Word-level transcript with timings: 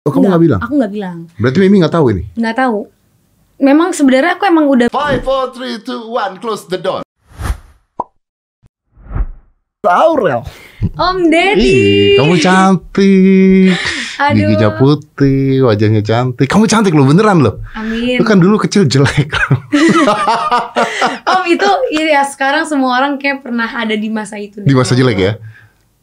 Oh, 0.00 0.08
kamu 0.16 0.32
nggak 0.32 0.42
bilang? 0.48 0.60
Aku 0.64 0.72
nggak 0.80 0.92
bilang. 0.96 1.28
Berarti 1.36 1.58
Mimi 1.60 1.84
nggak 1.84 1.92
tahu 1.92 2.16
ini? 2.16 2.24
Nggak 2.32 2.56
tahu. 2.56 2.88
Memang 3.60 3.92
sebenarnya 3.92 4.40
aku 4.40 4.48
emang 4.48 4.64
udah 4.64 4.88
Five, 4.88 5.20
four, 5.20 5.52
three, 5.52 5.76
two, 5.84 6.08
one. 6.08 6.40
Close 6.40 6.64
the 6.72 6.80
door. 6.80 7.04
Aurel. 9.84 10.40
Om 10.96 11.28
Deddy. 11.28 11.60
Ih, 11.60 12.16
kamu 12.16 12.34
cantik. 12.40 13.76
Aduh. 14.24 14.36
Giginya 14.40 14.80
putih, 14.80 15.68
wajahnya 15.68 16.00
cantik. 16.00 16.48
Kamu 16.48 16.64
cantik 16.64 16.96
loh, 16.96 17.04
beneran 17.04 17.44
loh. 17.44 17.60
Amin. 17.76 18.16
Lu 18.16 18.24
kan 18.24 18.40
dulu 18.40 18.56
kecil 18.56 18.88
jelek. 18.88 19.28
Om 21.28 21.44
itu 21.44 21.70
iya 21.92 22.24
sekarang 22.24 22.64
semua 22.64 22.96
orang 22.96 23.20
kayak 23.20 23.44
pernah 23.44 23.68
ada 23.68 23.92
di 23.92 24.08
masa 24.08 24.40
itu. 24.40 24.64
Di 24.64 24.72
masa 24.72 24.96
jelek 24.96 25.18
ya? 25.20 25.32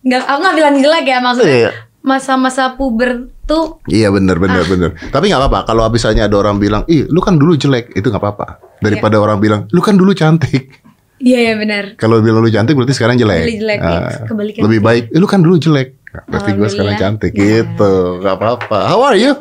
Nggak, 0.06 0.22
aku 0.22 0.38
nggak 0.46 0.58
bilang 0.62 0.76
jelek 0.86 1.06
ya 1.10 1.18
maksudnya. 1.18 1.58
Iya. 1.58 1.72
Masa-masa 2.06 2.78
puber 2.78 3.34
tuh 3.48 3.80
Iya 3.88 4.12
bener 4.12 4.36
bener 4.36 4.62
Ah. 4.62 4.68
bener. 4.68 4.90
Tapi 5.08 5.26
nggak 5.26 5.42
apa-apa. 5.42 5.60
Kalau 5.66 5.88
misalnya 5.88 6.28
ada 6.28 6.36
orang 6.36 6.58
bilang, 6.58 6.84
ih 6.86 7.08
lu 7.08 7.18
kan 7.18 7.34
dulu 7.34 7.56
jelek, 7.56 7.96
itu 7.96 8.06
nggak 8.06 8.20
apa-apa. 8.20 8.48
Daripada 8.78 9.18
orang 9.18 9.40
bilang, 9.40 9.66
lu 9.68 9.80
kan 9.80 9.96
dulu 9.96 10.12
cantik. 10.12 10.84
Iya 11.18 11.40
ya 11.42 11.54
benar. 11.56 11.96
Kalau 11.96 12.20
bilang 12.20 12.40
lu 12.40 12.48
cantik 12.48 12.76
berarti 12.76 12.94
sekarang 12.94 13.16
jelek. 13.16 13.42
Dulu 13.42 13.56
jelek, 13.58 13.80
Ah, 13.80 13.90
iya. 13.90 14.18
Kebalikan 14.28 14.62
lebih 14.62 14.80
baik, 14.80 15.04
"Eh, 15.10 15.18
lu 15.18 15.26
kan 15.26 15.40
dulu 15.40 15.56
jelek. 15.58 15.98
Berarti 16.24 16.50
gue 16.52 16.68
sekarang 16.68 16.94
cantik 16.96 17.32
Ya. 17.32 17.42
gitu. 17.64 17.94
Gak 18.22 18.36
apa-apa. 18.38 18.78
How 18.86 19.02
are 19.04 19.18
you? 19.18 19.34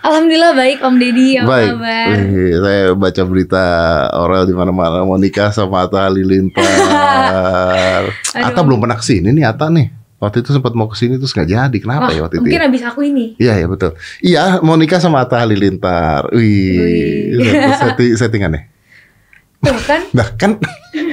Alhamdulillah 0.00 0.56
baik 0.56 0.80
Om 0.80 0.94
Deddy. 0.96 1.28
Apa 1.36 1.44
Baik. 1.46 1.68
kabar? 1.76 2.06
Wih, 2.08 2.52
saya 2.56 2.82
baca 2.94 3.22
berita 3.22 3.64
Orel 4.16 4.44
di 4.46 4.54
mana-mana 4.54 5.04
mau 5.04 5.14
nikah 5.14 5.52
sama 5.52 5.84
Atta 5.84 6.08
Halilintar. 6.08 6.64
Atta 8.48 8.60
belum 8.62 8.80
pernah 8.80 8.96
ke 8.96 9.04
sini 9.04 9.28
nih 9.28 9.44
Atta 9.44 9.68
nih. 9.68 9.99
Waktu 10.20 10.44
itu 10.44 10.52
sempat 10.52 10.76
mau 10.76 10.84
ke 10.84 11.00
sini 11.00 11.16
terus 11.16 11.32
nggak 11.32 11.48
jadi. 11.48 11.76
Kenapa 11.80 12.08
Wah, 12.08 12.14
ya 12.14 12.20
waktu 12.28 12.36
itu? 12.36 12.44
mungkin 12.44 12.60
ya? 12.60 12.66
habis 12.68 12.82
aku 12.84 13.00
ini. 13.02 13.26
Iya 13.40 13.54
ya 13.56 13.66
betul. 13.66 13.90
Iya 14.20 14.42
mau 14.60 14.76
nikah 14.76 15.00
sama 15.00 15.24
Atta 15.24 15.40
Halilintar. 15.40 16.28
Wih, 16.36 17.40
Wih. 17.40 17.52
Setting, 17.80 18.10
settingannya. 18.20 18.68
Tuh 19.60 19.76
kan? 19.84 20.00
Nah 20.12 20.28
kan 20.36 20.60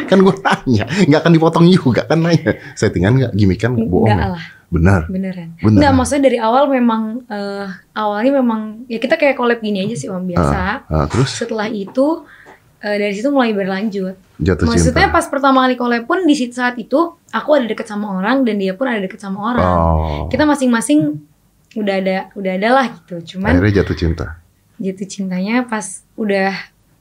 kan 0.08 0.18
gue 0.24 0.36
nanya, 0.40 0.88
nggak 1.04 1.20
akan 1.20 1.34
dipotong 1.36 1.66
juga 1.68 2.04
kan 2.04 2.20
nanya. 2.20 2.56
Settingan 2.76 3.12
nggak, 3.16 3.32
gimmick 3.36 3.60
kan 3.60 3.76
bohong. 3.76 4.08
Ya? 4.08 4.36
lah, 4.36 4.44
Benar. 4.68 5.08
beneran. 5.08 5.56
Bener. 5.60 5.80
Enggak, 5.80 5.92
maksudnya 5.96 6.24
dari 6.32 6.40
awal 6.40 6.68
memang 6.68 7.24
eh, 7.28 7.68
awalnya 7.92 8.44
memang 8.44 8.88
ya 8.88 9.00
kita 9.00 9.16
kayak 9.16 9.36
collab 9.36 9.60
gini 9.60 9.84
aja 9.84 9.96
sih 9.96 10.08
Om 10.08 10.24
biasa. 10.28 10.88
Ah, 10.88 11.08
terus 11.08 11.32
Setelah 11.36 11.68
itu 11.68 12.24
eh, 12.88 12.98
dari 12.98 13.14
situ 13.14 13.28
mulai 13.30 13.52
berlanjut. 13.52 14.16
jatuh 14.38 14.66
Maksudnya 14.70 15.10
cinta. 15.10 15.16
pas 15.18 15.26
pertama 15.28 15.66
kali 15.66 15.76
collab 15.76 16.04
pun 16.06 16.24
di 16.24 16.34
saat 16.38 16.78
itu 16.78 17.00
aku 17.34 17.50
ada 17.58 17.66
deket 17.68 17.90
sama 17.90 18.16
orang 18.16 18.46
dan 18.48 18.56
dia 18.58 18.74
pun 18.78 18.88
ada 18.88 19.02
deket 19.02 19.20
sama 19.20 19.54
orang. 19.54 19.66
Oh. 19.66 20.26
Kita 20.32 20.46
masing-masing 20.46 21.20
udah 21.76 21.96
ada 22.00 22.18
udah 22.34 22.52
ada 22.56 22.70
lah 22.72 22.86
gitu. 22.90 23.38
Cuman 23.38 23.52
Akhirnya 23.58 23.84
jatuh 23.84 23.98
cinta. 23.98 24.26
jatuh 24.78 25.08
cintanya 25.10 25.66
pas 25.66 26.06
udah 26.16 26.54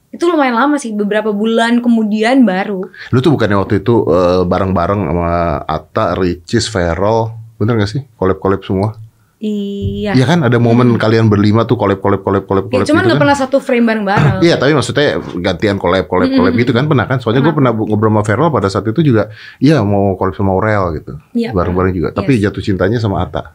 itu 0.09 0.23
lumayan 0.25 0.57
lama 0.57 0.81
sih 0.81 0.95
beberapa 0.97 1.29
bulan 1.29 1.77
kemudian 1.77 2.41
baru. 2.41 2.89
Lu 3.13 3.19
tuh 3.21 3.31
bukannya 3.37 3.57
waktu 3.59 3.85
itu 3.85 4.01
eh, 4.07 4.41
bareng-bareng 4.43 5.01
sama 5.05 5.31
Atta, 5.61 6.17
Ricis, 6.17 6.65
Feral, 6.67 7.31
bener 7.61 7.77
gak 7.77 7.91
sih? 7.91 8.01
Collab-collab 8.17 8.65
semua? 8.65 8.97
Iya. 9.37 10.17
Iya 10.17 10.25
kan? 10.25 10.41
Ada 10.41 10.57
momen 10.57 10.97
kalian 10.97 11.29
berlima 11.29 11.61
tuh 11.63 11.77
collab, 11.77 12.01
collab, 12.01 12.21
collab, 12.21 12.43
collab, 12.43 12.65
Ya, 12.67 12.81
cuman 12.81 12.81
gitu 12.81 12.93
nggak 12.97 13.13
kan? 13.13 13.21
pernah 13.21 13.37
satu 13.37 13.57
frame 13.57 13.85
bareng-bareng. 13.85 14.41
Iya, 14.41 14.55
tapi 14.55 14.73
maksudnya 14.73 15.07
gantian 15.37 15.77
collab, 15.77 16.05
collab, 16.05 16.25
collab 16.27 16.53
gitu 16.53 16.73
kan 16.73 16.85
pernah 16.85 17.05
kan? 17.05 17.17
Soalnya 17.17 17.41
gue 17.41 17.53
pernah 17.53 17.69
ngobrol 17.69 18.09
sama 18.09 18.21
Feral 18.21 18.49
pada 18.49 18.65
saat 18.65 18.83
itu 18.83 19.01
juga, 19.03 19.29
iya 19.57 19.79
mau 19.81 20.17
collab 20.17 20.33
sama 20.33 20.51
Aurel 20.51 20.97
gitu, 20.97 21.21
Iya, 21.31 21.53
bareng-bareng 21.53 21.93
juga. 21.93 22.09
Tapi 22.11 22.33
Yes. 22.35 22.49
jatuh 22.49 22.63
cintanya 22.63 22.97
sama 22.97 23.21
Atta. 23.21 23.53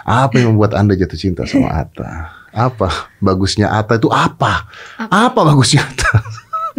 Apa 0.00 0.38
yang 0.38 0.54
membuat 0.54 0.72
anda 0.72 0.94
jatuh 0.94 1.18
cinta 1.18 1.42
sama 1.44 1.74
Atta? 1.74 2.38
Apa 2.48 2.88
bagusnya 3.18 3.68
Atta 3.68 3.98
itu 3.98 4.06
apa? 4.08 4.70
Apa, 4.96 5.40
bagusnya 5.44 5.82
Atta? 5.82 6.22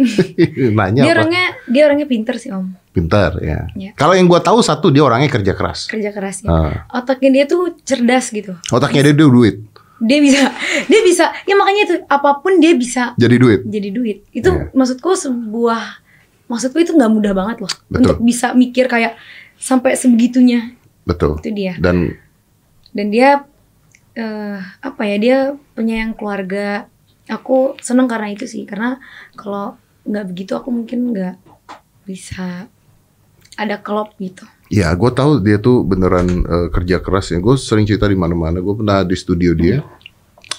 Nanya 0.72 1.04
Dia 1.04 1.12
apa? 1.12 1.20
orangnya 1.20 1.44
dia 1.66 1.82
orangnya 1.84 2.08
pinter 2.08 2.34
sih 2.34 2.48
om, 2.48 2.72
Pintar 2.90 3.38
ya. 3.38 3.70
Iya. 3.78 3.90
Kalau 3.94 4.18
yang 4.18 4.26
gua 4.26 4.42
tahu 4.42 4.58
satu 4.60 4.90
dia 4.90 5.06
orangnya 5.06 5.30
kerja 5.30 5.54
keras. 5.54 5.86
kerja 5.86 6.10
keras 6.10 6.42
ya. 6.42 6.50
Ah. 6.50 6.74
Otaknya 6.90 7.30
dia 7.30 7.44
tuh 7.46 7.78
cerdas 7.82 8.28
gitu. 8.28 8.58
Otaknya 8.68 9.06
dia, 9.06 9.14
dia 9.14 9.28
duit, 9.28 9.56
Dia 10.00 10.18
bisa, 10.18 10.48
dia 10.90 11.00
bisa. 11.04 11.30
Ya 11.44 11.54
makanya 11.54 11.82
itu 11.86 11.94
apa 12.04 12.40
pun 12.40 12.58
dia 12.58 12.72
bisa 12.74 13.12
jadi 13.14 13.36
duit. 13.36 13.60
jadi 13.62 13.88
duit. 13.90 14.18
Itu 14.32 14.50
Iya. 14.50 14.72
maksudku 14.72 15.12
sebuah, 15.12 15.82
maksudku 16.46 16.80
itu 16.80 16.96
nggak 16.96 17.12
mudah 17.12 17.30
banget 17.30 17.62
loh 17.62 17.72
Betul. 17.86 18.00
untuk 18.00 18.16
bisa 18.24 18.50
mikir 18.52 18.88
kayak 18.88 19.14
sampai 19.54 19.94
sebegitunya. 19.94 20.72
Betul. 21.04 21.38
Itu 21.38 21.50
dia. 21.52 21.76
Dan 21.78 22.16
Dan 22.90 23.14
dia 23.14 23.46
eh 24.12 24.58
apa 24.82 25.02
ya 25.04 25.16
dia 25.16 25.38
penyayang 25.74 26.18
keluarga. 26.18 26.90
Aku 27.30 27.78
seneng 27.78 28.10
karena 28.10 28.34
itu 28.34 28.50
sih. 28.50 28.66
Karena 28.66 28.98
kalau 29.38 29.78
nggak 30.02 30.26
begitu 30.26 30.58
aku 30.58 30.74
mungkin 30.74 31.14
nggak 31.14 31.38
bisa 32.02 32.66
ada 33.60 33.76
klop 33.76 34.16
gitu. 34.16 34.48
ya 34.72 34.88
gue 34.90 35.10
tahu 35.10 35.38
dia 35.38 35.58
tuh 35.58 35.84
beneran 35.84 36.26
eh, 36.42 36.68
kerja 36.70 36.96
keras 36.98 37.28
ya. 37.28 37.38
Gue 37.38 37.54
sering 37.54 37.84
cerita 37.84 38.06
di 38.06 38.14
mana-mana. 38.14 38.56
Gue 38.58 38.72
pernah 38.72 39.02
di 39.02 39.12
studio 39.14 39.52
dia. 39.52 39.84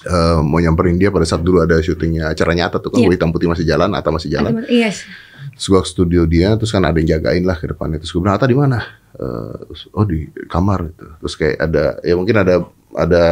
eh, 0.04 0.40
mau 0.42 0.58
nyamperin 0.58 0.98
dia 0.98 1.10
pada 1.10 1.24
saat 1.24 1.42
dulu 1.42 1.62
ada 1.62 1.78
syutingnya 1.78 2.30
acaranya 2.30 2.68
Atta 2.68 2.78
tuh 2.78 2.90
kan 2.90 3.02
Iya. 3.02 3.06
gue 3.06 3.16
hitam 3.18 3.30
putih 3.30 3.46
masih 3.46 3.66
jalan 3.66 3.94
Atta 3.94 4.10
masih 4.10 4.30
jalan 4.30 4.66
Iya 4.66 4.90
terus 5.54 5.68
gue 5.68 5.78
ke 5.78 5.90
studio 5.90 6.22
dia 6.26 6.58
terus 6.58 6.70
kan 6.70 6.82
ada 6.82 6.98
yang 6.98 7.18
jagain 7.18 7.46
lah 7.46 7.54
ke 7.54 7.70
depannya 7.70 8.02
terus 8.02 8.10
gue 8.10 8.18
bilang 8.18 8.34
Atta 8.34 8.46
di 8.46 8.58
mana 8.58 8.82
terus, 9.14 9.86
oh 9.94 10.02
di 10.02 10.26
kamar 10.48 10.90
gitu 10.90 11.06
terus 11.22 11.34
kayak 11.36 11.56
ada 11.60 11.84
ya 12.02 12.18
mungkin 12.18 12.34
ada 12.34 12.66
ada 12.94 13.24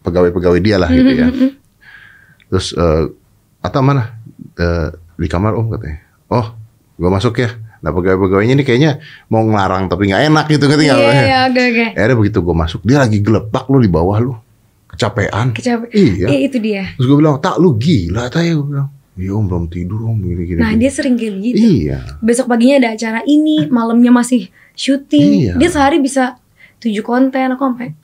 pegawai-pegawai 0.00 0.58
dia 0.58 0.76
lah 0.78 0.90
gitu 0.90 1.12
ya 1.12 1.28
Mhm, 1.30 1.38
mhm. 1.38 1.50
Terus 2.50 2.66
eh 2.74 3.04
Ata 3.60 3.78
mana? 3.78 4.18
Eh, 4.56 4.88
di 5.14 5.28
kamar 5.28 5.52
om 5.52 5.68
katanya. 5.68 6.00
Oh, 6.26 6.56
gua 6.96 7.10
masuk 7.12 7.38
ya. 7.38 7.54
Nah 7.80 7.90
pegawai-pegawainya 7.96 8.54
ini 8.60 8.64
kayaknya 8.64 9.00
mau 9.32 9.40
ngelarang 9.44 9.88
tapi 9.88 10.12
nggak 10.12 10.22
enak 10.28 10.44
gitu 10.52 10.64
ngerti 10.68 10.84
Iya 10.84 10.94
nggak? 10.94 11.14
iya 11.16 11.38
oke 11.48 11.62
oke. 11.64 11.86
Akhirnya 11.96 12.16
begitu 12.16 12.38
gua 12.44 12.56
masuk, 12.56 12.80
dia 12.84 12.98
lagi 13.00 13.18
gelebak 13.24 13.64
lu 13.72 13.78
di 13.80 13.90
bawah 13.90 14.18
lu. 14.20 14.34
Kecapean. 14.90 15.56
Kecapek. 15.56 15.90
Iya. 15.94 16.26
Iya 16.28 16.38
itu 16.44 16.58
dia. 16.60 16.82
Terus 16.98 17.06
gua 17.08 17.18
bilang, 17.18 17.36
tak 17.40 17.56
lu 17.56 17.72
gila 17.78 18.28
tak 18.28 18.44
ya? 18.44 18.52
Gua 18.58 18.66
bilang, 18.68 18.88
iya 19.16 19.30
om 19.32 19.44
belum 19.48 19.64
tidur 19.72 20.00
om 20.04 20.18
gini-gini. 20.20 20.60
Nah 20.60 20.72
dia 20.76 20.90
sering 20.92 21.16
kayak 21.16 21.34
gitu. 21.40 21.56
Iya. 21.88 21.98
Besok 22.20 22.50
paginya 22.50 22.76
ada 22.84 22.88
acara 22.98 23.20
ini, 23.24 23.64
malamnya 23.76 24.12
masih 24.12 24.52
syuting. 24.76 25.48
Iya. 25.48 25.54
Dia 25.56 25.68
sehari 25.72 26.02
bisa 26.02 26.36
tujuh 26.84 27.04
konten. 27.04 27.56
Aku 27.56 27.64
sampai 27.64 27.96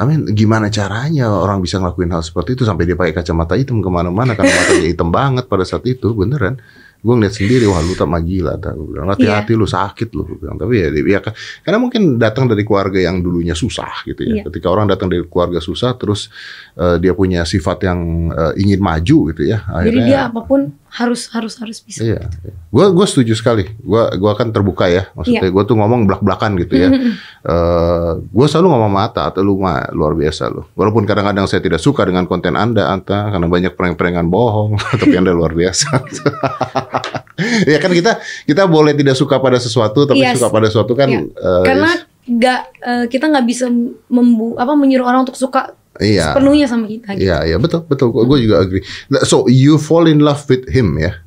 Amin, 0.00 0.26
gimana 0.34 0.66
caranya 0.66 1.30
orang 1.30 1.62
bisa 1.62 1.78
ngelakuin 1.78 2.10
hal 2.10 2.26
seperti 2.26 2.58
itu 2.58 2.66
sampai 2.66 2.90
dia 2.90 2.98
pakai 2.98 3.14
kacamata 3.14 3.54
hitam 3.54 3.78
ke 3.78 3.86
mana-mana 3.86 4.34
karena 4.34 4.50
matanya 4.50 4.88
hitam 4.90 5.14
banget 5.14 5.46
pada 5.46 5.62
saat 5.62 5.86
itu 5.86 6.10
beneran. 6.10 6.58
Gue 7.02 7.14
ngeliat 7.18 7.34
sendiri, 7.34 7.66
wah 7.66 7.82
lu 7.82 7.98
tak 7.98 8.06
gila, 8.22 8.54
tak 8.62 8.78
gue 8.78 8.86
bilang 8.94 9.10
hati-hati 9.10 9.58
lu 9.58 9.66
sakit 9.66 10.14
lu, 10.14 10.22
gue 10.22 10.38
bilang. 10.38 10.54
Tapi 10.54 10.74
ya, 10.78 10.88
ya 10.94 11.18
kan- 11.18 11.34
karena 11.66 11.78
mungkin 11.82 12.02
datang 12.14 12.46
dari 12.46 12.62
keluarga 12.62 13.02
yang 13.02 13.18
dulunya 13.18 13.58
susah 13.58 14.06
gitu 14.06 14.22
ya. 14.22 14.34
Iya. 14.38 14.42
Ketika 14.46 14.70
orang 14.70 14.86
datang 14.86 15.10
dari 15.10 15.26
keluarga 15.26 15.58
susah, 15.58 15.98
terus 15.98 16.30
eh, 16.78 17.02
dia 17.02 17.10
punya 17.10 17.42
sifat 17.42 17.90
yang 17.90 18.30
eh, 18.30 18.52
ingin 18.62 18.78
maju 18.78 19.34
gitu 19.34 19.42
ya. 19.50 19.66
jadi 19.66 19.90
Akhirnya, 19.90 20.06
dia 20.06 20.20
apa 20.30 20.40
pun 20.46 20.60
harus 20.92 21.32
harus 21.32 21.56
harus 21.56 21.80
bisa. 21.80 22.04
Iya, 22.04 22.28
gue 22.68 22.86
gue 22.92 23.06
setuju 23.08 23.32
sekali. 23.32 23.64
Gue 23.80 24.02
gua 24.20 24.36
kan 24.36 24.52
terbuka 24.52 24.92
ya, 24.92 25.08
maksudnya 25.16 25.48
Iya. 25.48 25.52
gue 25.56 25.62
tuh 25.64 25.76
ngomong 25.80 26.04
belak 26.04 26.20
belakan 26.20 26.60
gitu 26.60 26.74
ya. 26.76 26.88
Eh 27.42 28.10
gue 28.20 28.46
selalu 28.46 28.68
ngomong 28.70 28.92
mata 28.92 29.26
atau 29.26 29.40
lu 29.40 29.56
mah 29.56 29.88
luar 29.90 30.12
biasa 30.12 30.52
lu. 30.52 30.62
Walaupun 30.76 31.08
kadang-kadang 31.08 31.48
saya 31.48 31.58
tidak 31.58 31.80
suka 31.80 32.04
dengan 32.04 32.28
konten 32.28 32.54
anda, 32.54 32.92
Anta, 32.92 33.32
karena 33.32 33.48
banyak 33.48 33.72
prank-prankan 33.72 34.28
bohong, 34.28 34.76
tapi 35.00 35.16
anda 35.16 35.32
luar 35.32 35.56
biasa. 35.56 35.88
ya 37.72 37.78
kan 37.80 37.90
kita 37.90 38.20
kita 38.44 38.62
boleh 38.68 38.92
tidak 38.92 39.16
suka 39.16 39.40
pada 39.40 39.56
sesuatu, 39.58 40.04
tapi 40.04 40.20
Yes. 40.22 40.38
suka 40.38 40.52
pada 40.52 40.66
sesuatu 40.68 40.92
kan. 40.94 41.08
Iya. 41.08 41.20
eh, 41.24 41.64
Karena 41.66 41.90
nggak 42.22 42.60
eh, 42.78 43.04
kita 43.10 43.24
nggak 43.26 43.46
bisa 43.48 43.66
membu 44.06 44.54
apa 44.54 44.76
menyuruh 44.78 45.02
orang 45.02 45.26
untuk 45.26 45.34
suka 45.34 45.74
iya, 46.02 46.34
sepenuhnya 46.34 46.66
sama 46.66 46.84
kita. 46.90 47.14
Gitu. 47.14 47.24
iya, 47.30 47.46
iya 47.46 47.56
betul, 47.56 47.86
betul. 47.86 48.10
Gue 48.12 48.38
juga 48.42 48.60
agree. 48.60 48.82
Nah, 49.08 49.22
So 49.22 49.46
you 49.46 49.78
fall 49.78 50.10
in 50.10 50.20
love 50.20 50.42
with 50.50 50.66
him 50.68 50.98
ya? 50.98 51.22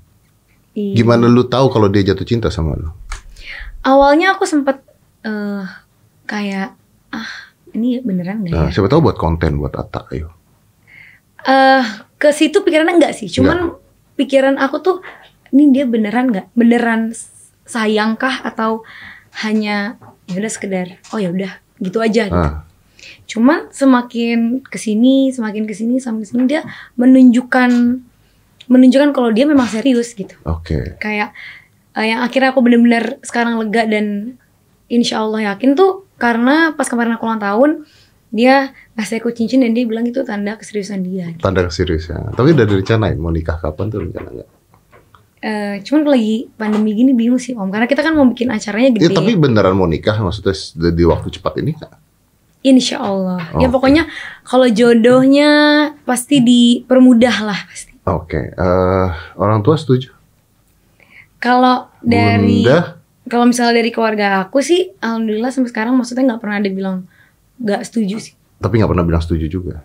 Iya. 0.76 1.02
Gimana 1.02 1.32
lu 1.32 1.48
tahu 1.48 1.72
kalau 1.72 1.88
dia 1.88 2.04
jatuh 2.04 2.28
cinta 2.28 2.52
sama 2.52 2.76
lu? 2.76 2.92
Awalnya 3.88 4.36
aku 4.36 4.44
sempet 4.44 4.84
eh, 5.24 5.64
kayak 6.28 6.76
ah 7.16 7.32
ini 7.72 8.04
beneran 8.04 8.44
nggak 8.44 8.52
ya? 8.52 8.62
Nah, 8.68 8.70
siapa 8.72 8.92
tahu 8.92 9.12
buat 9.12 9.18
konten 9.18 9.56
buat 9.60 9.76
Atta, 9.76 10.08
ayo. 10.12 10.36
eh 11.46 11.86
ke 12.18 12.34
situ 12.34 12.66
pikirannya 12.66 12.98
enggak 12.98 13.14
sih, 13.14 13.30
cuman 13.30 13.78
pikiran 14.18 14.58
aku 14.58 14.82
tuh 14.82 14.98
ini 15.54 15.70
dia 15.70 15.86
beneran 15.86 16.34
nggak, 16.34 16.50
beneran 16.58 17.14
sayangkah 17.70 18.42
atau 18.42 18.82
hanya 19.46 20.02
ya 20.26 20.42
udah 20.42 20.52
sekedar 20.52 20.98
oh 21.14 21.22
ya 21.22 21.30
udah 21.30 21.52
gitu 21.80 22.02
aja. 22.02 22.26
Gitu. 22.32 22.34
Ah. 22.34 22.66
Cuman 23.26 23.74
semakin 23.74 24.62
ke 24.62 24.78
sini, 24.78 25.34
semakin 25.34 25.66
ke 25.66 25.74
sini, 25.74 25.98
semakin 25.98 26.22
ke 26.22 26.30
sini 26.30 26.44
dia 26.46 26.62
menunjukkan 26.96 27.72
menunjukkan 28.66 29.10
kalau 29.14 29.30
dia 29.30 29.46
memang 29.46 29.70
serius 29.70 30.14
gitu. 30.14 30.34
Oke. 30.46 30.98
Kayak 30.98 31.34
eh, 31.94 32.06
yang 32.10 32.22
akhirnya 32.22 32.54
aku 32.54 32.62
bener-bener 32.66 33.22
sekarang 33.22 33.62
lega 33.62 33.86
dan 33.86 34.38
insya 34.90 35.22
Allah 35.22 35.54
yakin 35.54 35.74
tuh 35.74 36.06
karena 36.18 36.74
pas 36.74 36.86
kemarin 36.86 37.18
aku 37.18 37.26
ulang 37.26 37.42
tahun 37.42 37.72
dia 38.30 38.74
ngasih 39.00 39.22
aku 39.24 39.32
cincin 39.32 39.64
dan 39.64 39.72
dia 39.72 39.86
bilang 39.88 40.04
itu 40.04 40.20
tanda 40.26 40.58
keseriusan 40.58 41.02
dia. 41.06 41.30
gitu. 41.34 41.42
Tanda 41.42 41.66
seriusnya. 41.70 42.34
Tapi 42.34 42.52
udah 42.52 42.66
direncanain 42.68 43.16
mau 43.16 43.32
nikah 43.32 43.58
kapan 43.58 43.86
tuh 43.88 44.02
rencana 44.04 44.30
nggak? 44.34 44.50
Eh, 45.46 45.76
cuman 45.86 46.10
lagi 46.10 46.50
pandemi 46.58 46.98
gini 46.98 47.14
bingung 47.14 47.38
sih 47.38 47.54
om, 47.54 47.70
karena 47.70 47.86
kita 47.86 48.02
kan 48.02 48.18
mau 48.18 48.26
bikin 48.26 48.50
acaranya 48.50 48.98
Ya, 48.98 49.08
gede. 49.08 49.14
tapi 49.14 49.38
beneran 49.38 49.78
mau 49.78 49.86
nikah 49.86 50.18
maksudnya 50.18 50.58
di 50.90 51.04
waktu 51.06 51.30
cepat 51.30 51.62
ini 51.62 51.78
nggak? 51.78 51.94
Insya 52.66 52.98
Allah. 52.98 53.46
Ya 53.56 53.70
Oke. 53.70 53.78
pokoknya 53.78 54.10
kalau 54.42 54.66
jodohnya 54.66 55.50
pasti 56.02 56.42
dipermudah 56.42 57.46
lah 57.46 57.60
pasti. 57.64 57.94
Oke, 58.04 58.42
eh, 58.50 59.08
orang 59.36 59.62
tua 59.62 59.78
setuju. 59.78 60.10
Kalau 61.38 61.94
dari 62.00 62.66
kalau 63.26 63.46
misalnya 63.46 63.78
dari 63.78 63.90
keluarga 63.90 64.42
aku 64.42 64.62
sih, 64.62 64.94
alhamdulillah 64.98 65.50
sampai 65.50 65.70
sekarang 65.70 65.94
maksudnya 65.94 66.26
nggak 66.26 66.42
pernah 66.42 66.58
ada 66.58 66.70
bilang 66.70 66.98
nggak 67.58 67.82
setuju 67.84 68.18
sih. 68.20 68.34
tapi 68.56 68.80
nggak 68.80 68.90
pernah 68.90 69.06
bilang 69.06 69.22
setuju 69.22 69.46
juga. 69.48 69.76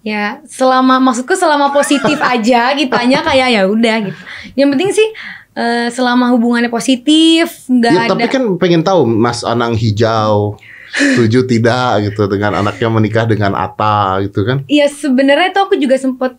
Ya 0.00 0.38
selama 0.44 1.00
maksudku 1.00 1.34
selama 1.34 1.72
positif 1.72 2.14
aja 2.36 2.70
kitanya 2.72 3.22
kayak 3.22 3.48
ya 3.50 3.62
udah 3.64 3.96
gitu. 4.04 4.20
Yang 4.54 4.68
penting 4.70 4.90
sih 4.92 5.08
eh, 5.54 5.88
selama 5.88 6.30
hubungannya 6.30 6.68
positif 6.68 7.64
nggak 7.66 7.90
Ya, 7.90 8.00
ada. 8.04 8.10
tapi 8.12 8.28
kan 8.28 8.44
pengen 8.54 8.82
tahu 8.82 9.02
Mas 9.02 9.42
Anang 9.42 9.74
hijau 9.74 10.54
setuju 10.94 11.42
tidak 11.44 11.84
gitu 12.04 12.24
dengan 12.26 12.54
anaknya 12.56 12.88
menikah 12.88 13.24
dengan 13.24 13.52
Ata 13.52 14.22
gitu 14.22 14.42
kan? 14.42 14.62
Ya 14.66 14.86
sebenarnya 14.86 15.50
tuh 15.50 15.62
aku 15.64 15.74
juga 15.74 15.94
sempet 15.94 16.38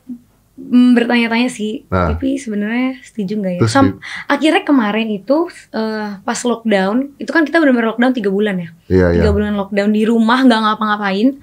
mm, 0.56 0.96
bertanya-tanya 0.96 1.50
sih, 1.50 1.84
Nah. 1.86 2.10
tapi 2.10 2.36
sebenarnya 2.36 2.98
setuju 3.02 3.36
nggak 3.36 3.54
ya? 3.54 3.60
Terus 3.60 3.74
Sam- 3.74 4.00
akhirnya 4.26 4.64
kemarin 4.64 5.12
itu 5.12 5.38
eh, 5.70 6.10
pas 6.18 6.40
lockdown, 6.42 7.18
itu 7.18 7.30
kan 7.30 7.44
kita 7.44 7.60
benar-benar 7.60 7.92
lockdown 7.92 8.14
tiga 8.14 8.30
bulan 8.30 8.56
ya, 8.58 8.70
Iya 8.88 9.08
iya. 9.10 9.16
tiga 9.20 9.30
bulan 9.30 9.54
lockdown 9.54 9.92
di 9.92 10.04
rumah 10.04 10.40
nggak 10.42 10.60
ngapa-ngapain. 10.62 11.36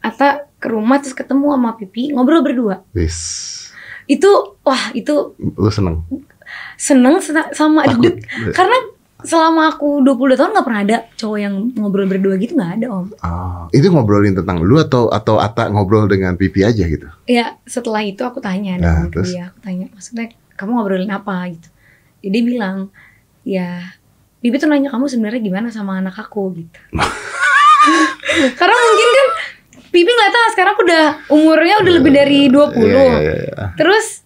Ata 0.00 0.48
ke 0.56 0.68
rumah 0.68 0.96
terus 0.96 1.12
ketemu 1.12 1.52
sama 1.52 1.76
Pipi 1.76 2.08
ngobrol 2.08 2.40
berdua. 2.40 2.80
Wis, 2.90 3.16
Itu 4.06 4.56
wah 4.60 4.88
itu 4.92 5.36
lu 5.36 5.68
seneng? 5.68 6.08
seneng 6.74 7.20
sama 7.52 7.84
Takut. 7.84 8.00
deg 8.02 8.16
karena 8.56 8.74
selama 9.24 9.74
aku 9.76 10.00
22 10.02 10.38
tahun 10.38 10.50
nggak 10.56 10.66
pernah 10.66 10.82
ada 10.82 10.96
cowok 11.16 11.38
yang 11.38 11.54
ngobrol 11.76 12.06
berdua 12.08 12.34
gitu 12.36 12.56
nggak 12.56 12.72
ada 12.80 12.86
om. 12.90 13.06
Ah, 13.20 13.66
itu 13.70 13.86
ngobrolin 13.90 14.34
tentang 14.36 14.60
lu 14.62 14.80
atau 14.80 15.08
atau 15.10 15.40
Ata 15.40 15.68
ngobrol 15.68 16.06
dengan 16.06 16.34
Pipi 16.38 16.62
aja 16.62 16.84
gitu? 16.84 17.06
Ya 17.26 17.56
setelah 17.64 18.04
itu 18.04 18.20
aku 18.22 18.38
tanya 18.38 18.76
Nah, 18.80 19.08
terus? 19.10 19.32
dia, 19.32 19.50
aku 19.52 19.58
tanya 19.64 19.86
maksudnya 19.92 20.30
kamu 20.56 20.70
ngobrolin 20.76 21.12
apa 21.12 21.50
gitu. 21.52 21.68
Jadi 22.20 22.36
dia 22.36 22.42
bilang 22.44 22.76
ya 23.44 23.96
Bibi 24.40 24.56
tuh 24.56 24.68
nanya 24.72 24.88
kamu 24.88 25.04
sebenarnya 25.08 25.40
gimana 25.40 25.68
sama 25.68 26.00
anak 26.00 26.16
aku 26.16 26.56
gitu. 26.56 26.80
Karena 28.60 28.76
mungkin 28.76 29.08
kan 29.16 29.28
nggak 29.90 30.32
tahu 30.32 30.46
sekarang 30.54 30.72
aku 30.76 30.82
udah 30.86 31.04
umurnya 31.32 31.74
udah 31.82 31.92
lebih 31.98 32.12
dari 32.12 32.40
20. 32.46 32.56
Iya, 32.78 32.86
iya, 32.86 33.18
iya, 33.20 33.34
iya. 33.48 33.66
Terus 33.74 34.22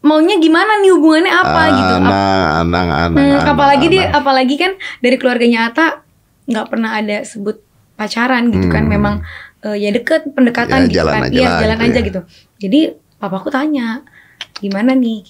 maunya 0.00 0.36
gimana 0.36 0.80
nih 0.80 0.90
hubungannya 0.90 1.28
apa 1.30 1.62
gitu. 1.74 1.94
Ap- 1.94 2.02
Anang, 2.02 2.14
anang, 2.58 2.88
anang, 2.90 3.12
Hmm, 3.12 3.34
anang, 3.34 3.48
apalagi 3.48 3.86
dia 3.86 4.02
anang. 4.02 4.16
apalagi 4.16 4.54
kan 4.56 4.72
dari 4.98 5.16
keluarganya 5.16 5.68
Ata 5.68 5.86
nggak 6.46 6.66
pernah 6.66 6.90
ada 6.94 7.20
sebut 7.22 7.60
pacaran 7.94 8.48
gitu 8.48 8.66
kan 8.66 8.84
Hmm. 8.84 8.90
memang 8.90 9.14
eh, 9.60 9.76
ya 9.78 9.90
deket 9.90 10.32
pendekatan 10.32 10.80
Ya, 10.80 10.86
gitu 10.86 10.96
jalan 10.98 11.12
kan 11.12 11.22
aja 11.22 11.34
iya 11.34 11.46
lah 11.46 11.58
jalan 11.60 11.76
gitu 11.76 11.84
aja 11.86 11.94
ya. 11.94 12.06
gitu 12.06 12.20
jadi 12.58 12.80
papaku 13.16 13.48
tanya 13.48 13.88
gimana 14.56 14.92
nih 14.94 15.20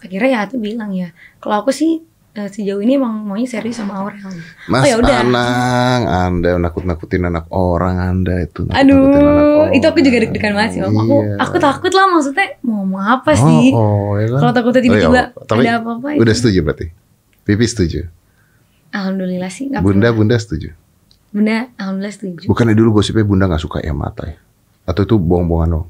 akhirnya 0.00 0.30
ya 0.30 0.40
Ata 0.42 0.56
bilang 0.56 0.90
ya 0.90 1.12
kalau 1.36 1.60
aku 1.60 1.68
sih 1.68 2.00
eh, 2.34 2.48
sejauh 2.48 2.78
ini 2.78 2.94
emang 2.94 3.22
maunya 3.22 3.46
serius 3.46 3.78
sama 3.78 3.94
Aurel 3.96 4.18
Mas 4.66 4.82
oh 4.82 4.88
ya 4.90 4.98
Anang, 5.20 6.00
Anda 6.04 6.58
nakut-nakutin 6.58 7.22
anak 7.24 7.46
orang 7.48 7.96
Anda 7.96 8.42
itu. 8.42 8.64
nakut-nakutin 8.64 9.22
aduh 9.22 9.30
anak 9.62 9.72
itu 9.72 9.86
aku 9.86 9.98
juga 10.00 10.16
deg-degan 10.20 10.52
banget 10.52 10.70
sih 10.72 10.80
om 10.80 10.90
aku 10.92 11.16
Iya. 11.16 11.34
aku 11.38 11.56
takut 11.58 11.90
lah 11.90 12.04
maksudnya 12.08 12.46
mau 12.60 12.82
ngomong 12.82 13.02
apa 13.02 13.30
Oh, 13.30 13.38
sih 13.40 13.66
Oh, 13.70 14.10
ya 14.14 14.26
kan? 14.28 14.38
kalau 14.40 14.52
takutnya 14.52 14.72
Oh, 14.74 14.82
ya, 14.82 14.84
tiba-tiba 14.84 15.20
tapi 15.44 15.62
ada 15.62 15.72
apa-apa 15.78 16.08
itu. 16.10 16.20
Udah 16.20 16.34
setuju 16.34 16.58
berarti? 16.60 16.86
Pipi 17.42 17.64
setuju? 17.64 18.00
alhamdulillah 18.90 19.48
sih 19.48 19.64
nggak 19.68 19.80
Bunda, 19.80 20.06
pernah. 20.06 20.16
bunda 20.16 20.36
setuju? 20.36 20.68
bunda 21.28 21.56
alhamdulillah 21.74 22.14
setuju 22.14 22.44
Bukannya 22.44 22.74
dulu 22.74 22.88
gosipnya 22.94 23.22
bunda 23.22 23.44
gak 23.46 23.58
suka 23.60 23.78
ya 23.78 23.90
mata 23.90 24.22
ya? 24.24 24.38
Atau 24.84 25.02
itu 25.02 25.14
bohong-bohongan 25.16 25.70
dong? 25.72 25.86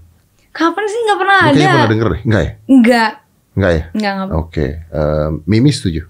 kapan 0.51 0.85
sih 0.85 1.01
nggak 1.03 1.19
pernah 1.19 1.35
Lu 1.35 1.43
ada 1.43 1.51
Kayaknya 1.51 1.69
pernah 1.75 1.91
denger 1.91 2.09
deh? 2.09 2.21
Enggak 2.23 2.41
ya? 2.41 2.53
Enggak, 2.67 3.11
Enggak 3.55 3.71
ya? 3.71 3.83
enggak, 3.91 4.13
enggak. 4.15 4.29
Oke, 4.35 4.67
Eh, 4.89 5.29
Mimi 5.45 5.71
setuju? 5.71 6.03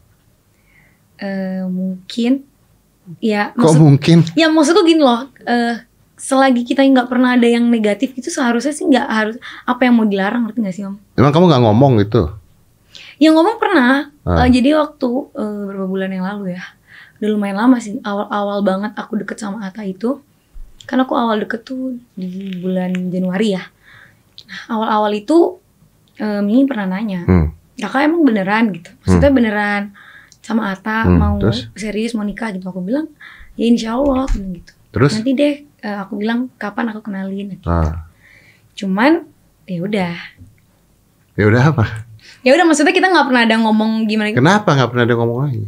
Eh, 1.25 1.65
mungkin. 1.65 2.45
Ya 3.21 3.53
Kok 3.53 3.61
maksud 3.61 3.81
mungkin? 3.83 4.19
ya 4.33 4.49
maksudku 4.49 4.81
gini 4.83 5.01
loh 5.01 5.29
eh 5.45 5.77
selagi 6.17 6.65
kita 6.65 6.81
nggak 6.81 7.05
pernah 7.07 7.37
ada 7.37 7.45
yang 7.45 7.69
negatif 7.69 8.13
itu 8.13 8.29
seharusnya 8.29 8.73
sih 8.73 8.85
nggak 8.85 9.07
harus 9.07 9.37
apa 9.65 9.85
yang 9.85 9.95
mau 9.95 10.05
dilarang 10.05 10.45
ngerti 10.45 10.59
nggak 10.59 10.73
sih 10.75 10.85
om? 10.85 10.97
Emang 11.15 11.29
kamu 11.31 11.45
gak 11.51 11.63
ngomong 11.63 11.93
gitu? 12.01 12.33
yang 13.17 13.35
ngomong 13.35 13.59
pernah. 13.59 14.09
Ah. 14.23 14.43
Eh, 14.43 14.51
jadi 14.51 14.75
waktu 14.75 15.09
eh, 15.33 15.53
beberapa 15.61 15.87
bulan 15.87 16.11
yang 16.11 16.25
lalu 16.25 16.57
ya 16.57 16.65
udah 17.15 17.29
lumayan 17.31 17.57
lama 17.59 17.77
sih 17.79 18.01
awal-awal 18.01 18.59
banget 18.61 18.93
aku 18.97 19.13
deket 19.17 19.37
sama 19.37 19.63
Ata 19.63 19.85
itu. 19.85 20.19
Kan 20.85 20.99
aku 20.99 21.13
awal 21.13 21.39
deket 21.39 21.63
tuh 21.63 21.95
di 22.13 22.27
bulan 22.57 22.91
Januari 23.09 23.53
ya. 23.53 23.63
Nah, 24.45 24.61
awal-awal 24.73 25.13
itu 25.13 25.61
eh, 26.17 26.41
Mimi 26.41 26.65
pernah 26.65 26.89
nanya 26.89 27.21
Hmm. 27.23 27.53
kakak 27.77 28.01
emang 28.03 28.25
beneran? 28.25 28.65
gitu. 28.73 28.91
Maksudnya 29.03 29.31
beneran 29.31 29.83
sama 30.45 30.69
Ata 30.69 31.03
Hmm, 31.03 31.17
mau 31.17 31.35
terus? 31.39 31.73
serius 31.73 32.13
mau 32.13 32.21
nikah 32.21 32.53
gitu 32.53 32.69
aku 32.69 32.79
bilang 32.79 33.09
ya 33.55 33.65
insya 33.65 33.97
Allah 33.97 34.29
gitu 34.29 34.73
Terus? 34.91 35.17
nanti 35.17 35.33
deh 35.33 35.55
eh, 35.81 35.97
aku 35.99 36.15
bilang 36.15 36.53
kapan 36.55 36.93
aku 36.93 37.01
kenalin 37.03 37.49
gitu. 37.51 37.65
Ah. 37.65 38.05
cuman 38.75 39.25
ya 39.65 39.81
udah 39.81 40.15
Ya 41.35 41.45
udah 41.45 41.63
apa? 41.67 41.85
ya 42.41 42.53
udah 42.53 42.63
maksudnya 42.63 42.93
kita 42.93 43.09
nggak 43.09 43.27
pernah 43.27 43.43
ada 43.43 43.57
ngomong 43.59 44.05
gimana 44.05 44.31
Kenapa 44.31 44.71
gak 44.73 44.91
pernah 44.91 45.03
ada 45.03 45.17
ngomong 45.17 45.39
lagi? 45.43 45.65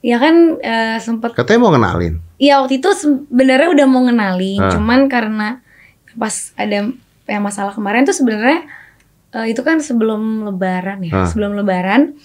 ya 0.00 0.16
kan 0.16 0.34
eh, 0.58 0.96
sempet 0.96 1.30
Katanya 1.32 1.60
mau 1.60 1.72
kenalin. 1.72 2.14
ya 2.36 2.58
waktu 2.58 2.78
itu 2.78 2.88
sebenarnya 2.90 3.68
udah 3.70 3.86
mau 3.86 4.02
ngenalin 4.02 4.60
Ah. 4.60 4.70
cuman 4.70 5.00
karena 5.06 5.48
pas 6.14 6.32
ada 6.54 6.88
yang 7.26 7.42
masalah 7.42 7.70
kemarin 7.70 8.02
tuh 8.02 8.14
sebenarnya 8.14 8.64
eh, 9.32 9.46
itu 9.46 9.60
kan 9.60 9.76
sebelum 9.78 10.20
lebaran 10.44 11.02
ya 11.02 11.12
Ah. 11.12 11.26
sebelum 11.26 11.52
lebaran 11.54 12.16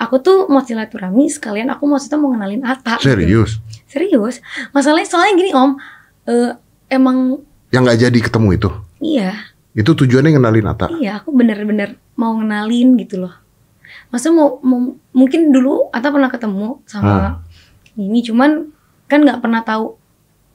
aku 0.00 0.16
tuh 0.18 0.48
mau 0.48 0.58
silaturahmi 0.58 1.28
sekalian 1.28 1.68
aku 1.68 1.84
maksudnya 1.84 2.16
mau 2.16 2.32
ngenalin 2.32 2.64
Ata 2.64 2.96
gitu. 2.96 3.06
Serius? 3.06 3.50
Serius. 3.84 4.40
Masalahnya 4.70 5.04
soalnya 5.04 5.36
gini 5.36 5.52
Om, 5.52 5.70
eh, 6.24 6.50
emang 6.88 7.44
Yang 7.68 7.82
gak 7.86 8.00
jadi 8.00 8.18
ketemu 8.20 8.48
itu? 8.54 8.70
iya, 8.98 9.30
Itu 9.70 9.92
tujuannya 9.94 10.34
ngenalin 10.34 10.66
Ata? 10.66 10.86
iya 10.96 11.20
aku 11.20 11.30
bener-bener 11.30 11.94
mau 12.14 12.32
ngenalin 12.34 12.96
gitu 12.96 13.20
loh. 13.20 13.34
Masa 14.08 14.28
mau, 14.28 14.58
mau- 14.60 14.96
mungkin 15.12 15.52
dulu 15.52 15.86
Ata 15.90 16.08
pernah 16.08 16.26
ketemu 16.26 16.80
Ah. 16.80 16.88
sama 16.88 17.14
ini, 17.94 18.18
cuman 18.20 18.72
kan 19.04 19.20
nggak 19.20 19.38
pernah 19.38 19.60
tahu 19.60 20.00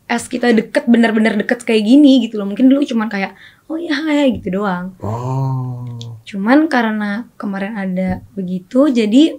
es 0.05 0.25
kita 0.25 0.49
deket 0.51 0.85
bener-bener 0.85 1.33
deket 1.35 1.61
kayak 1.61 1.81
gini 1.81 2.25
gitu 2.25 2.35
loh. 2.35 2.45
Mungkin 2.45 2.67
dulu 2.67 2.81
cuman 2.83 3.07
kayak 3.07 3.37
oh 3.65 3.77
iya 3.77 3.95
kayak 3.95 4.41
gitu 4.41 4.59
doang. 4.59 4.91
Oh. 4.99 5.84
Cuman 6.25 6.65
karena 6.65 7.29
kemarin 7.35 7.73
ada 7.73 8.09
begitu, 8.33 8.89
jadi 8.89 9.37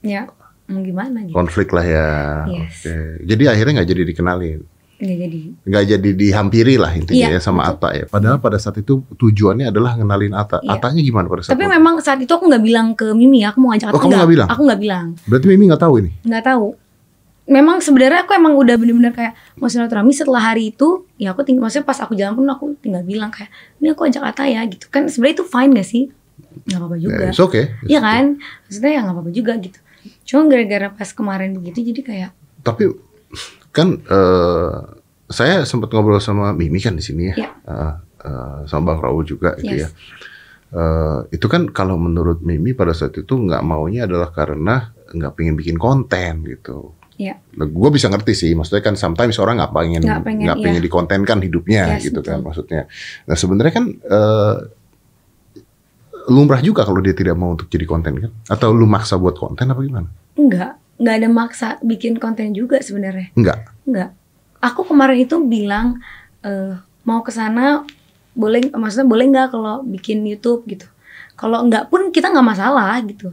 ya 0.00 0.26
mau 0.66 0.80
gimana 0.80 1.22
gitu. 1.22 1.32
Konflik 1.32 1.70
lah 1.70 1.84
ya. 1.84 2.08
Yes. 2.48 2.82
Oke. 2.82 2.96
Jadi 3.24 3.42
akhirnya 3.46 3.72
nggak 3.78 3.88
jadi 3.88 4.02
dikenalin. 4.04 4.60
Nggak 4.98 5.18
jadi. 5.18 5.40
nggak 5.66 5.84
jadi 5.88 6.10
dihampiri 6.14 6.74
lah 6.76 6.94
intinya 6.94 7.26
Iya, 7.26 7.34
ya 7.34 7.40
sama 7.40 7.66
betul. 7.66 7.74
Ata 7.76 7.88
ya. 7.92 8.04
Padahal 8.06 8.38
pada 8.38 8.54
saat 8.56 8.78
itu 8.78 9.02
tujuannya 9.12 9.66
adalah 9.68 9.94
ngenalin 9.94 10.30
Ata. 10.32 10.58
Iya. 10.58 10.78
Atanya 10.78 11.02
gimana 11.02 11.26
pada 11.26 11.42
saat 11.42 11.52
Tapi 11.52 11.66
itu? 11.66 11.74
memang 11.74 11.94
saat 11.98 12.18
itu 12.18 12.30
aku 12.30 12.46
nggak 12.46 12.62
bilang 12.62 12.94
ke 12.94 13.10
Mimi, 13.10 13.42
aku 13.42 13.58
mau 13.58 13.70
ngajak 13.70 13.90
Oh, 13.90 13.90
Ata. 13.90 13.98
kamu 13.98 14.06
Nggak. 14.06 14.18
nggak 14.18 14.30
bilang? 14.30 14.48
Aku 14.48 14.60
nggak 14.62 14.80
bilang. 14.80 15.06
Berarti 15.26 15.46
Mimi 15.48 15.64
nggak 15.66 15.82
tahu 15.82 15.94
ini. 15.98 16.10
nggak 16.22 16.44
tahu 16.44 16.66
memang 17.42 17.82
sebenarnya 17.82 18.22
aku 18.22 18.32
emang 18.32 18.54
udah 18.54 18.78
bener-bener 18.78 19.10
kayak 19.10 19.34
mau 19.56 19.66
silaturahmi 19.66 20.10
setelah 20.10 20.42
hari 20.44 20.70
itu 20.70 21.04
ya 21.16 21.34
aku 21.34 21.42
tinggal 21.42 21.66
maksudnya 21.66 21.84
pas 21.84 21.98
aku 21.98 22.14
jalan 22.14 22.34
pun 22.34 22.46
aku 22.46 22.64
tinggal 22.78 23.02
bilang 23.02 23.28
kayak 23.28 23.50
ini 23.76 23.90
aku 23.90 24.06
ajak 24.06 24.22
Ata 24.22 24.46
ya 24.46 24.62
gitu 24.64 24.86
kan 24.88 25.10
sebenarnya 25.10 25.34
itu 25.36 25.44
fine 25.44 25.70
gak 25.74 25.88
sih 25.88 26.04
nggak 26.62 26.78
apa-apa 26.78 26.96
juga 26.96 27.14
Ya, 27.18 27.28
it's 27.28 27.40
okay. 27.40 27.64
It's 27.80 27.88
Iya 27.88 27.98
okay. 27.98 28.06
kan 28.06 28.24
maksudnya 28.62 28.90
ya 28.90 29.00
nggak 29.02 29.14
apa-apa 29.14 29.30
juga 29.32 29.52
gitu 29.58 29.78
cuma 30.22 30.40
gara-gara 30.46 30.86
pas 30.90 31.10
kemarin 31.10 31.50
begitu 31.54 31.78
jadi 31.84 32.00
kayak 32.00 32.30
Tapi 32.60 32.84
kan 33.70 33.88
eh, 33.98 34.76
saya 35.26 35.64
sempat 35.64 35.90
ngobrol 35.90 36.20
sama 36.20 36.52
Mimi 36.52 36.78
kan 36.78 36.92
di 36.92 37.00
sini 37.00 37.32
ya. 37.32 37.34
Iya. 37.34 37.50
Eh, 37.64 37.94
eh, 38.22 38.58
sama 38.66 38.92
Bang 38.92 39.00
Raul 39.00 39.24
juga 39.24 39.56
gitu 39.56 39.72
Yes. 39.72 39.82
ya. 39.82 39.88
Eh, 40.72 41.18
itu 41.32 41.46
kan 41.46 41.66
kalau 41.68 41.96
menurut 41.96 42.38
Mimi 42.40 42.70
pada 42.70 42.92
saat 42.92 43.12
itu 43.12 43.32
nggak 43.32 43.60
maunya 43.60 44.04
adalah 44.06 44.30
karena 44.30 44.88
nggak 45.10 45.32
pengen 45.34 45.56
bikin 45.56 45.74
konten 45.74 46.44
gitu. 46.46 46.94
Iya. 47.22 47.34
gue 47.54 47.90
bisa 47.92 48.10
ngerti 48.10 48.32
sih, 48.34 48.50
maksudnya 48.52 48.82
kan 48.82 48.98
sometimes 48.98 49.38
orang 49.38 49.62
nggak 49.62 49.70
pengen 49.70 50.02
Nggak 50.02 50.22
pengen, 50.26 50.42
nggak 50.42 50.58
pengen 50.58 50.80
iya. 50.80 50.86
dikontenkan 50.88 51.38
hidupnya 51.38 51.82
Yes, 51.94 52.10
gitu 52.10 52.18
kan 52.18 52.42
betul. 52.42 52.46
maksudnya. 52.50 52.82
Nah 53.24 53.36
sebenarnya 53.36 53.72
kan 53.72 53.84
eh, 53.86 54.56
lumrah 56.28 56.58
juga 56.58 56.82
kalau 56.82 56.98
dia 56.98 57.12
tidak 57.12 57.34
mau 57.34 57.54
untuk 57.54 57.66
jadi 57.66 57.82
konten 57.82 58.14
kan? 58.18 58.30
Atau 58.48 58.70
lu 58.70 58.86
maksa 58.86 59.18
buat 59.18 59.34
konten 59.34 59.66
apa 59.66 59.80
gimana? 59.80 60.08
enggak 60.32 60.80
nggak 60.96 61.14
ada 61.18 61.28
maksa 61.28 61.68
bikin 61.82 62.16
konten 62.16 62.54
juga 62.54 62.78
sebenarnya 62.78 63.34
Enggak. 63.34 63.68
enggak 63.84 64.10
aku 64.62 64.86
kemarin 64.86 65.18
itu 65.20 65.36
bilang 65.44 65.98
eh 66.40 66.72
mau 67.02 67.20
ke 67.20 67.28
sana 67.28 67.82
boleh 68.32 68.72
maksudnya 68.72 69.04
boleh 69.04 69.28
nggak 69.28 69.48
kalau 69.50 69.82
bikin 69.82 70.24
YouTube 70.24 70.64
gitu 70.64 70.86
kalau 71.34 71.66
nggak 71.66 71.90
pun 71.90 72.08
kita 72.08 72.30
nggak 72.30 72.48
masalah 72.48 72.96
gitu 73.04 73.28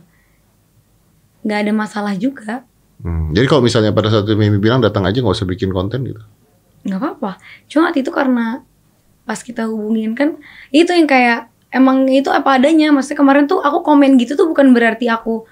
nggak 1.39 1.60
ada 1.63 1.72
masalah 1.72 2.13
juga 2.19 2.67
Hmm, 3.00 3.32
Jadi 3.32 3.46
kalau 3.48 3.63
misalnya 3.63 3.96
pada 3.96 4.12
saat 4.12 4.27
itu 4.27 4.36
Mimi 4.36 4.60
bilang 4.60 4.84
datang 4.84 5.08
aja 5.08 5.24
nggak 5.24 5.36
usah 5.36 5.48
bikin 5.48 5.72
konten 5.72 6.03
gitu. 6.03 6.20
nggak 6.84 7.00
apa-apa. 7.00 7.39
Cuma 7.68 7.91
waktu 7.91 8.03
itu 8.03 8.12
karena 8.12 8.63
pas 9.24 9.39
kita 9.39 9.68
hubungin 9.68 10.15
kan 10.15 10.36
itu 10.72 10.89
yang 10.91 11.08
kayak 11.08 11.48
emang 11.72 12.08
itu 12.12 12.27
apa 12.27 12.60
adanya. 12.60 12.91
Maksudnya 12.91 13.20
kemarin 13.24 13.46
tuh 13.48 13.63
aku 13.63 13.84
komen 13.84 14.20
gitu 14.20 14.36
tuh 14.36 14.48
bukan 14.48 14.72
berarti 14.75 15.08
aku 15.08 15.48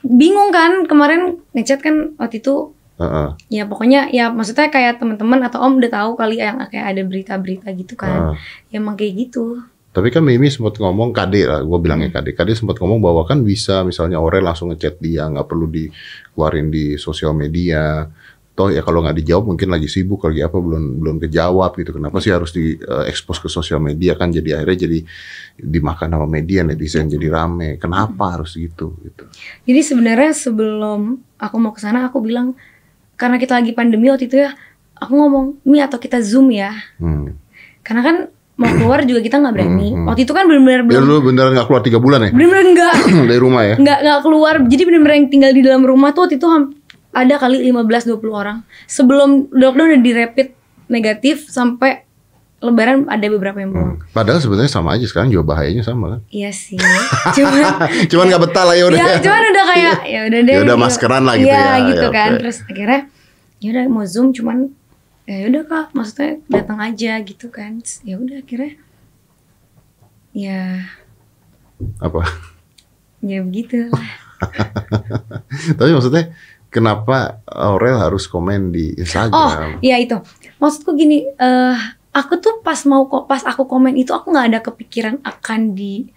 bingung 0.00 0.48
kan. 0.48 0.88
Kemarin 0.88 1.40
ngechat 1.52 1.80
kan 1.80 2.16
waktu 2.16 2.40
itu. 2.40 2.72
Heeh. 2.98 3.30
ya 3.46 3.62
pokoknya 3.62 4.10
ya 4.10 4.26
maksudnya 4.34 4.74
kayak 4.74 4.98
teman-teman 4.98 5.38
atau 5.46 5.62
om 5.62 5.78
udah 5.78 5.86
tahu 5.86 6.18
kali 6.18 6.42
yang 6.42 6.58
kayak 6.66 6.82
ada 6.82 7.02
berita-berita 7.06 7.70
gitu 7.78 7.94
kan. 7.94 8.34
Heeh. 8.34 8.74
ya 8.74 8.76
emang 8.82 8.98
kayak 8.98 9.14
gitu 9.28 9.62
Tapi 9.98 10.14
kan 10.14 10.22
Mimi 10.22 10.46
sempat 10.46 10.78
ngomong 10.78 11.10
KD 11.10 11.34
lah, 11.42 11.60
gue 11.66 11.78
bilangnya 11.82 12.14
KD. 12.14 12.38
KD 12.38 12.54
sempat 12.54 12.78
ngomong 12.78 13.02
bahwa 13.02 13.26
kan 13.26 13.42
bisa 13.42 13.82
misalnya 13.82 14.22
Aurel 14.22 14.46
langsung 14.46 14.70
ngechat 14.70 15.02
dia, 15.02 15.26
nggak 15.26 15.42
perlu 15.50 15.66
dikeluarin 15.66 16.70
di 16.70 16.94
sosial 16.94 17.34
media. 17.34 18.06
Toh 18.54 18.70
ya 18.70 18.86
kalau 18.86 19.02
nggak 19.02 19.18
dijawab 19.18 19.54
mungkin 19.54 19.74
lagi 19.74 19.90
sibuk 19.90 20.22
lagi 20.22 20.38
apa 20.46 20.54
belum 20.54 21.02
belum 21.02 21.16
kejawab 21.18 21.74
gitu. 21.82 21.98
Kenapa 21.98 22.22
sih 22.22 22.30
harus 22.30 22.54
di 22.54 22.78
eh, 22.78 23.04
expose 23.10 23.42
ke 23.42 23.50
sosial 23.50 23.82
media 23.82 24.14
kan 24.14 24.30
jadi 24.30 24.62
akhirnya 24.62 24.86
jadi 24.86 24.98
dimakan 25.66 26.14
sama 26.14 26.26
media 26.30 26.62
netizen 26.62 27.10
jadi 27.10 27.26
rame. 27.34 27.82
Kenapa 27.82 28.38
harus 28.38 28.54
gitu 28.54 28.94
gitu. 29.02 29.26
Jadi 29.66 29.80
sebenarnya 29.82 30.30
sebelum 30.30 31.18
aku 31.42 31.56
mau 31.58 31.74
ke 31.74 31.82
sana 31.82 32.06
aku 32.06 32.22
bilang 32.22 32.54
karena 33.18 33.34
kita 33.34 33.58
lagi 33.58 33.74
pandemi 33.74 34.14
waktu 34.14 34.30
itu 34.30 34.46
ya, 34.46 34.54
aku 34.94 35.10
ngomong 35.10 35.66
mi 35.66 35.82
atau 35.82 35.98
kita 35.98 36.22
zoom 36.22 36.54
ya. 36.54 36.70
Hmm. 37.02 37.34
Karena 37.82 38.02
kan 38.06 38.16
mau 38.58 38.68
keluar 38.68 39.00
juga 39.02 39.22
kita 39.22 39.38
nggak 39.38 39.54
berani. 39.54 39.88
Hmm, 39.88 39.96
hmm. 39.96 40.06
Waktu 40.10 40.20
itu 40.22 40.32
kan 40.32 40.44
benar-benar 40.44 40.80
Ya 40.82 40.86
belum 40.98 41.06
lu 41.06 41.16
beneran 41.22 41.50
nggak 41.54 41.66
keluar 41.66 41.82
tiga 41.82 41.98
bulan 41.98 42.18
ya 42.20 42.30
benar-benar 42.30 42.64
enggak 42.66 42.92
dari 43.30 43.40
rumah 43.40 43.62
ya? 43.64 43.74
nggak 43.76 43.98
nggak 44.02 44.20
keluar. 44.20 44.54
Jadi 44.66 44.82
benar-benar 44.82 45.14
yang 45.14 45.28
tinggal 45.28 45.50
di 45.52 45.62
dalam 45.62 45.82
rumah 45.82 46.10
tuh 46.10 46.26
waktu 46.26 46.36
itu 46.36 46.46
ada 47.08 47.34
kali 47.36 47.56
15 47.64 48.18
20 48.18 48.18
orang. 48.32 48.56
Sebelum 48.84 49.48
lockdown 49.48 49.88
udah 49.88 50.02
di 50.02 50.12
rapid 50.12 50.48
negatif 50.86 51.46
sampai 51.46 52.02
lebaran 52.58 53.06
ada 53.06 53.22
beberapa 53.28 53.54
yang 53.56 53.70
belum. 53.70 53.88
Hmm. 53.94 54.10
Padahal 54.10 54.42
sebenarnya 54.42 54.66
sama 54.66 54.98
aja 54.98 55.06
sekarang 55.06 55.30
juga 55.30 55.46
bahayanya 55.48 55.86
sama 55.86 56.18
kan. 56.18 56.20
Iya 56.28 56.50
sih. 56.50 56.74
Cuman 57.38 57.62
Cuman 58.10 58.24
nggak 58.26 58.42
betah 58.42 58.64
lah 58.66 58.74
ya 58.74 58.84
udah. 58.84 58.98
ya 58.98 59.14
cuman 59.22 59.42
udah 59.48 59.64
kayak 59.64 59.96
ya 60.04 60.20
udah 60.26 60.40
deh 60.42 60.52
Ya 60.52 60.60
udah 60.60 60.74
gitu. 60.74 60.82
maskeran 60.82 61.22
lah 61.22 61.34
gitu 61.34 61.46
Iya, 61.46 61.62
ya, 61.62 61.74
gitu 61.86 62.04
ya, 62.04 62.10
kan 62.10 62.30
oke. 62.34 62.38
terus 62.42 62.56
akhirnya 62.66 63.00
ya 63.58 63.68
udah 63.70 63.84
mau 63.86 64.02
zoom 64.02 64.34
cuman 64.34 64.56
ya 65.28 65.44
udah 65.44 65.62
kak 65.68 65.86
maksudnya 65.92 66.40
datang 66.48 66.80
aja 66.80 67.20
gitu 67.20 67.52
kan 67.52 67.84
ya 68.00 68.16
udah 68.16 68.40
akhirnya 68.40 68.80
ya 70.32 70.88
Apa? 72.00 72.24
ya 73.20 73.44
begitu 73.44 73.92
Tapi 75.78 75.90
maksudnya 75.92 76.32
kenapa 76.72 77.44
Aurel 77.44 78.00
harus 78.00 78.24
komen 78.24 78.72
di 78.72 78.96
oh 78.96 79.02
Instagram? 79.04 79.84
ya 79.84 80.00
itu 80.00 80.16
maksudku 80.56 80.96
gini 80.96 81.28
eh 81.28 81.76
aku 82.16 82.40
tuh 82.40 82.64
pas 82.64 82.80
mau 82.88 83.04
kok 83.06 83.28
pas 83.28 83.44
aku 83.44 83.68
komen 83.68 84.00
itu 84.00 84.16
aku 84.16 84.32
nggak 84.32 84.48
ada 84.48 84.60
kepikiran 84.64 85.20
akan 85.22 85.76
di 85.76 86.08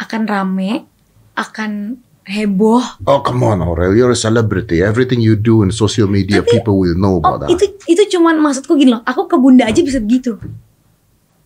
akan 0.00 0.22
rame 0.24 0.88
akan 1.36 2.00
heboh 2.26 2.82
Oh 3.02 3.22
come 3.22 3.40
on 3.42 3.62
Aurel, 3.62 3.94
you're 3.94 4.10
a 4.10 4.18
celebrity. 4.18 4.82
Everything 4.82 5.22
you 5.22 5.34
do 5.34 5.62
in 5.62 5.70
social 5.70 6.06
media, 6.06 6.42
people 6.42 6.74
will 6.76 6.94
know 6.94 7.16
Oh 7.16 7.22
about 7.22 7.46
that. 7.46 7.48
itu 7.48 7.64
itu 7.86 8.02
cuman 8.12 8.36
maksudku 8.36 8.74
gini 8.74 8.92
loh. 8.92 9.02
Aku 9.02 9.24
ke 9.24 9.38
bunda 9.38 9.62
aja 9.62 9.78
bisa 9.78 10.02
begitu. 10.02 10.34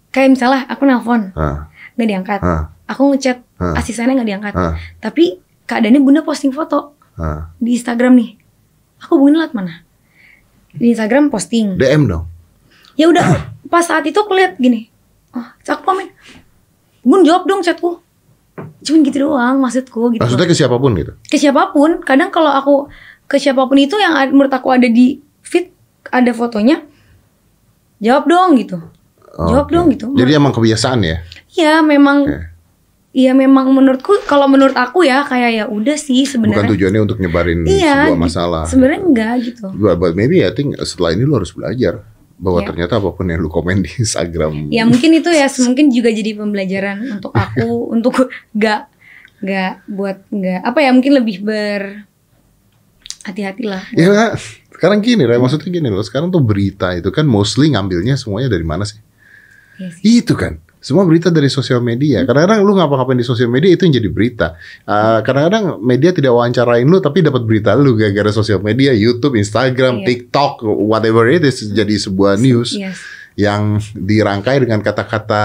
Kayak 0.09 0.35
misalnya 0.35 0.65
aku 0.67 0.83
nelpon 0.83 1.31
Ah, 1.33 1.69
nggak 1.95 2.09
diangkat. 2.09 2.41
ah, 2.41 2.73
Aku 2.89 3.13
ngechat 3.13 3.45
Ah. 3.57 3.77
asistennya 3.77 4.17
nggak 4.17 4.29
diangkat. 4.29 4.53
ah, 4.53 4.75
Tapi 4.99 5.39
keadaannya 5.65 6.01
bunda 6.01 6.21
posting 6.21 6.51
foto 6.51 6.97
ah. 7.15 7.53
di 7.57 7.77
Instagram 7.77 8.17
nih. 8.17 8.31
Aku 9.01 9.17
hubungin 9.17 9.39
lewat 9.39 9.53
mana? 9.53 9.85
Di 10.71 10.91
Instagram 10.91 11.29
posting. 11.29 11.77
DM 11.77 12.09
dong. 12.09 12.25
Ya 12.97 13.07
udah 13.07 13.23
pas 13.67 13.85
saat 13.85 14.03
itu 14.03 14.17
aku 14.17 14.33
lihat 14.33 14.57
gini. 14.57 14.89
Oh, 15.31 15.45
aku 15.45 15.83
komen. 15.85 16.09
Bun 17.01 17.23
jawab 17.23 17.47
dong 17.47 17.61
chatku. 17.61 18.03
Cuman 18.81 19.01
gitu 19.03 19.19
doang 19.25 19.57
maksudku 19.59 20.11
gitu. 20.11 20.21
Maksudnya 20.21 20.45
ke 20.45 20.55
siapa 20.55 20.77
pun 20.77 20.93
gitu. 20.95 21.13
ke 21.23 21.37
siapa 21.37 21.71
pun 21.71 22.01
kadang 22.01 22.29
kalau 22.29 22.49
aku 22.49 22.75
ke 23.25 23.37
siapa 23.37 23.63
pun 23.63 23.77
itu 23.77 23.95
yang 23.95 24.13
menurut 24.29 24.51
aku 24.51 24.71
ada 24.71 24.85
di 24.85 25.19
feed 25.41 25.71
ada 26.07 26.31
fotonya 26.31 26.83
jawab 27.99 28.25
dong 28.27 28.57
gitu 28.57 28.79
Oh, 29.31 29.47
jawab 29.47 29.71
dong 29.71 29.87
gitu 29.89 30.11
Jadi 30.13 30.35
emang 30.35 30.51
kebiasaan 30.51 31.01
ya. 31.01 31.23
ya 31.49 31.79
memang 31.81 32.27
Oke. 32.27 32.51
ya 33.13 33.31
memang 33.31 33.71
menurutku 33.71 34.19
kalau 34.25 34.45
menurut 34.45 34.75
aku 34.75 35.03
ya 35.03 35.23
kayak 35.23 35.51
ya 35.55 35.65
udah 35.67 35.95
sih 35.95 36.27
Bukan 36.27 36.51
sebenarnya 36.51 36.67
tujuannya 36.69 37.01
untuk 37.01 37.19
nyebarin 37.19 37.63
iya 37.63 38.11
sebuah 38.11 38.11
gitu. 38.11 38.25
masalah. 38.27 38.63
sebenarnya 38.67 39.01
enggak 39.01 39.35
gitu 39.47 39.67
But, 39.73 39.97
but 39.97 40.13
maybe 40.15 40.43
I 40.43 40.51
think 40.51 40.75
setelah 40.79 41.15
ini 41.15 41.23
lu 41.23 41.39
harus 41.39 41.55
belajar 41.55 42.03
bahwa 42.41 42.65
Ya. 42.65 42.73
ternyata 42.73 42.97
apa 42.97 43.13
pun 43.13 43.29
yang 43.29 43.39
lu 43.39 43.53
komen 43.53 43.85
di 43.85 43.91
Instagram. 44.01 44.73
ya 44.73 44.89
mungkin 44.89 45.13
itu 45.13 45.29
ya 45.29 45.45
mungkin 45.61 45.93
juga 45.93 46.09
jadi 46.09 46.33
pembelajaran 46.35 47.21
untuk 47.21 47.33
aku 47.33 47.69
untuk 47.95 48.15
nggak 48.57 48.81
nggak 49.41 49.73
buat 49.87 50.25
nggak 50.29 50.61
apa 50.65 50.79
ya 50.81 50.91
mungkin 50.91 51.13
lebih 51.21 51.45
ber 51.45 52.09
hati-hatilah 53.21 53.85
Ya, 53.93 54.33
sekarang 54.73 55.05
gini, 55.05 55.29
Ray, 55.29 55.37
maksudnya 55.37 55.69
gini 55.69 55.93
loh. 55.93 56.01
Sekarang 56.01 56.33
tuh 56.33 56.41
berita 56.41 56.97
itu 56.97 57.13
kan 57.13 57.29
mostly 57.29 57.69
ngambilnya 57.69 58.17
semuanya 58.17 58.49
dari 58.49 58.65
mana 58.65 58.89
sih? 58.89 58.97
Iya 59.77 59.89
sih. 59.93 60.25
Itu 60.25 60.33
kan. 60.41 60.57
Semua 60.81 61.05
berita 61.05 61.29
dari 61.29 61.53
sosial 61.53 61.85
media. 61.85 62.25
Kadang-kadang 62.25 62.65
lu 62.65 62.73
ngapa-ngapain 62.73 63.21
di 63.21 63.25
sosial 63.25 63.53
media 63.53 63.69
itu 63.77 63.85
yang 63.85 64.01
jadi 64.01 64.09
berita. 64.09 64.57
Uh, 64.89 65.21
kadang-kadang 65.21 65.77
media 65.79 66.09
tidak 66.11 66.33
wawancarain 66.33 66.89
lu 66.89 67.05
tapi 67.05 67.21
dapat 67.21 67.45
berita 67.45 67.77
lu 67.77 68.01
gara-gara 68.01 68.33
sosial 68.33 68.65
media, 68.65 68.97
YouTube, 68.97 69.37
Instagram, 69.37 70.01
Iya. 70.01 70.07
TikTok, 70.09 70.65
whatever 70.65 71.29
it 71.29 71.45
is 71.45 71.61
jadi 71.69 72.01
sebuah 72.01 72.41
news 72.41 72.73
Yes. 72.73 72.97
yang 73.37 73.77
dirangkai 73.93 74.65
dengan 74.65 74.81
kata-kata 74.81 75.45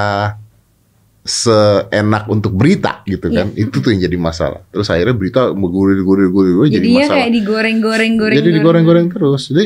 seenak 1.25 2.29
untuk 2.29 2.53
berita 2.53 3.01
gitu 3.03 3.33
kan. 3.33 3.49
Iya. 3.51 3.65
Itu 3.65 3.81
tuh 3.81 3.89
yang 3.89 4.05
jadi 4.05 4.13
masalah. 4.13 4.61
Terus 4.69 4.87
akhirnya 4.87 5.17
berita 5.17 5.49
gurir-gurir-gurir 5.49 6.53
jadi 6.63 6.77
Jadinya 6.77 7.01
masalah. 7.01 7.17
kayak 7.17 7.31
digoreng-goreng 7.33 8.13
goreng 8.13 8.37
Jadi 8.37 8.49
digoreng-goreng 8.53 9.07
terus. 9.09 9.41
Jadi 9.49 9.65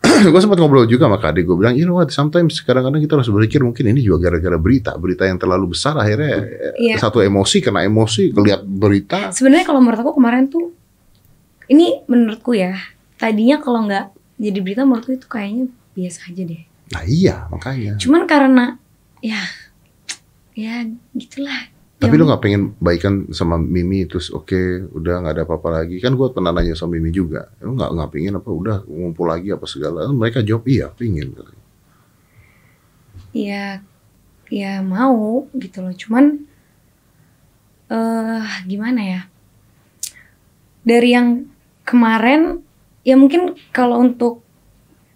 gue 0.32 0.40
sempat 0.40 0.56
ngobrol 0.56 0.86
juga 0.86 1.04
sama 1.04 1.18
adik 1.20 1.44
gue 1.44 1.56
bilang, 1.58 1.74
you 1.74 1.82
know 1.82 1.98
what, 1.98 2.08
sometimes 2.08 2.62
kadang-kadang 2.62 3.02
kita 3.02 3.18
harus 3.18 3.26
berpikir 3.26 3.60
mungkin 3.60 3.84
ini 3.86 4.00
juga 4.00 4.30
gara-gara 4.30 4.54
berita, 4.56 4.94
berita 4.94 5.26
yang 5.26 5.36
terlalu 5.36 5.74
besar 5.74 5.92
akhirnya 5.94 6.30
eh, 6.40 6.72
Iya. 6.80 6.96
satu 6.96 7.20
emosi 7.20 7.58
kena 7.58 7.82
emosi, 7.82 8.30
ngeliat 8.30 8.62
berita. 8.62 9.28
sebenarnya 9.28 9.66
kalau 9.66 9.82
menurut 9.82 10.00
aku 10.00 10.14
kemarin 10.14 10.46
tuh 10.46 10.72
ini 11.66 12.00
menurutku 12.06 12.50
ya 12.52 12.78
tadinya 13.14 13.58
kalau 13.58 13.84
nggak 13.84 14.08
jadi 14.36 14.58
berita 14.58 14.82
menurutku 14.82 15.12
itu 15.12 15.26
kayaknya 15.26 15.68
biasa 15.92 16.20
aja 16.26 16.42
deh 16.44 16.62
Nah 16.90 17.02
iya 17.04 17.44
makanya. 17.48 17.94
cuman 17.96 18.24
karena 18.24 18.64
ya 19.20 19.38
ya 20.60 20.84
gitulah. 21.16 21.72
Tapi 22.00 22.16
Yang- 22.16 22.20
lu 22.20 22.28
nggak 22.32 22.42
pengen 22.44 22.62
baikan 22.80 23.14
sama 23.32 23.60
Mimi 23.60 24.08
terus 24.08 24.32
oke 24.32 24.88
udah 24.96 25.20
nggak 25.20 25.34
ada 25.36 25.44
apa-apa 25.44 25.68
lagi. 25.84 26.00
Kan 26.00 26.16
gue 26.16 26.28
pernah 26.32 26.52
nanya 26.52 26.72
sama 26.72 26.96
Mimi 26.96 27.12
juga. 27.12 27.52
Lu 27.60 27.76
nggak 27.76 27.90
nggak 27.92 28.10
pengen 28.12 28.40
apa 28.40 28.48
udah 28.48 28.76
ngumpul 28.88 29.28
lagi 29.28 29.52
apa 29.52 29.68
segala. 29.68 30.08
Mereka 30.08 30.40
jawab 30.40 30.64
iya 30.68 30.88
pengen 30.92 31.32
katanya. 31.36 31.64
ya 33.30 33.78
ya 34.50 34.82
mau 34.82 35.46
gitu 35.54 35.84
loh. 35.84 35.92
Cuman 35.94 36.24
eh 37.92 38.48
gimana 38.64 39.00
ya? 39.04 39.20
Dari 40.80 41.12
yang 41.12 41.28
kemarin 41.84 42.64
ya 43.04 43.14
mungkin 43.20 43.60
kalau 43.76 44.00
untuk 44.00 44.40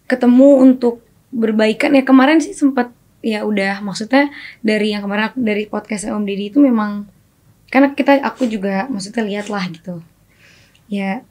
ketemu 0.05 0.61
untuk 0.61 1.01
berbaikan 1.33 1.97
ya 1.97 2.05
kemarin 2.05 2.39
sih 2.45 2.53
sempat 2.53 2.93
ya 3.25 3.41
udah 3.49 3.81
maksudnya 3.81 4.29
dari 4.61 4.93
yang 4.93 5.01
kemarin 5.01 5.33
aku- 5.33 5.41
dari 5.41 5.65
podcast 5.65 6.05
Om 6.13 6.29
Didi 6.29 6.53
itu 6.53 6.61
memang 6.61 7.09
karena 7.73 7.97
kita 7.97 8.21
aku 8.21 8.45
juga 8.45 8.85
maksudnya 8.93 9.25
lihat 9.25 9.49
lah 9.49 9.65
gitu. 9.73 10.05
Ya 10.93 11.25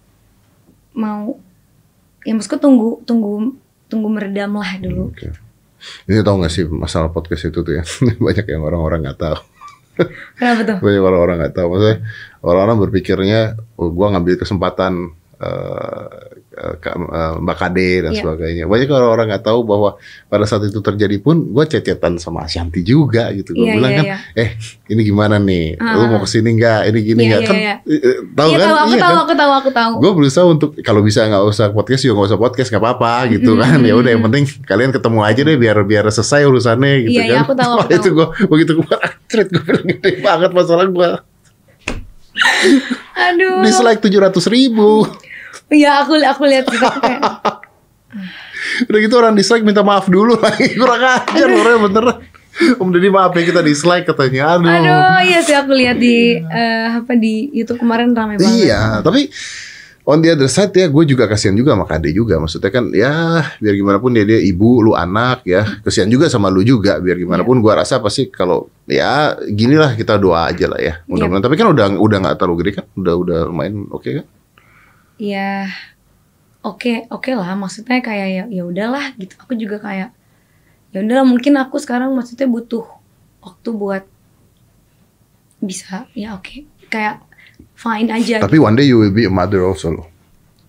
mau 0.97 1.38
ya 2.25 2.33
maksudku 2.33 2.57
tunggu 2.57 3.05
tunggu 3.05 3.53
tunggu 3.88 4.09
meredam 4.09 4.57
lah 4.57 4.81
dulu. 4.81 5.13
Oke. 5.13 5.29
Ini 6.07 6.23
tau 6.23 6.39
gak 6.39 6.50
sih 6.50 6.63
masalah 6.65 7.12
podcast 7.12 7.51
itu 7.51 7.59
tuh 7.62 7.77
ya? 7.77 7.83
Banyak 8.25 8.47
yang 8.50 8.63
orang-orang 8.65 9.05
nggak 9.05 9.19
tahu. 9.19 9.38
kenapa 10.41 10.62
tuh? 10.65 10.77
Banyak 10.81 11.03
orang-orang 11.05 11.35
nggak 11.45 11.53
tahu 11.53 11.67
maksudnya 11.69 11.97
orang-orang 12.41 12.77
berpikirnya 12.89 13.39
oh, 13.77 13.93
gua 13.93 14.09
ngambil 14.09 14.41
kesempatan 14.41 15.13
Kak- 16.53 16.95
eh, 16.95 17.33
Mbak 17.41 17.57
Kade 17.57 17.89
dan 18.00 18.12
Iya. 18.13 18.19
sebagainya. 18.21 18.63
Banyak 18.65 18.85
orang-orang 18.88 19.25
nggak 19.27 19.43
tahu 19.43 19.59
bahwa 19.63 19.89
pada 20.27 20.45
saat 20.45 20.63
itu 20.63 20.77
terjadi 20.79 21.17
pun 21.17 21.50
gue 21.50 21.65
cecetan 21.65 22.15
sama 22.17 22.45
Ashanti 22.45 22.81
juga 22.81 23.33
gitu. 23.33 23.51
Gue 23.51 23.65
Iya, 23.65 23.73
bilang 23.73 23.91
iya, 23.91 23.97
kan, 23.97 24.05
iya. 24.05 24.17
eh 24.38 24.50
ini 24.88 25.01
gimana 25.01 25.35
nih? 25.38 25.75
Lu 25.75 25.97
Ah. 26.00 26.07
mau 26.07 26.21
ke 26.21 26.29
sini 26.29 26.53
nggak? 26.53 26.79
Ini 26.88 27.00
gini 27.01 27.21
Iya, 27.21 27.29
nggak? 27.29 27.41
iya, 27.41 27.47
kan 27.50 27.55
iya. 27.57 27.73
eh, 27.81 27.97
eh, 27.97 28.17
tahu 28.31 28.50
Iya 28.50 28.57
kan? 28.57 28.63
tahu, 28.63 28.75
aku 28.77 28.85
Iya 28.85 29.01
tahu, 29.01 29.09
kan? 29.09 29.23
aku 29.25 29.33
tahu, 29.33 29.51
aku 29.57 29.69
tahu. 29.73 29.91
Gue 29.97 30.12
berusaha 30.13 30.45
untuk 30.45 30.69
kalau 30.79 31.01
bisa 31.01 31.25
nggak 31.25 31.43
usah 31.43 31.67
podcast 31.69 32.01
juga 32.01 32.13
nggak 32.15 32.29
usah 32.29 32.39
podcast 32.39 32.69
nggak 32.69 32.83
apa-apa 32.85 33.13
gitu 33.33 33.51
kan. 33.57 33.77
Ya 33.81 33.93
udah 33.93 34.12
yang 34.13 34.23
penting 34.23 34.43
kalian 34.63 34.91
ketemu 34.91 35.19
aja 35.19 35.41
deh 35.41 35.57
biar 35.57 35.77
biar 35.81 36.05
selesai 36.07 36.45
urusannya 36.45 36.93
gitu 37.03 37.17
Iya, 37.17 37.23
iya, 37.25 37.33
kan. 37.35 37.43
aku 37.43 37.53
tahu, 37.55 37.73
aku 37.81 37.91
itu 37.91 38.09
gue 38.12 38.27
begitu 38.45 38.71
gue 38.77 38.95
anjrit 38.95 39.47
gue 39.50 39.62
bilang 39.63 39.85
gede 39.89 40.12
banget 40.21 40.51
masalah 40.53 40.85
gue. 40.85 41.09
Aduh. 43.13 43.62
Dislike 43.62 44.01
tujuh 44.01 44.19
ratus 44.19 44.45
ribu. 44.47 45.05
Iya, 45.73 46.05
aku 46.05 46.13
aku 46.21 46.43
lihat 46.45 46.65
gitu 46.69 46.85
kayak 47.03 47.21
Udah 48.87 48.99
gitu 49.01 49.15
orang 49.17 49.33
dislike 49.33 49.65
minta 49.65 49.81
maaf 49.81 50.07
dulu 50.07 50.37
lagi 50.37 50.73
kurang 50.79 51.01
ajar 51.01 51.47
orangnya 51.49 51.79
beneran. 51.81 52.17
Om 52.77 52.89
Deddy 52.93 53.09
maaf 53.09 53.33
ya 53.33 53.43
kita 53.43 53.65
dislike 53.65 54.05
katanya. 54.05 54.55
Aduh. 54.55 54.69
Aduh, 54.69 55.17
iya 55.25 55.41
sih 55.41 55.57
aku 55.57 55.73
lihat 55.73 55.97
di 55.97 56.37
eh, 56.37 56.87
apa 57.01 57.17
di 57.17 57.49
YouTube 57.49 57.81
kemarin 57.81 58.13
ramai 58.13 58.37
banget. 58.37 58.69
Iya, 58.69 59.01
tapi 59.01 59.33
on 60.05 60.21
the 60.21 60.29
other 60.29 60.45
side 60.45 60.69
ya 60.69 60.85
gue 60.85 61.03
juga 61.03 61.25
kasihan 61.25 61.57
juga 61.57 61.73
sama 61.73 61.89
Kade 61.89 62.13
juga. 62.13 62.37
Maksudnya 62.37 62.69
kan 62.69 62.93
ya 62.93 63.41
biar 63.57 63.73
gimana 63.73 63.97
pun 63.97 64.13
dia 64.13 64.21
dia 64.21 64.37
ibu, 64.37 64.85
lu 64.85 64.93
anak 64.93 65.41
ya. 65.43 65.65
Kasihan 65.81 66.05
juga 66.05 66.29
sama 66.29 66.53
lu 66.53 66.61
juga 66.61 67.01
biar 67.01 67.17
gimana 67.17 67.41
Iya. 67.41 67.49
pun 67.49 67.57
gue 67.57 67.73
rasa 67.73 67.97
pasti 67.97 68.29
kalau 68.29 68.69
ya 68.85 69.33
ginilah 69.49 69.97
kita 69.97 70.21
doa 70.21 70.53
aja 70.53 70.69
lah 70.69 70.77
ya. 70.77 71.01
Mudah-mudahan. 71.09 71.43
Tapi 71.43 71.55
kan 71.57 71.67
udah 71.73 71.85
udah 71.97 72.17
nggak 72.21 72.35
terlalu 72.37 72.55
gede 72.61 72.71
kan? 72.79 72.85
Udah 72.93 73.13
udah 73.17 73.39
lumayan 73.49 73.89
oke 73.89 74.09
kan? 74.21 74.25
Iya. 75.23 75.71
Oke, 76.63 77.07
oke 77.07 77.31
lah. 77.31 77.55
Maksudnya 77.55 78.03
kayak 78.03 78.27
ya 78.27 78.43
ya 78.51 78.63
udahlah 78.67 79.15
gitu. 79.15 79.39
Aku 79.39 79.55
juga 79.55 79.79
kayak 79.79 80.11
ya 80.91 80.97
udahlah 80.99 81.23
mungkin 81.23 81.55
aku 81.55 81.79
sekarang 81.79 82.11
maksudnya 82.11 82.45
butuh 82.45 82.85
waktu 83.39 83.69
buat 83.73 84.03
bisa 85.63 86.11
ya 86.11 86.35
oke 86.35 86.67
kayak 86.91 87.23
fine 87.79 88.11
aja. 88.11 88.43
Tapi 88.43 88.59
one 88.59 88.75
day 88.75 88.87
you 88.87 88.99
will 88.99 89.15
be 89.15 89.23
a 89.23 89.31
mother 89.31 89.63
also 89.63 89.95
loh. 89.95 90.07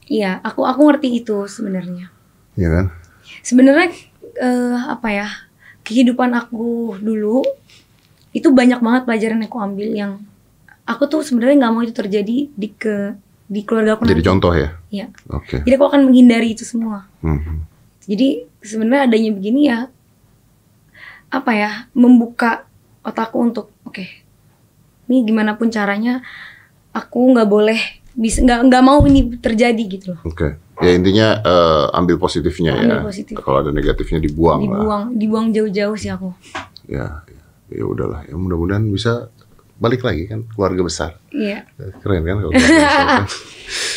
Iya, 0.06 0.38
aku 0.46 0.62
aku 0.62 0.87
ngerti 0.87 1.25
itu 1.25 1.50
sebenarnya. 1.50 2.12
Ya 2.54 2.68
kan? 2.70 2.87
Sebenarnya 3.42 3.90
eh, 4.38 4.78
apa 4.78 5.08
ya? 5.11 5.28
Kehidupan 5.84 6.32
aku 6.32 6.96
dulu 6.96 7.44
itu 8.32 8.49
banyak 8.50 8.80
banget 8.80 9.02
pelajaran 9.04 9.42
yang 9.42 9.50
aku 9.52 9.61
ambil 9.61 9.88
yang 9.92 10.12
aku 10.88 11.06
tuh 11.06 11.20
sebenarnya 11.20 11.61
nggak 11.61 11.73
mau 11.76 11.82
itu 11.84 11.94
terjadi 11.94 12.49
di 12.50 12.68
ke 12.73 13.14
di 13.45 13.61
keluarga 13.63 13.97
aku 13.97 14.09
Jadi 14.09 14.21
nanti. 14.21 14.29
contoh 14.29 14.53
ya. 14.53 14.69
Iya. 14.89 15.07
Oke. 15.31 15.61
Jadi 15.63 15.75
aku 15.77 15.87
akan 15.87 16.01
menghindari 16.09 16.53
itu 16.53 16.65
semua. 16.65 17.05
Mhm. 17.21 17.55
Jadi 18.05 18.29
sebenarnya 18.61 19.03
adanya 19.09 19.31
begini 19.33 19.61
ya 19.65 19.89
apa 21.29 21.51
ya 21.51 21.71
membuka 21.93 22.63
otakku 23.03 23.43
untuk 23.43 23.75
oke 23.83 24.07
ini 25.05 25.27
gimana 25.27 25.59
pun 25.59 25.67
caranya 25.67 26.23
aku 26.95 27.35
nggak 27.35 27.49
boleh 27.51 27.81
bisa 28.15 28.39
nggak 28.41 28.71
nggak 28.71 28.83
mau 28.87 29.03
ini 29.03 29.35
terjadi 29.43 29.83
gitu 29.91 30.15
loh 30.15 30.23
Oke. 30.25 30.63
Ya 30.83 30.91
intinya 30.91 31.39
eh, 31.39 31.87
ambil 31.95 32.19
positifnya 32.19 32.75
ya. 32.75 32.99
Ambil 32.99 33.07
positif. 33.07 33.39
Kalau 33.39 33.63
ada 33.63 33.71
negatifnya 33.71 34.19
dibuang, 34.19 34.67
lah. 34.67 34.75
dibuang 34.75 35.05
dibuang 35.15 35.47
jauh-jauh 35.55 35.95
sih 35.95 36.11
aku 36.11 36.35
Ya, 36.85 37.23
ya, 37.31 37.43
ya 37.81 37.85
udahlah. 37.87 38.27
Ya 38.27 38.35
mudah-mudahan 38.35 38.83
bisa 38.91 39.31
balik 39.85 40.00
lagi 40.00 40.25
kan 40.25 40.49
keluarga 40.49 40.81
besar. 40.81 41.11
iya 41.29 41.69
Keren 42.00 42.23
kan 42.23 42.37
kalau 42.38 42.50
keluarga 42.50 42.81
besar 42.81 43.05
kan. 43.07 43.26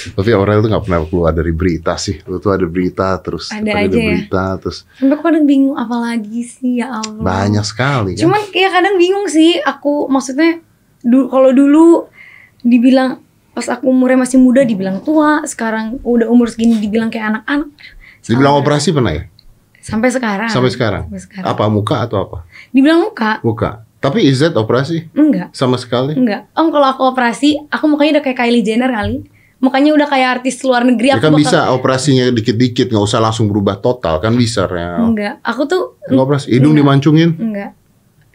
Tapi 0.07 0.29
Aurel 0.31 0.59
tuh 0.59 0.69
gak 0.69 0.83
pernah 0.83 0.99
keluar 1.03 1.31
dari 1.31 1.51
berita 1.51 1.95
sih. 1.95 2.23
Lu 2.23 2.37
tuh 2.37 2.49
ada 2.49 2.63
berita 2.63 3.11
terus. 3.17 3.47
Ada 3.49 3.67
aja 3.77 3.87
ya. 3.89 4.03
berita 4.05 4.43
terus 4.57 4.77
sampai 4.93 5.17
kadang 5.17 5.43
bingung 5.43 5.75
apa 5.75 5.95
lagi 5.97 6.41
sih 6.41 6.77
ya 6.77 6.91
Allah 6.93 7.19
banyak 7.19 7.63
sekali 7.63 8.11
kan. 8.15 8.21
cuman 8.21 8.41
kayak 8.47 8.71
kadang 8.73 8.95
bingung 8.95 9.27
sih 9.27 9.59
aku 9.59 10.07
maksudnya 10.07 10.59
du 10.99 11.27
kalau 11.27 11.51
dulu 11.51 12.07
dibilang 12.59 13.19
pas 13.51 13.67
aku 13.67 13.87
umurnya 13.87 14.19
masih 14.19 14.37
muda 14.37 14.61
dibilang 14.61 14.99
tua 14.99 15.41
sekarang 15.43 15.97
udah 16.01 16.27
umur 16.27 16.45
segini 16.45 16.77
dibilang 16.77 17.07
kayak 17.07 17.37
anak-anak 17.37 17.69
Dibilang 18.21 18.59
operasi 18.59 18.91
pernah 18.91 19.13
ya? 19.13 19.23
sampai 19.79 20.11
sekarang 20.11 20.51
Sampai 20.51 20.67
sekarang. 20.67 21.03
sampai 21.07 21.21
sekarang 21.21 21.47
Apa 21.47 21.63
muka 21.67 22.03
atau 22.03 22.17
apa? 22.21 22.37
dibilang 22.69 22.99
muka 23.01 23.39
Muka. 23.39 23.86
Tapi 23.97 24.19
is 24.23 24.39
that 24.39 24.53
operasi 24.53 25.09
enggak 25.11 25.49
sama 25.51 25.75
sekali? 25.75 26.13
enggak 26.13 26.45
om 26.51 26.69
kalau 26.69 26.87
aku 26.87 27.03
operasi 27.07 27.57
aku 27.67 27.85
mukanya 27.87 28.17
udah 28.17 28.23
kayak 28.23 28.37
Kylie 28.39 28.61
Jenner 28.61 28.89
kali 28.89 29.25
mukanya 29.57 29.89
udah 29.91 30.05
kayak 30.05 30.29
artis 30.37 30.61
luar 30.61 30.81
negeri 30.81 31.07
Ya 31.07 31.13
aku 31.13 31.23
kan 31.23 31.31
bakal- 31.31 31.41
bisa 31.41 31.59
operasinya 31.71 32.25
dikit-dikit 32.29 32.87
nggak 32.87 33.01
usah 33.03 33.17
langsung 33.17 33.47
berubah 33.47 33.77
total 33.77 34.17
kan 34.17 34.31
bisa 34.31 34.65
ya. 34.67 34.97
enggak 34.97 35.33
aku 35.41 35.65
tuh 35.65 35.83
Nggak 36.05 36.23
operasi. 36.23 36.45
Hidung 36.47 36.71
Enggak. 36.71 36.81
dimancungin, 36.83 37.29
enggak 37.35 37.71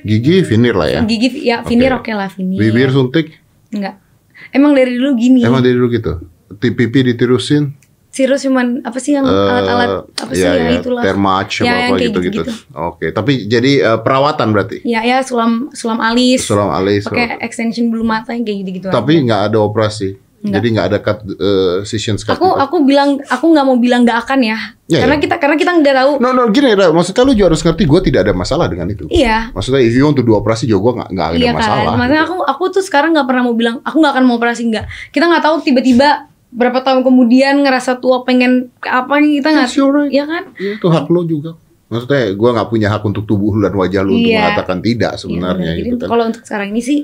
gigi 0.01 0.43
vinir 0.43 0.75
lah 0.75 0.89
ya. 0.89 1.01
gigi 1.03 1.29
ya 1.41 1.63
finir 1.63 1.95
Oke. 1.95 2.11
oke 2.11 2.13
lah 2.13 2.27
finir 2.27 2.59
Bibir 2.59 2.91
suntik, 2.91 3.39
enggak 3.71 4.03
emang 4.51 4.75
dari 4.75 4.99
dulu 4.99 5.15
gini 5.15 5.41
emang 5.41 5.63
dari 5.63 5.73
dulu 5.73 5.89
gitu. 5.89 6.13
Pipi 6.53 6.85
ditirusin, 7.07 7.71
Sirus 8.13 8.45
cuman 8.45 8.85
apa 8.85 9.01
sih 9.01 9.17
yang 9.17 9.25
eh, 9.25 9.33
alat-alat 9.33 10.05
apa 10.13 10.33
sih 10.33 10.45
ya, 10.45 10.53
yang 10.53 10.69
ya, 10.69 10.79
itulah 10.79 11.01
Thermage 11.01 11.55
Ya, 11.59 11.73
apa 11.73 11.85
apa 11.89 11.97
gitu-gitu. 11.99 12.43
Oke, 12.71 13.07
tapi 13.09 13.33
jadi 13.47 13.73
eh, 13.83 13.99
perawatan 13.99 14.53
berarti. 14.53 14.85
ya 14.85 15.01
ya 15.01 15.25
sulam 15.25 15.73
sulam 15.73 15.97
alis 15.97 16.45
Sulam 16.45 16.69
alis. 16.69 17.03
pakai 17.03 17.41
extension 17.41 17.89
bulu 17.89 18.05
mata 18.05 18.31
yang 18.31 18.45
kayak 18.45 18.59
gitu-gitu 18.61 18.87
Tapi 18.87 19.17
nggak 19.19 19.49
ada 19.49 19.59
operasi. 19.59 20.13
Nggak. 20.43 20.53
Jadi 20.53 20.67
nggak 20.69 20.87
ada 20.89 20.99
cut 20.99 21.19
eh, 21.25 21.77
session 21.83 22.19
cut. 22.19 22.35
aku 22.35 22.53
aku 22.53 22.77
bilang 22.83 23.15
aku 23.25 23.47
nggak 23.49 23.63
mau 23.63 23.79
bilang 23.79 24.03
nggak 24.03 24.19
akan 24.21 24.43
ya, 24.43 24.59
Ya, 24.85 25.01
karena 25.01 25.17
ya. 25.17 25.23
kita 25.23 25.35
karena 25.39 25.57
kita 25.57 25.71
nggak 25.73 25.95
tahu 25.97 26.13
No, 26.19 26.29
no, 26.31 26.51
gini, 26.51 26.75
Ra. 26.75 26.91
maksudnya 26.91 27.23
lu 27.23 27.33
juga 27.33 27.49
harus 27.49 27.63
ngerti 27.63 27.87
gue 27.87 28.01
tidak 28.03 28.21
ada 28.27 28.35
masalah 28.35 28.67
dengan 28.67 28.91
itu. 28.91 29.07
iya 29.09 29.49
Maksudnya 29.51 29.81
if 29.81 29.95
you 29.95 30.03
want 30.03 30.13
to 30.13 30.21
do 30.21 30.35
operasi 30.35 30.67
juga 30.67 30.83
gue 30.83 30.93
nggak 30.99 31.09
nggak 31.09 31.27
ada 31.29 31.37
iya 31.39 31.53
masalah. 31.55 31.83
kan 31.87 31.97
maksudnya 31.97 32.21
gitu. 32.21 32.29
aku 32.29 32.37
aku 32.45 32.65
tuh 32.69 32.83
sekarang 32.83 33.11
nggak 33.15 33.25
pernah 33.25 33.43
mau 33.43 33.55
bilang 33.55 33.77
aku 33.81 33.97
nggak 33.97 34.13
akan 34.13 34.25
mau 34.27 34.37
operasi 34.37 34.63
nggak 34.67 34.85
kita 35.09 35.25
nggak 35.25 35.43
tahu 35.43 35.57
tiba-tiba 35.63 36.09
berapa 36.53 36.79
tahun 36.79 37.01
kemudian 37.01 37.61
ngerasa 37.61 37.97
tua 37.97 38.23
pengen 38.23 38.69
apa 38.79 39.17
nih 39.17 39.41
kita 39.41 39.49
nggak 39.51 39.71
your 39.73 39.91
right. 39.91 40.13
ya 40.13 40.25
kan 40.25 40.53
Iya, 40.55 40.77
itu 40.77 40.87
hak 40.87 41.07
lo 41.09 41.25
juga. 41.25 41.57
Maksudnya 41.89 42.31
gue 42.31 42.51
nggak 42.53 42.69
punya 42.69 42.89
hak 42.89 43.03
untuk 43.03 43.25
tubuh 43.25 43.53
lu 43.53 43.61
dan 43.61 43.73
wajah 43.73 44.01
lu 44.01 44.15
untuk 44.15 44.29
Iya. 44.29 44.41
mengatakan 44.47 44.79
tidak 44.79 45.13
Iya, 45.13 45.19
sebenarnya 45.19 45.71
gitu 45.75 45.95
kan. 45.99 46.09
kalau 46.09 46.25
untuk 46.27 46.43
sekarang 46.43 46.69
ini 46.71 46.81
sih 46.81 46.99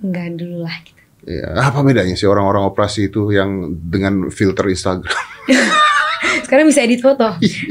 nggak 0.00 0.26
dulu 0.34 0.58
lah 0.60 0.76
gitu. 0.80 0.98
Iya, 1.20 1.46
apa 1.60 1.78
bedanya 1.80 2.14
sih 2.14 2.24
orang-orang 2.24 2.62
operasi 2.64 3.06
itu 3.06 3.28
yang 3.28 3.50
dengan 3.80 4.28
filter 4.28 4.64
Instagram? 4.64 5.10
sekarang 6.40 6.64
bisa 6.64 6.80
edit 6.80 6.98
foto 6.98 7.28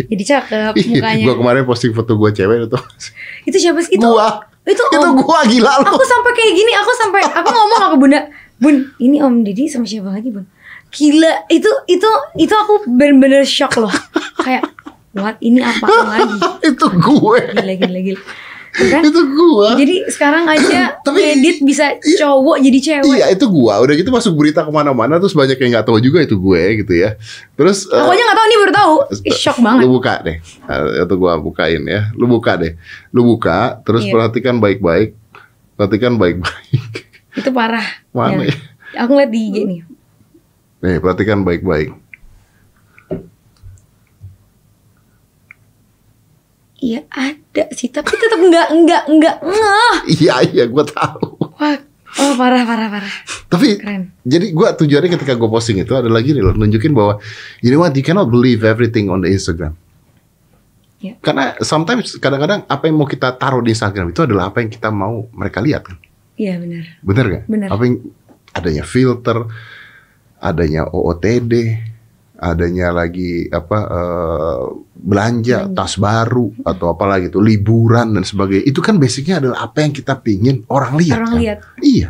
jadi 0.08 0.24
cakep 0.28 0.74
mukanya 0.88 1.24
gue 1.26 1.36
kemarin 1.36 1.64
posting 1.64 1.92
foto 1.92 2.14
gue 2.14 2.30
cewek 2.32 2.58
itu. 2.64 2.80
itu 3.46 3.58
siapa 3.60 3.80
sih 3.82 3.96
itu 3.96 4.06
Gua. 4.06 4.40
itu 4.64 4.78
Itu 4.78 4.98
om 5.00 5.18
gua 5.18 5.42
gila 5.44 5.72
lu. 5.80 5.90
aku 5.90 6.04
sampai 6.04 6.32
kayak 6.32 6.54
gini 6.54 6.72
aku 6.74 6.92
sampai 6.96 7.22
aku 7.26 7.48
ngomong 7.48 7.80
ke 7.86 7.98
bunda 7.98 8.20
bun 8.58 8.76
ini 8.98 9.18
om 9.18 9.42
Didi 9.42 9.66
sama 9.66 9.84
siapa 9.84 10.10
lagi 10.10 10.30
bun 10.30 10.46
gila 10.98 11.46
itu 11.48 11.70
itu 11.86 12.10
itu 12.36 12.54
aku 12.54 12.90
bener-bener 12.90 13.46
shock 13.46 13.78
loh 13.78 13.94
kayak 14.38 14.66
what 15.14 15.38
ini 15.40 15.62
apa 15.62 15.86
lagi 15.86 16.38
itu 16.74 16.86
gue. 16.90 17.40
gila 17.54 17.74
gila 17.78 18.00
gila 18.04 18.22
kan 18.78 19.02
Itu 19.02 19.22
gua. 19.28 19.74
jadi 19.74 20.06
sekarang 20.06 20.46
aja 20.46 20.94
Tapi- 21.06 21.34
edit 21.34 21.58
bisa 21.62 21.98
cowok 21.98 22.62
jadi 22.62 22.78
cewek 22.80 23.10
Iya 23.12 23.34
itu 23.34 23.46
gua 23.48 23.82
udah 23.82 23.90
gitu 23.92 24.10
masuk 24.10 24.38
berita 24.38 24.62
ke 24.62 24.70
mana-mana 24.70 25.18
terus 25.18 25.34
banyak 25.34 25.58
yang 25.58 25.74
nggak 25.74 25.88
tahu 25.88 25.98
juga 25.98 26.22
itu 26.22 26.38
gue 26.38 26.62
gitu 26.78 26.94
ya. 26.94 27.18
Terus 27.54 27.86
aku 27.86 28.06
eh, 28.06 28.14
aja 28.14 28.24
nggak 28.24 28.38
tahu 28.38 28.46
nih 28.46 28.58
baru 28.60 28.74
tahu 28.76 28.94
Ih, 29.24 29.34
shock 29.34 29.58
banget 29.60 29.82
Lu 29.82 29.90
buka 29.92 30.14
deh. 30.22 30.38
Eh, 30.38 30.82
Itu 31.02 31.16
gua 31.16 31.34
bukain 31.38 31.82
ya. 31.84 32.14
Lu 32.14 32.30
buka 32.30 32.54
deh. 32.56 32.78
Lu 33.10 33.26
buka 33.26 33.82
terus 33.82 34.06
Iya. 34.06 34.14
perhatikan 34.14 34.56
baik-baik. 34.58 35.18
Perhatikan 35.74 36.14
baik-baik. 36.16 36.84
itu 37.34 37.50
parah 37.50 37.86
Mana 38.10 38.46
Ya. 38.46 38.54
aku 39.00 39.14
ngeliat 39.14 39.30
di 39.30 39.40
IG 39.44 39.56
nih 39.64 39.80
Nih, 40.78 41.02
perhatikan 41.02 41.42
baik-baik. 41.42 41.90
Iya 46.78 47.10
ada 47.10 47.66
sih, 47.74 47.90
tapi 47.90 48.14
tetap 48.14 48.38
nggak 48.38 48.68
nggak 48.86 49.04
nggak 49.18 49.36
ngeh. 49.42 49.96
Iya, 50.22 50.34
iya, 50.46 50.64
gua 50.70 50.86
tahu. 50.86 51.50
Wah, 51.58 51.78
oh 52.22 52.34
parah 52.38 52.64
parah 52.70 52.88
parah. 52.94 53.14
Tapi 53.50 53.82
Keren. 53.82 54.14
jadi 54.22 54.54
gua 54.54 54.78
tujuannya 54.78 55.10
ketika 55.18 55.34
gue 55.34 55.50
posting 55.50 55.82
itu 55.82 55.98
adalah 55.98 56.22
gini 56.22 56.38
loh, 56.38 56.54
nunjukin 56.54 56.94
bahwa 56.94 57.18
you 57.66 57.74
know 57.74 57.82
what, 57.82 57.98
you 57.98 58.06
cannot 58.06 58.30
believe 58.30 58.62
everything 58.62 59.10
on 59.10 59.26
the 59.26 59.30
Instagram. 59.34 59.74
Iya. 61.02 61.18
Karena 61.22 61.58
sometimes 61.62 62.18
kadang-kadang 62.22 62.66
apa 62.70 62.84
yang 62.90 62.98
mau 62.98 63.10
kita 63.10 63.34
taruh 63.38 63.62
di 63.66 63.74
Instagram 63.74 64.14
itu 64.14 64.22
adalah 64.26 64.50
apa 64.54 64.62
yang 64.62 64.70
kita 64.70 64.90
mau 64.94 65.26
mereka 65.34 65.62
lihat 65.62 65.82
kan. 65.82 65.98
Iya 66.38 66.62
benar. 66.62 66.84
Bener 67.02 67.26
gak? 67.26 67.44
Bener. 67.50 67.70
Apa 67.74 67.84
yang 67.90 67.96
adanya 68.54 68.84
filter, 68.86 69.38
adanya 70.38 70.86
OOTD, 70.90 71.54
adanya 72.38 72.94
lagi 72.94 73.50
apa 73.50 73.78
eh, 73.90 74.64
belanja 74.98 75.70
tas 75.74 75.98
baru 75.98 76.54
atau 76.62 76.94
apalagi 76.94 77.34
itu 77.34 77.42
liburan 77.42 78.14
dan 78.14 78.24
sebagainya. 78.24 78.66
Itu 78.70 78.80
kan 78.82 79.02
basicnya 79.02 79.42
adalah 79.42 79.66
apa 79.66 79.86
yang 79.86 79.94
kita 79.94 80.18
pingin 80.22 80.66
orang 80.70 80.98
lihat. 80.98 81.18
Orang 81.18 81.34
kan? 81.34 81.42
lihat. 81.42 81.60
Iya. 81.82 82.10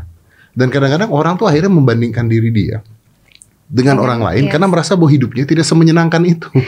Dan 0.57 0.73
kadang-kadang 0.73 1.13
orang 1.13 1.37
tuh 1.37 1.45
akhirnya 1.45 1.69
membandingkan 1.69 2.25
diri 2.25 2.49
dia 2.49 2.81
dengan 3.67 3.99
Iya, 3.99 4.03
orang 4.03 4.21
lain 4.23 4.43
iya. 4.47 4.51
karena 4.55 4.67
merasa 4.71 4.95
bahwa 4.95 5.11
hidupnya 5.11 5.43
tidak 5.43 5.67
semenyenangkan 5.67 6.23
itu. 6.23 6.49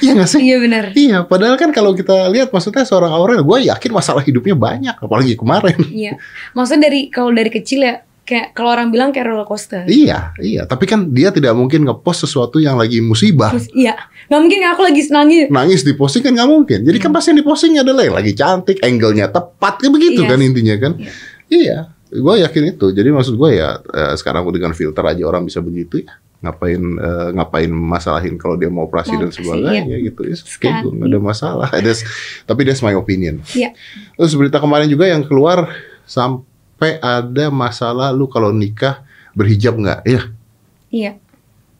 Iya 0.00 0.16
gak 0.16 0.32
sih? 0.32 0.40
Iya 0.40 0.56
benar. 0.64 0.84
Iya, 0.96 1.18
padahal 1.28 1.60
kan 1.60 1.76
kalau 1.76 1.92
kita 1.92 2.32
lihat 2.32 2.48
maksudnya 2.48 2.88
seorang 2.88 3.12
Aurel, 3.12 3.44
gue 3.44 3.68
yakin 3.68 3.92
masalah 3.92 4.24
hidupnya 4.24 4.56
banyak, 4.56 4.96
apalagi 4.96 5.36
kemarin. 5.36 5.76
Iya. 5.76 6.16
Maksudnya 6.56 6.88
dari 6.88 7.12
kalau 7.12 7.28
dari 7.36 7.52
kecil 7.52 7.84
ya 7.84 8.00
kayak 8.30 8.54
kalau 8.54 8.70
orang 8.70 8.88
bilang 8.88 9.10
kayak 9.10 9.26
roller 9.26 9.42
coaster. 9.42 9.82
iya, 9.84 10.30
iya. 10.38 10.62
Tapi 10.62 10.86
kan 10.86 11.10
dia 11.10 11.34
tidak 11.34 11.50
mungkin 11.52 11.82
ngepost 11.82 12.22
sesuatu 12.24 12.56
yang 12.56 12.78
lagi 12.78 13.02
musibah. 13.02 13.50
Terus, 13.50 13.66
iya. 13.74 13.98
Nggak 14.30 14.40
mungkin 14.40 14.58
aku 14.70 14.80
lagi 14.86 15.00
nangis. 15.10 15.46
Nangis 15.50 15.80
di 15.82 15.92
posting 15.92 16.22
kan 16.22 16.32
nggak 16.32 16.46
mungkin. 16.46 16.78
Jadi 16.86 16.96
kan 16.96 17.10
pasti 17.10 17.34
yang 17.34 17.42
di 17.42 17.46
posting 17.46 17.74
adalah 17.76 18.06
yang 18.06 18.14
lagi 18.14 18.30
cantik, 18.30 18.78
angle-nya 18.80 19.26
tepat, 19.28 19.82
kayak 19.82 19.90
begitu 19.90 20.22
Iya. 20.22 20.30
kan 20.30 20.38
intinya 20.38 20.76
kan. 20.78 20.92
Iya. 20.96 21.12
Iya, 21.50 21.78
gue 22.14 22.34
yakin 22.46 22.62
itu. 22.70 22.86
Jadi 22.90 23.08
maksud 23.10 23.34
gue 23.34 23.50
ya 23.58 23.74
eh, 23.82 24.14
sekarang 24.14 24.46
dengan 24.48 24.70
filter 24.70 25.02
aja 25.02 25.26
orang 25.26 25.42
bisa 25.42 25.58
begitu 25.58 26.06
ya. 26.06 26.14
Ngapain 26.40 26.78
eh, 26.80 27.28
ngapain 27.34 27.68
masalahin 27.68 28.38
kalau 28.38 28.54
dia 28.54 28.70
mau 28.70 28.86
operasi 28.86 29.12
Mau 29.12 29.26
dan 29.26 29.30
sebagainya 29.34 29.96
gitu. 30.00 30.24
Ya, 30.24 30.32
oke, 30.32 30.46
Sekali. 30.46 30.80
gue 30.80 30.92
nggak 30.94 31.08
ada 31.10 31.18
masalah. 31.20 31.68
That's- 31.84 32.06
tapi 32.46 32.62
that's 32.62 32.80
my 32.80 32.94
opinion. 32.94 33.42
Iya. 33.50 33.74
Terus 34.14 34.32
berita 34.34 34.56
kemarin 34.56 34.86
juga 34.86 35.04
yang 35.04 35.26
keluar 35.26 35.68
sampai 36.06 36.46
ada 37.04 37.52
masalah 37.52 38.08
lu 38.16 38.24
kalau 38.24 38.48
nikah 38.48 39.04
berhijab 39.36 39.76
nggak? 39.76 40.00
Iya. 40.08 40.22
Iya. 40.90 41.12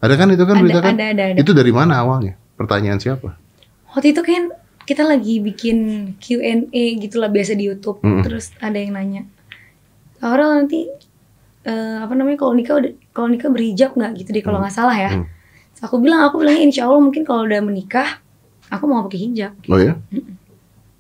Ada 0.01 0.15
kan 0.17 0.29
itu 0.33 0.45
kan 0.45 0.57
Ada, 0.57 0.63
berita 0.65 0.81
kan? 0.81 0.95
ada, 0.97 1.07
ada, 1.13 1.23
ada. 1.33 1.39
Itu 1.41 1.53
dari 1.57 1.73
mana 1.73 2.01
awalnya? 2.01 2.37
Pertanyaan 2.57 3.01
siapa? 3.01 3.37
Waktu 3.93 4.13
itu 4.13 4.21
kan 4.21 4.53
kita 4.85 5.03
lagi 5.05 5.41
bikin 5.41 5.79
Q&A 6.21 6.85
gitu 7.01 7.17
lah 7.21 7.33
biasa 7.33 7.57
di 7.57 7.69
YouTube. 7.69 8.01
Mm-mm. 8.05 8.25
Terus 8.25 8.53
ada 8.61 8.77
yang 8.77 8.97
nanya, 8.97 9.25
Aurel 10.21 10.65
nanti 10.65 10.89
eh, 11.65 11.97
apa 12.01 12.13
namanya 12.17 12.39
kalau 12.41 12.53
nikah 12.57 12.81
udah 12.81 12.93
kalau 13.13 13.29
nikah 13.29 13.49
berhijab 13.53 13.97
nggak 13.97 14.13
gitu 14.21 14.31
deh 14.37 14.45
kalau 14.45 14.61
nggak 14.61 14.75
salah 14.75 14.97
ya. 14.97 15.11
Hmm. 15.17 15.27
Terus 15.77 15.83
aku 15.85 15.97
bilang 16.01 16.27
aku 16.29 16.41
bilangnya 16.41 16.65
insya 16.65 16.83
Allah 16.89 17.01
mungkin 17.01 17.23
kalau 17.25 17.45
udah 17.45 17.61
menikah 17.65 18.21
aku 18.73 18.85
mau 18.89 19.05
pakai 19.05 19.21
hijab. 19.31 19.53
Oh 19.69 19.81
ya? 19.81 19.97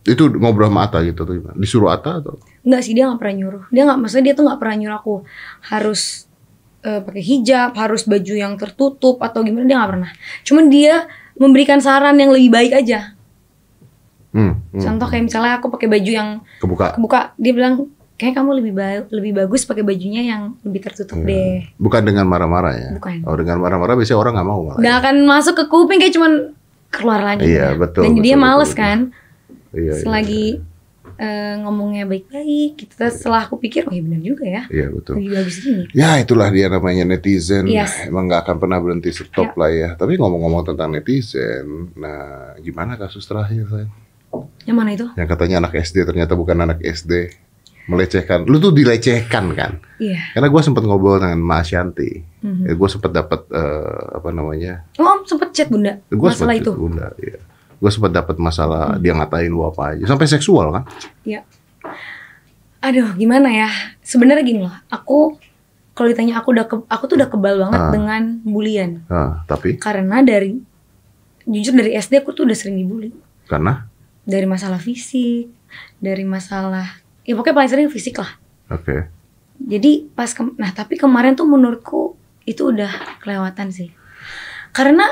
Itu 0.00 0.32
ngobrol 0.32 0.72
sama 0.72 0.88
Ata 0.88 1.04
gitu 1.04 1.28
tuh 1.28 1.34
gimana? 1.36 1.56
Disuruh 1.60 1.92
Ata 1.92 2.24
atau? 2.24 2.40
Enggak 2.64 2.82
sih 2.84 2.92
dia 2.96 3.04
nggak 3.08 3.20
pernah 3.20 3.34
nyuruh. 3.36 3.64
Dia 3.68 3.82
nggak 3.84 3.98
maksudnya 4.00 4.24
dia 4.30 4.34
tuh 4.36 4.44
nggak 4.48 4.58
pernah 4.60 4.76
nyuruh 4.80 4.96
aku 4.96 5.14
harus 5.68 6.00
eh, 6.80 7.00
pakai 7.04 7.22
hijab, 7.22 7.70
harus 7.76 8.02
baju 8.08 8.34
yang 8.34 8.52
tertutup 8.56 9.20
atau 9.20 9.44
gimana 9.44 9.68
dia 9.68 9.76
nggak 9.76 9.90
pernah. 9.92 10.10
Cuman 10.44 10.64
dia 10.72 11.04
memberikan 11.36 11.80
saran 11.80 12.16
yang 12.16 12.32
lebih 12.32 12.48
baik 12.48 12.72
aja. 12.72 13.12
Hmm, 14.30 14.62
hmm. 14.72 14.80
Contoh 14.80 15.06
kayak 15.10 15.24
misalnya 15.26 15.58
aku 15.58 15.68
pakai 15.68 15.88
baju 15.90 16.10
yang 16.10 16.28
kebuka. 16.62 16.94
kebuka, 16.94 17.34
dia 17.34 17.52
bilang 17.52 17.90
kayak 18.14 18.36
kamu 18.36 18.50
lebih 18.62 18.72
ba- 18.76 19.08
lebih 19.10 19.32
bagus 19.32 19.64
pakai 19.64 19.82
bajunya 19.82 20.22
yang 20.22 20.54
lebih 20.62 20.84
tertutup 20.86 21.18
deh. 21.24 21.64
Bukan 21.80 22.04
dengan 22.04 22.28
marah-marah 22.28 22.72
ya? 22.76 22.90
Bukan. 22.94 23.24
Oh 23.26 23.34
dengan 23.34 23.58
marah-marah 23.58 23.96
biasanya 23.96 24.20
orang 24.20 24.32
nggak 24.38 24.48
mau 24.48 24.60
malah. 24.62 24.80
Nggak 24.80 24.96
akan 25.02 25.16
masuk 25.26 25.54
ke 25.56 25.64
kuping 25.66 25.98
kayak 25.98 26.14
cuman 26.14 26.32
keluar 26.92 27.20
lagi. 27.24 27.48
Iya, 27.48 27.74
udah. 27.74 27.80
betul, 27.80 28.02
Dan 28.04 28.12
betul, 28.14 28.24
dia 28.24 28.36
betul, 28.36 28.44
males 28.44 28.70
betul. 28.70 28.80
kan. 28.84 28.98
Iya, 29.70 29.94
iya, 29.96 30.02
Selagi 30.02 30.46
eh, 31.20 31.54
ngomongnya 31.60 32.04
baik-baik, 32.08 32.70
gitu. 32.80 32.92
Terus 32.96 33.20
setelah 33.20 33.44
aku 33.44 33.60
pikir, 33.60 33.84
oh 33.88 33.92
iya 33.92 34.02
benar 34.04 34.20
juga 34.24 34.44
ya. 34.46 34.62
Iya 34.72 34.86
betul. 34.88 35.20
Lebih 35.20 35.30
bagus 35.36 35.56
gini. 35.60 35.84
Ya 35.92 36.10
itulah 36.16 36.48
dia 36.48 36.66
namanya 36.72 37.04
netizen. 37.04 37.68
Yes. 37.68 38.08
Emang 38.08 38.30
nggak 38.30 38.46
akan 38.46 38.56
pernah 38.56 38.78
berhenti 38.80 39.10
stop 39.12 39.52
lah 39.56 39.70
ya. 39.70 39.88
Tapi 39.98 40.16
ngomong-ngomong 40.16 40.72
tentang 40.72 40.90
netizen, 40.94 41.92
nah 41.98 42.54
gimana 42.62 42.96
kasus 42.96 43.26
terakhir 43.26 43.66
saya? 43.68 43.88
Yang 44.64 44.76
mana 44.76 44.90
itu? 44.94 45.06
Yang 45.18 45.28
katanya 45.34 45.56
anak 45.66 45.72
SD 45.82 45.96
ternyata 46.06 46.32
bukan 46.38 46.56
anak 46.62 46.78
SD, 46.80 47.12
melecehkan. 47.90 48.46
Lu 48.46 48.62
tuh 48.62 48.70
dilecehkan 48.70 49.44
kan? 49.58 49.72
Iya. 49.98 50.36
Karena 50.36 50.48
gue 50.48 50.62
sempat 50.62 50.86
ngobrol 50.86 51.18
dengan 51.18 51.42
Mas 51.42 51.74
Yanti. 51.74 52.22
Mhm. 52.40 52.70
Ya, 52.70 52.72
gue 52.78 52.88
sempat 52.88 53.10
dapat 53.10 53.40
eh, 53.50 54.04
apa 54.14 54.30
namanya? 54.30 54.86
Oh, 55.02 55.26
sempet 55.26 55.50
chat 55.50 55.66
bunda 55.66 55.98
Gue 56.08 56.30
masalah 56.30 56.54
itu. 56.54 56.70
Bunda, 56.72 57.10
iya. 57.18 57.42
Gue 57.80 57.88
sempat 57.88 58.12
dapat 58.12 58.36
masalah 58.36 58.94
dia 58.96 59.10
ngatain 59.10 59.48
lu 59.48 59.64
apa 59.64 59.96
aja, 59.96 60.04
sampai 60.06 60.28
seksual 60.28 60.68
kan? 60.70 60.84
Iya. 61.24 61.40
Aduh, 62.80 63.12
gimana 63.14 63.48
ya? 63.48 63.68
Sebenarnya 64.00 64.40
gini 64.40 64.60
loh, 64.60 64.72
aku 64.86 65.36
kalau 65.92 66.08
ditanya 66.08 66.36
aku 66.36 66.48
udah 66.50 66.64
ke- 66.64 66.86
aku 66.86 67.04
tuh 67.06 67.16
udah 67.16 67.28
kebal 67.28 67.54
banget 67.58 67.76
Ah. 67.78 67.90
dengan 67.90 68.22
bulian. 68.42 69.04
Nah, 69.06 69.44
tapi 69.44 69.76
Karena 69.76 70.20
dari 70.20 70.56
jujur 71.42 71.72
dari 71.72 71.92
SD 71.92 72.20
aku 72.20 72.32
tuh 72.32 72.44
udah 72.44 72.54
sering 72.54 72.76
dibully. 72.78 73.12
karena 73.44 73.84
Dari 74.22 74.46
masalah 74.46 74.78
fisik, 74.78 75.50
dari 75.98 76.22
masalah 76.22 76.86
ya 77.22 77.34
pokoknya 77.34 77.56
paling 77.56 77.70
sering 77.70 77.88
fisik 77.88 78.16
lah. 78.16 78.32
oke. 78.70 79.08
Jadi 79.58 80.08
pas 80.08 80.30
ke- 80.30 80.54
nah 80.54 80.70
tapi 80.70 80.94
kemarin 80.94 81.34
tuh 81.34 81.44
menurutku 81.44 82.14
itu 82.44 82.70
udah 82.70 82.88
kelewatan 83.18 83.68
sih. 83.68 83.90
Karena 84.70 85.04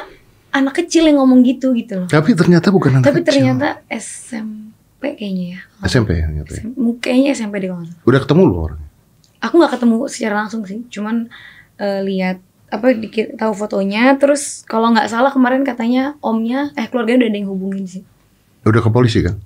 anak 0.51 0.75
kecil 0.77 1.05
yang 1.05 1.19
ngomong 1.19 1.41
gitu 1.43 1.73
gitu 1.73 2.05
loh. 2.05 2.09
Tapi 2.09 2.33
ternyata 2.33 2.69
bukan 2.69 2.99
anak 2.99 3.07
Tapi 3.07 3.21
kecil. 3.21 3.45
ternyata 3.45 3.83
SMP 3.89 5.15
kayaknya 5.15 5.47
ya. 5.55 5.61
SMP 5.85 6.09
ya 6.15 6.25
ternyata. 6.27 6.51
ya? 6.51 6.61
SMP 6.61 6.77
kayaknya 6.99 7.31
SMP 7.33 7.55
deh 7.59 7.69
kalau. 7.69 7.85
Udah 8.03 8.21
ketemu 8.21 8.41
lu 8.43 8.55
orang. 8.63 8.81
Aku 9.39 9.55
nggak 9.55 9.73
ketemu 9.79 9.97
secara 10.11 10.35
langsung 10.37 10.63
sih, 10.65 10.83
cuman 10.89 11.31
eh, 11.77 12.01
lihat 12.03 12.43
apa 12.69 12.93
dikit 12.93 13.33
tahu 13.35 13.57
fotonya 13.57 14.13
terus 14.21 14.61
kalau 14.63 14.93
nggak 14.93 15.09
salah 15.09 15.33
kemarin 15.33 15.65
katanya 15.65 16.21
omnya 16.21 16.69
eh 16.77 16.85
keluarganya 16.85 17.25
udah 17.25 17.29
ada 17.31 17.39
yang 17.39 17.49
hubungin 17.49 17.85
sih. 17.87 18.03
Udah 18.63 18.83
ke 18.83 18.91
polisi 18.91 19.23
kan? 19.23 19.39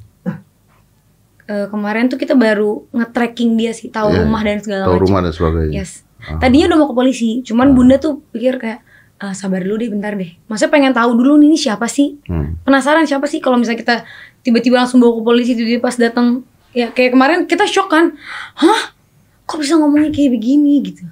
Eh, 1.42 1.66
kemarin 1.68 2.06
tuh 2.06 2.16
kita 2.16 2.32
baru 2.32 2.86
nge-tracking 2.90 3.58
dia 3.58 3.74
sih, 3.74 3.90
tahu 3.90 4.14
Iya, 4.14 4.22
rumah 4.24 4.40
dan 4.40 4.62
segala 4.62 4.82
Tahu 4.86 4.94
macam. 4.94 5.04
rumah 5.04 5.20
dan 5.20 5.32
sebagainya. 5.34 5.74
Yes. 5.74 5.90
Tadinya 6.38 6.66
udah 6.70 6.78
mau 6.78 6.88
ke 6.88 6.96
polisi, 6.96 7.30
cuman 7.42 7.74
bunda 7.74 7.98
tuh 7.98 8.22
pikir 8.30 8.56
kayak 8.56 8.80
"Ah, 9.22 9.30
sabar 9.38 9.62
dulu 9.62 9.78
deh 9.78 9.86
bentar 9.86 10.18
deh. 10.18 10.34
Maksudnya 10.50 10.72
pengen 10.74 10.90
tahu 10.90 11.14
dulu 11.14 11.38
nih 11.38 11.54
ini 11.54 11.58
siapa 11.58 11.86
sih? 11.86 12.18
Hmm. 12.26 12.58
Penasaran 12.66 13.06
siapa 13.06 13.30
sih 13.30 13.38
kalau 13.38 13.54
misalnya 13.54 13.78
kita 13.78 13.96
tiba-tiba 14.42 14.82
langsung 14.82 14.98
bawa 14.98 15.14
ke 15.14 15.22
polisi 15.22 15.54
tiba-tiba 15.54 15.78
pas 15.78 15.94
datang 15.94 16.42
ya 16.74 16.90
kayak 16.90 17.14
kemarin 17.14 17.38
kita 17.46 17.70
shock 17.70 17.86
kan. 17.86 18.18
Hah? 18.58 18.98
Kok 19.46 19.62
bisa 19.62 19.78
ngomongnya 19.78 20.10
kayak 20.10 20.34
begini 20.34 20.82
gitu. 20.82 21.06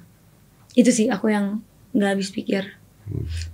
Itu 0.75 0.91
sih 0.91 1.07
aku 1.07 1.31
yang 1.31 1.63
nggak 1.95 2.19
habis 2.19 2.35
pikir. 2.35 2.67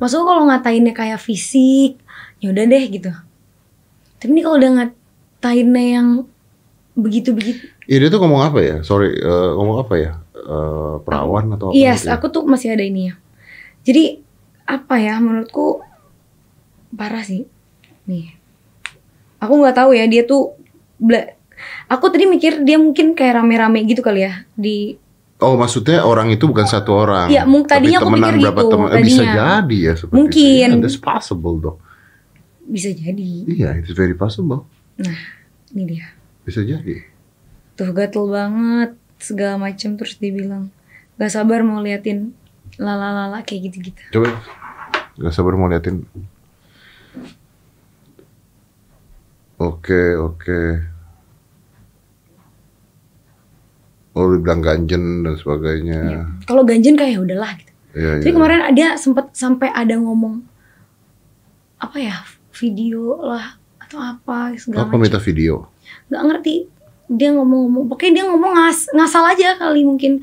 Maksudnya 0.01 0.25
kalau 0.25 0.43
ngatainnya 0.49 0.93
kayak 0.93 1.21
fisik, 1.21 1.97
ya 2.41 2.49
udah 2.49 2.65
deh 2.65 2.83
gitu. 2.89 3.13
Tapi 4.17 4.29
ini 4.33 4.41
kalau 4.41 4.57
udah 4.57 4.71
ngatainnya 4.81 5.85
yang 6.01 6.07
begitu-begitu 6.97 7.77
Iya 7.87 7.97
dia 8.03 8.09
tuh 8.11 8.19
ngomong 8.19 8.43
apa 8.43 8.59
ya? 8.59 8.75
Sorry, 8.83 9.15
eh, 9.15 9.49
ngomong 9.55 9.77
apa 9.87 9.93
ya? 9.95 10.11
Eh, 10.35 10.95
perawan 11.07 11.55
atau 11.55 11.71
apa? 11.71 11.73
Yes, 11.79 12.03
gitu 12.03 12.11
ya? 12.11 12.19
aku 12.19 12.25
tuh 12.27 12.43
masih 12.43 12.75
ada 12.75 12.83
ini 12.83 13.09
ya. 13.09 13.13
Jadi 13.87 14.19
apa 14.67 14.95
ya 14.97 15.17
menurutku 15.17 15.79
parah 16.91 17.23
sih. 17.23 17.47
Nih, 18.05 18.35
aku 19.37 19.53
nggak 19.55 19.75
tahu 19.75 19.91
ya 19.91 20.05
dia 20.05 20.23
tuh. 20.23 20.53
bela- 20.97 21.33
Aku 21.87 22.07
tadi 22.07 22.25
mikir 22.25 22.61
dia 22.61 22.77
mungkin 22.77 23.13
kayak 23.13 23.41
rame-rame 23.41 23.81
gitu 23.83 24.01
kali 24.01 24.21
ya 24.21 24.45
di. 24.53 24.93
Oh 25.37 25.53
maksudnya 25.53 26.01
orang 26.01 26.29
itu 26.29 26.45
bukan 26.45 26.65
satu 26.65 26.93
orang. 26.95 27.29
Iya, 27.29 27.45
mung- 27.45 27.61
Tapi 27.61 27.89
tadinya 27.89 27.97
aku 27.99 28.09
mikir 28.11 28.33
berapa 28.39 28.57
gitu, 28.59 28.71
teman? 28.71 28.87
Eh, 28.89 29.01
bisa 29.03 29.23
jadi 29.23 29.77
ya 29.77 29.93
seperti 29.93 30.15
Mungkin. 30.15 30.67
itu. 30.67 30.73
Yeah, 30.73 30.81
that's 30.81 30.97
possible 30.97 31.55
dong. 31.57 31.77
Bisa 32.63 32.89
jadi. 32.89 33.29
Iya, 33.45 33.69
it's 33.77 33.93
very 33.93 34.13
possible. 34.13 34.65
Nah, 34.97 35.17
ini 35.71 35.83
dia. 35.87 36.09
Bisa 36.41 36.61
jadi. 36.61 37.05
Tuh 37.73 37.89
gatel 37.91 38.25
banget 38.27 38.91
segala 39.17 39.57
macem 39.59 39.93
terus 39.93 40.17
dibilang 40.17 40.69
gak 41.15 41.29
sabar 41.31 41.61
mau 41.61 41.79
liatin 41.79 42.33
lala-lala 42.77 43.41
kayak 43.41 43.69
gitu-gitu. 43.69 44.01
Coba, 44.13 44.29
gak 45.17 45.33
sabar 45.33 45.53
mau 45.57 45.69
liatin. 45.69 46.05
Oke, 49.57 50.13
oke. 50.13 50.61
Oh, 54.13 54.25
dibilang 54.33 54.61
ganjen 54.61 55.21
dan 55.21 55.33
sebagainya. 55.37 55.99
Ya. 56.01 56.21
Kalau 56.45 56.65
ganjen 56.65 56.97
kayak 56.97 57.17
ya 57.17 57.19
udahlah 57.21 57.51
gitu. 57.57 57.71
Iya, 57.97 58.11
Tapi 58.21 58.29
iya. 58.29 58.35
kemarin 58.37 58.61
ada 58.65 58.85
sempet 58.97 59.25
sampai 59.33 59.69
ada 59.73 59.97
ngomong 59.97 60.45
apa 61.77 61.97
ya 62.01 62.17
video 62.57 63.21
lah 63.21 63.57
atau 63.77 63.97
apa 64.01 64.53
segala 64.57 64.85
Apa 64.85 64.97
macam. 64.97 65.01
minta 65.05 65.21
video? 65.21 65.69
Gak 66.09 66.21
ngerti 66.25 66.65
dia 67.09 67.29
ngomong-ngomong. 67.33 67.89
Pokoknya 67.89 68.21
dia 68.21 68.25
ngomong 68.29 68.51
ngas 68.53 68.89
ngasal 68.93 69.23
aja 69.25 69.57
kali 69.57 69.81
mungkin. 69.85 70.21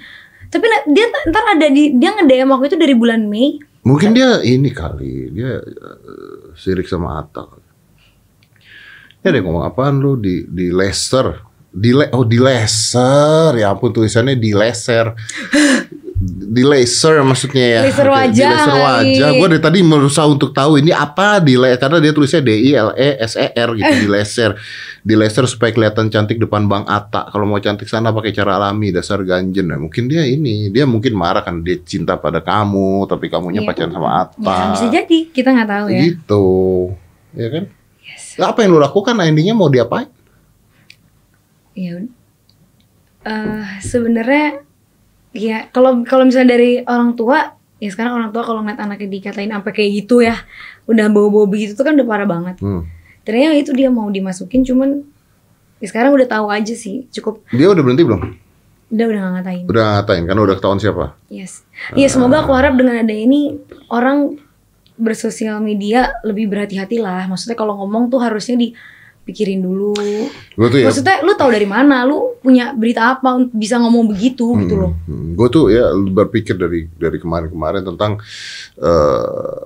Tapi 0.55 0.67
dia 0.95 1.11
ntar 1.11 1.59
ada 1.59 1.67
di 1.67 1.99
dia 1.99 2.15
nge-DM 2.15 2.47
aku 2.55 2.71
itu 2.71 2.79
dari 2.79 2.95
bulan 2.95 3.27
Mei. 3.27 3.59
Mungkin 3.83 4.15
dia 4.15 4.39
ini 4.47 4.71
kali, 4.71 5.35
dia 5.35 5.59
eh, 5.59 6.55
sirik 6.55 6.87
sama 6.87 7.19
Atta. 7.19 7.45
Ya 9.21 9.35
dia 9.35 9.43
ngomong 9.43 9.67
apaan 9.67 9.99
lu 9.99 10.15
di 10.15 10.47
di 10.47 10.71
laser. 10.71 11.43
Di 11.75 11.91
le, 11.91 12.07
oh 12.15 12.23
di 12.23 12.39
laser. 12.39 13.59
Ya 13.59 13.75
ampun 13.75 13.91
tulisannya 13.91 14.39
di 14.39 14.55
laser. 14.55 15.11
di 16.25 16.63
laser 16.65 17.21
maksudnya 17.21 17.67
ya. 17.79 17.81
Laser 17.85 18.09
wajah 18.09 18.33
Di 18.33 18.43
laser 18.57 18.77
wajah. 18.81 19.29
Gue 19.37 19.49
dari 19.53 19.63
tadi 19.63 19.79
berusaha 19.85 20.25
untuk 20.25 20.57
tahu 20.57 20.81
ini 20.81 20.91
apa 20.91 21.39
di 21.45 21.61
laser 21.61 21.77
karena 21.85 21.99
dia 22.01 22.13
tulisnya 22.17 22.41
D 22.41 22.51
I 22.57 22.71
L 22.73 22.91
E 22.97 23.11
S 23.21 23.37
E 23.37 23.53
R 23.53 23.71
gitu 23.77 23.95
di 24.05 24.09
laser. 24.09 24.57
Di 25.05 25.15
laser 25.15 25.45
supaya 25.45 25.71
kelihatan 25.77 26.09
cantik 26.09 26.41
depan 26.41 26.65
Bang 26.65 26.89
Atta. 26.89 27.29
Kalau 27.29 27.45
mau 27.45 27.61
cantik 27.61 27.87
sana 27.87 28.09
pakai 28.11 28.33
cara 28.33 28.57
alami 28.57 28.89
dasar 28.89 29.21
ganjen. 29.21 29.69
Nah, 29.69 29.77
mungkin 29.77 30.09
dia 30.09 30.25
ini, 30.25 30.73
dia 30.73 30.89
mungkin 30.89 31.13
marah 31.13 31.45
kan 31.45 31.61
dia 31.61 31.77
cinta 31.85 32.17
pada 32.17 32.41
kamu 32.41 33.05
tapi 33.05 33.29
kamunya 33.29 33.61
Iya. 33.61 33.69
pacaran 33.69 33.93
sama 33.93 34.11
Atta. 34.25 34.57
Ya, 34.57 34.65
bisa 34.73 34.87
jadi 34.89 35.19
kita 35.29 35.49
nggak 35.53 35.71
tahu 35.71 35.87
ya. 35.93 36.01
Gitu. 36.09 36.47
Ya 37.37 37.49
kan? 37.53 37.65
Yes. 38.01 38.41
Apa 38.41 38.65
yang 38.65 38.77
lu 38.77 38.81
lakukan 38.81 39.13
endingnya 39.21 39.53
mau 39.53 39.69
diapain? 39.69 40.09
Ya 41.75 42.01
eh 43.25 43.67
sebenarnya 43.81 44.61
ya 45.35 45.69
kalau 45.75 46.07
kalau 46.07 46.25
misalnya 46.25 46.55
dari 46.55 46.81
orang 46.87 47.19
tua 47.19 47.59
ya 47.83 47.91
sekarang 47.91 48.15
orang 48.17 48.31
tua 48.31 48.47
kalau 48.47 48.63
ngeliat 48.63 48.81
anaknya 48.81 49.11
dikatain 49.11 49.51
sampai 49.51 49.73
kayak 49.75 49.91
gitu 50.07 50.23
ya 50.23 50.39
udah 50.87 51.11
bawa-bawa 51.11 51.51
begitu 51.51 51.75
tuh 51.75 51.85
kan 51.85 51.99
udah 51.99 52.07
parah 52.07 52.29
banget. 52.29 52.57
Hmm. 52.63 52.87
Ternyata 53.27 53.59
itu 53.59 53.73
dia 53.75 53.91
mau 53.91 54.07
dimasukin 54.09 54.63
cuman 54.63 55.03
ya 55.83 55.87
sekarang 55.91 56.15
udah 56.15 56.29
tahu 56.31 56.47
aja 56.49 56.73
sih 56.73 57.11
cukup 57.11 57.43
Dia 57.51 57.69
udah 57.69 57.83
berhenti 57.83 58.07
belum? 58.07 58.23
udah 58.95 59.07
udah 59.11 59.23
ngatain. 59.35 59.65
Udah 59.67 59.85
ngatain 59.99 60.23
karena 60.23 60.41
udah 60.47 60.55
ketahuan 60.55 60.79
siapa? 60.79 61.05
Yes. 61.27 61.67
Iya 61.99 62.07
semoga 62.07 62.47
aku 62.47 62.55
harap 62.55 62.79
dengan 62.79 63.03
ada 63.03 63.11
ini 63.11 63.59
orang 63.91 64.39
bersosial 64.95 65.59
media 65.59 66.15
lebih 66.23 66.47
berhati-hati 66.47 67.03
lah. 67.03 67.27
Maksudnya 67.27 67.59
kalau 67.59 67.75
ngomong 67.83 68.07
tuh 68.07 68.23
harusnya 68.23 68.55
dipikirin 69.25 69.65
dulu. 69.65 69.97
Gue 70.53 70.69
tuh 70.69 70.79
ya 70.85 70.93
Maksudnya 70.93 71.25
lu 71.25 71.33
tahu 71.33 71.49
dari 71.49 71.65
mana? 71.65 72.05
Lu 72.05 72.37
punya 72.45 72.77
berita 72.77 73.17
apa 73.17 73.41
untuk 73.41 73.57
bisa 73.57 73.81
ngomong 73.81 74.13
begitu 74.13 74.53
gitu 74.61 74.77
loh. 74.77 74.93
gue 75.09 75.49
tuh 75.49 75.73
ya 75.73 75.89
berpikir 75.97 76.61
dari 76.61 76.85
dari 77.01 77.17
kemarin-kemarin 77.17 77.81
tentang 77.89 78.21
eh, 78.77 79.65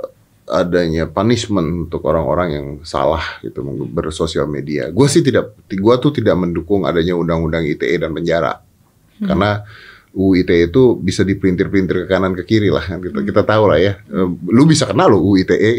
adanya 0.49 1.11
punishment 1.11 1.90
untuk 1.90 2.07
orang-orang 2.07 2.49
yang 2.55 2.66
salah 2.87 3.42
gitu 3.42 3.66
bersosial 3.90 4.47
media. 4.47 4.88
Gue 4.94 5.11
sih 5.11 5.21
tidak, 5.21 5.59
gue 5.66 5.94
tuh 6.01 6.14
tidak 6.14 6.38
mendukung 6.38 6.87
adanya 6.87 7.18
undang-undang 7.18 7.66
ITE 7.66 7.99
dan 7.99 8.14
penjara 8.14 8.62
karena 9.18 9.66
UU 10.14 10.47
ITE 10.47 10.71
itu 10.71 10.94
bisa 10.94 11.27
dipelintir-pelintir 11.27 12.07
ke 12.07 12.07
kanan 12.07 12.33
ke 12.33 12.47
kiri 12.47 12.71
lah 12.71 12.87
kan 12.87 13.03
kita 13.03 13.27
kita 13.27 13.42
tahu 13.42 13.68
lah 13.68 13.79
ya. 13.83 13.99
Eh, 14.09 14.29
Lu 14.55 14.64
bisa 14.64 14.87
kena 14.87 15.11
lo 15.11 15.18
UU 15.21 15.42
ITE 15.42 15.71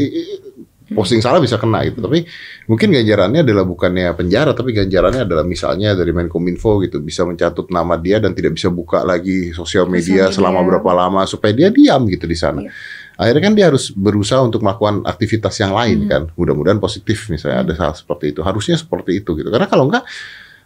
posting 0.94 1.22
salah 1.22 1.38
bisa 1.38 1.58
kena 1.62 1.86
gitu. 1.86 2.02
Tapi 2.02 2.26
mungkin 2.66 2.90
ganjarannya 2.94 3.42
adalah 3.46 3.66
bukannya 3.66 4.14
penjara 4.18 4.52
tapi 4.58 4.74
ganjarannya 4.74 5.26
adalah 5.26 5.46
misalnya 5.46 5.94
dari 5.94 6.10
Menkominfo 6.16 6.82
gitu 6.86 7.02
bisa 7.02 7.26
mencatut 7.26 7.70
nama 7.70 7.98
dia 7.98 8.18
dan 8.18 8.34
tidak 8.34 8.58
bisa 8.58 8.74
buka 8.74 9.06
lagi 9.06 9.54
sosial 9.54 9.86
media 9.86 10.30
media. 10.30 10.34
selama 10.34 10.66
berapa 10.66 10.92
lama 10.94 11.22
supaya 11.30 11.54
dia 11.54 11.70
diam 11.70 12.10
gitu 12.10 12.26
di 12.26 12.38
sana. 12.38 12.66
Iya. 12.66 12.72
Akhirnya 13.20 13.52
kan 13.52 13.54
dia 13.60 13.66
harus 13.68 13.92
berusaha 13.92 14.40
untuk 14.40 14.64
melakukan 14.64 15.04
aktivitas 15.04 15.60
yang 15.60 15.76
lain 15.76 16.08
kan. 16.08 16.32
Mudah-mudahan 16.40 16.80
positif 16.80 17.28
misalnya 17.28 17.68
ada 17.68 17.74
hal 17.76 17.92
seperti 17.92 18.32
itu. 18.32 18.40
Harusnya 18.40 18.80
seperti 18.80 19.20
itu 19.20 19.36
gitu. 19.36 19.52
Karena 19.52 19.68
kalau 19.68 19.92
enggak 19.92 20.08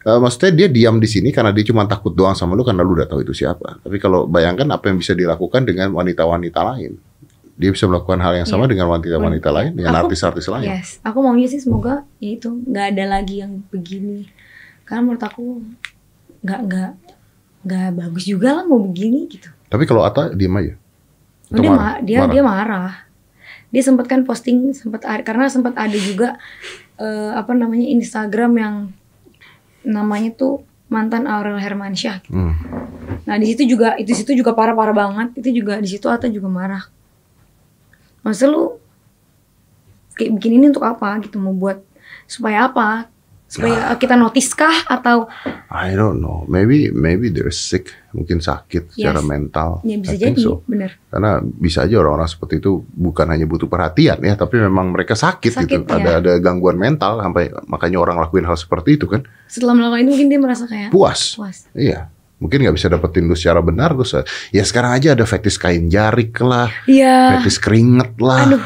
eh, 0.05 0.19
maksudnya 0.21 0.53
dia 0.53 0.67
diam 0.69 1.01
di 1.01 1.09
sini 1.09 1.33
karena 1.33 1.49
dia 1.49 1.65
cuma 1.65 1.89
takut 1.89 2.13
doang 2.13 2.37
sama 2.37 2.53
lu 2.53 2.61
karena 2.61 2.85
lu 2.85 2.93
udah 2.93 3.09
tahu 3.09 3.25
itu 3.25 3.33
siapa. 3.33 3.81
Tapi 3.81 3.97
kalau 3.97 4.29
bayangkan 4.29 4.69
apa 4.69 4.93
yang 4.93 5.01
bisa 5.01 5.17
dilakukan 5.17 5.65
dengan 5.65 5.97
wanita-wanita 5.97 6.61
lain. 6.61 6.93
Dia 7.53 7.69
bisa 7.69 7.85
melakukan 7.85 8.17
hal 8.17 8.33
yang 8.35 8.47
sama 8.47 8.65
Iya. 8.65 8.71
dengan 8.73 8.87
wanita-wanita 8.89 9.49
lain, 9.49 9.71
dengan 9.73 9.93
artis-artis 9.95 10.45
lain. 10.47 10.65
Yes. 10.67 10.97
Aku 11.01 11.21
maunya 11.21 11.45
sih 11.45 11.57
semoga 11.57 12.01
ya 12.17 12.33
itu 12.33 12.49
nggak 12.49 12.85
ada 12.91 13.03
lagi 13.13 13.39
yang 13.39 13.61
begini. 13.69 14.25
Karena 14.83 15.05
menurut 15.05 15.21
aku 15.21 15.61
nggak 16.41 16.59
nggak 16.65 16.91
nggak 17.63 17.89
bagus 17.95 18.23
juga 18.25 18.57
lah 18.57 18.63
mau 18.63 18.81
begini 18.81 19.29
gitu. 19.29 19.47
Tapi 19.69 19.85
kalau 19.85 20.01
Ata 20.01 20.33
diem 20.33 20.51
aja. 20.51 20.73
Oh, 21.47 21.55
dia, 21.55 21.69
marah? 21.69 21.77
ma- 21.79 22.01
dia 22.01 22.17
Marah? 22.19 22.31
dia 22.31 22.41
marah. 22.43 22.91
Dia 23.69 23.81
sempat 23.81 24.05
kan 24.05 24.21
posting 24.21 24.73
sempat 24.73 25.01
karena 25.21 25.45
sempat 25.45 25.73
ada 25.73 25.95
juga 25.95 26.37
eh, 26.95 27.31
apa 27.31 27.53
namanya 27.53 27.85
Instagram 27.87 28.51
yang 28.55 28.75
namanya 29.83 30.33
tuh 30.33 30.61
mantan 30.87 31.25
Aurel 31.25 31.57
Hermansyah. 31.57 32.21
Hmm. 32.27 32.53
Nah 33.23 33.35
di 33.35 33.45
situ 33.45 33.65
juga 33.67 33.93
itu 33.95 34.11
situ 34.11 34.33
juga 34.33 34.53
parah 34.53 34.73
parah 34.73 34.93
banget. 34.93 35.37
Itu 35.37 35.49
juga 35.53 35.77
di 35.77 35.87
situ 35.87 36.05
Ata 36.05 36.25
juga 36.27 36.45
marah. 36.47 36.85
Maksud 38.23 38.47
lu 38.47 38.63
kayak 40.13 40.31
bikin 40.37 40.61
ini 40.61 40.69
untuk 40.69 40.85
apa 40.85 41.19
gitu 41.19 41.37
mau 41.37 41.51
buat 41.51 41.81
supaya 42.25 42.69
apa? 42.69 43.11
Supaya 43.53 43.93
kita 44.01 44.17
notice 44.17 44.57
kah 44.57 44.73
atau 44.89 45.29
I 45.69 45.93
don't 45.93 46.17
know. 46.17 46.41
Maybe 46.49 46.89
maybe 46.89 47.29
they're 47.29 47.53
sick. 47.53 47.93
Mungkin 48.09 48.41
sakit 48.41 48.97
secara 48.97 49.21
Yes. 49.21 49.29
mental. 49.29 49.69
ya 49.85 49.97
bisa 50.01 50.17
I 50.17 50.21
jadi 50.25 50.41
so. 50.41 50.65
bener. 50.65 50.97
Karena 51.05 51.37
bisa 51.37 51.85
aja 51.85 52.01
orang-orang 52.01 52.25
seperti 52.25 52.57
itu 52.57 52.81
bukan 52.89 53.29
hanya 53.29 53.45
butuh 53.45 53.69
perhatian 53.69 54.17
ya, 54.25 54.33
tapi 54.33 54.57
memang 54.57 54.89
mereka 54.89 55.13
sakit, 55.13 55.53
gitu. 55.53 55.85
Sakit, 55.85 55.85
ya. 55.85 55.97
Ada 56.01 56.11
ada 56.25 56.33
gangguan 56.41 56.81
mental 56.81 57.21
sampai 57.21 57.53
makanya 57.69 58.01
orang 58.01 58.17
lakuin 58.17 58.41
hal 58.41 58.57
seperti 58.57 58.97
itu 58.97 59.05
kan. 59.05 59.21
Setelah 59.45 59.77
melakukan 59.77 60.01
itu 60.01 60.09
mungkin 60.17 60.27
dia 60.33 60.39
merasa 60.41 60.65
kayak 60.65 60.89
Puas. 60.89 61.37
puas. 61.37 61.69
Iya. 61.77 62.09
Mungkin 62.43 62.59
nggak 62.59 62.75
bisa 62.75 62.91
dapetin 62.91 63.23
lu 63.23 63.33
secara 63.33 63.63
benar 63.63 63.95
terus 63.95 64.19
ya 64.51 64.61
sekarang 64.61 64.91
aja 64.93 65.15
ada 65.15 65.23
fetis 65.23 65.55
kain 65.55 65.87
jarik 65.87 66.35
lah, 66.37 66.67
Iya. 66.83 67.39
fetis 67.39 67.55
keringet 67.57 68.19
lah. 68.19 68.43
Aduh. 68.45 68.63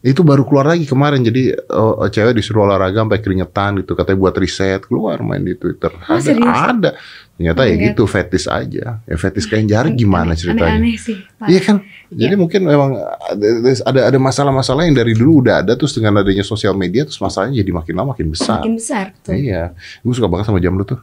Itu 0.00 0.24
baru 0.24 0.48
keluar 0.48 0.64
lagi 0.66 0.88
kemarin 0.88 1.20
jadi 1.20 1.60
oh, 1.68 2.08
cewek 2.08 2.32
disuruh 2.32 2.64
olahraga 2.64 3.04
sampai 3.04 3.20
keringetan 3.20 3.78
gitu 3.78 3.92
katanya 3.92 4.16
buat 4.18 4.32
riset 4.34 4.80
keluar 4.82 5.20
main 5.20 5.44
di 5.44 5.52
Twitter. 5.54 5.92
Oh, 5.92 6.16
ada, 6.16 6.24
serius? 6.24 6.56
ada. 6.56 6.90
Ternyata 7.36 7.60
Oh 7.60 7.68
ya 7.68 7.74
God. 7.74 7.84
gitu 7.84 8.02
fetis 8.04 8.44
aja. 8.44 9.04
Ya 9.04 9.16
fetis 9.16 9.44
kain 9.44 9.64
jarik 9.64 9.92
gimana 9.94 10.32
Aneh- 10.32 10.40
ceritanya? 10.40 10.72
Aneh-aneh 10.72 10.96
sih. 10.96 11.20
Pak. 11.36 11.46
Iya 11.46 11.60
kan? 11.60 11.76
Jadi 12.08 12.34
mungkin 12.34 12.60
memang 12.64 12.96
ada 12.96 13.46
ada 13.84 14.00
ada 14.08 14.18
masalah-masalah 14.18 14.84
yang 14.84 14.96
dari 14.96 15.12
dulu 15.12 15.44
udah 15.44 15.60
ada 15.60 15.76
terus 15.76 15.92
dengan 15.92 16.16
adanya 16.16 16.42
sosial 16.42 16.72
media 16.72 17.04
terus 17.04 17.20
masalahnya 17.20 17.60
jadi 17.60 17.68
makin 17.70 17.92
lama 17.92 18.16
makin 18.16 18.32
besar. 18.32 18.64
Makin 18.64 18.76
besar 18.76 19.12
tuh. 19.20 19.36
Iya. 19.36 19.76
Gue 20.00 20.12
suka 20.12 20.32
banget 20.32 20.48
sama 20.48 20.58
jam 20.58 20.72
lu 20.74 20.84
tuh. 20.84 20.96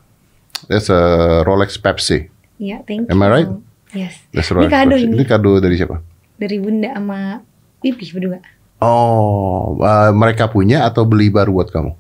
That's 0.66 0.90
a 0.90 1.02
Rolex 1.46 1.78
Pepsi. 1.78 2.34
Iya, 2.58 2.82
thank 2.82 3.06
you. 3.06 3.14
Am 3.14 3.22
I 3.22 3.30
right? 3.30 3.50
Yes. 3.94 4.18
That's 4.34 4.50
Ini 4.50 4.66
kado 4.66 4.98
Pepsi. 4.98 5.06
ini. 5.06 5.14
Ini 5.14 5.24
kado 5.26 5.52
dari 5.62 5.76
siapa? 5.78 6.02
Dari 6.38 6.58
Bunda 6.58 6.90
sama 6.98 7.46
Pipi 7.78 8.10
berdua. 8.10 8.42
Oh, 8.78 9.78
uh, 9.78 10.10
mereka 10.14 10.50
punya 10.50 10.86
atau 10.86 11.06
beli 11.06 11.30
baru 11.30 11.54
buat 11.54 11.70
kamu? 11.70 11.92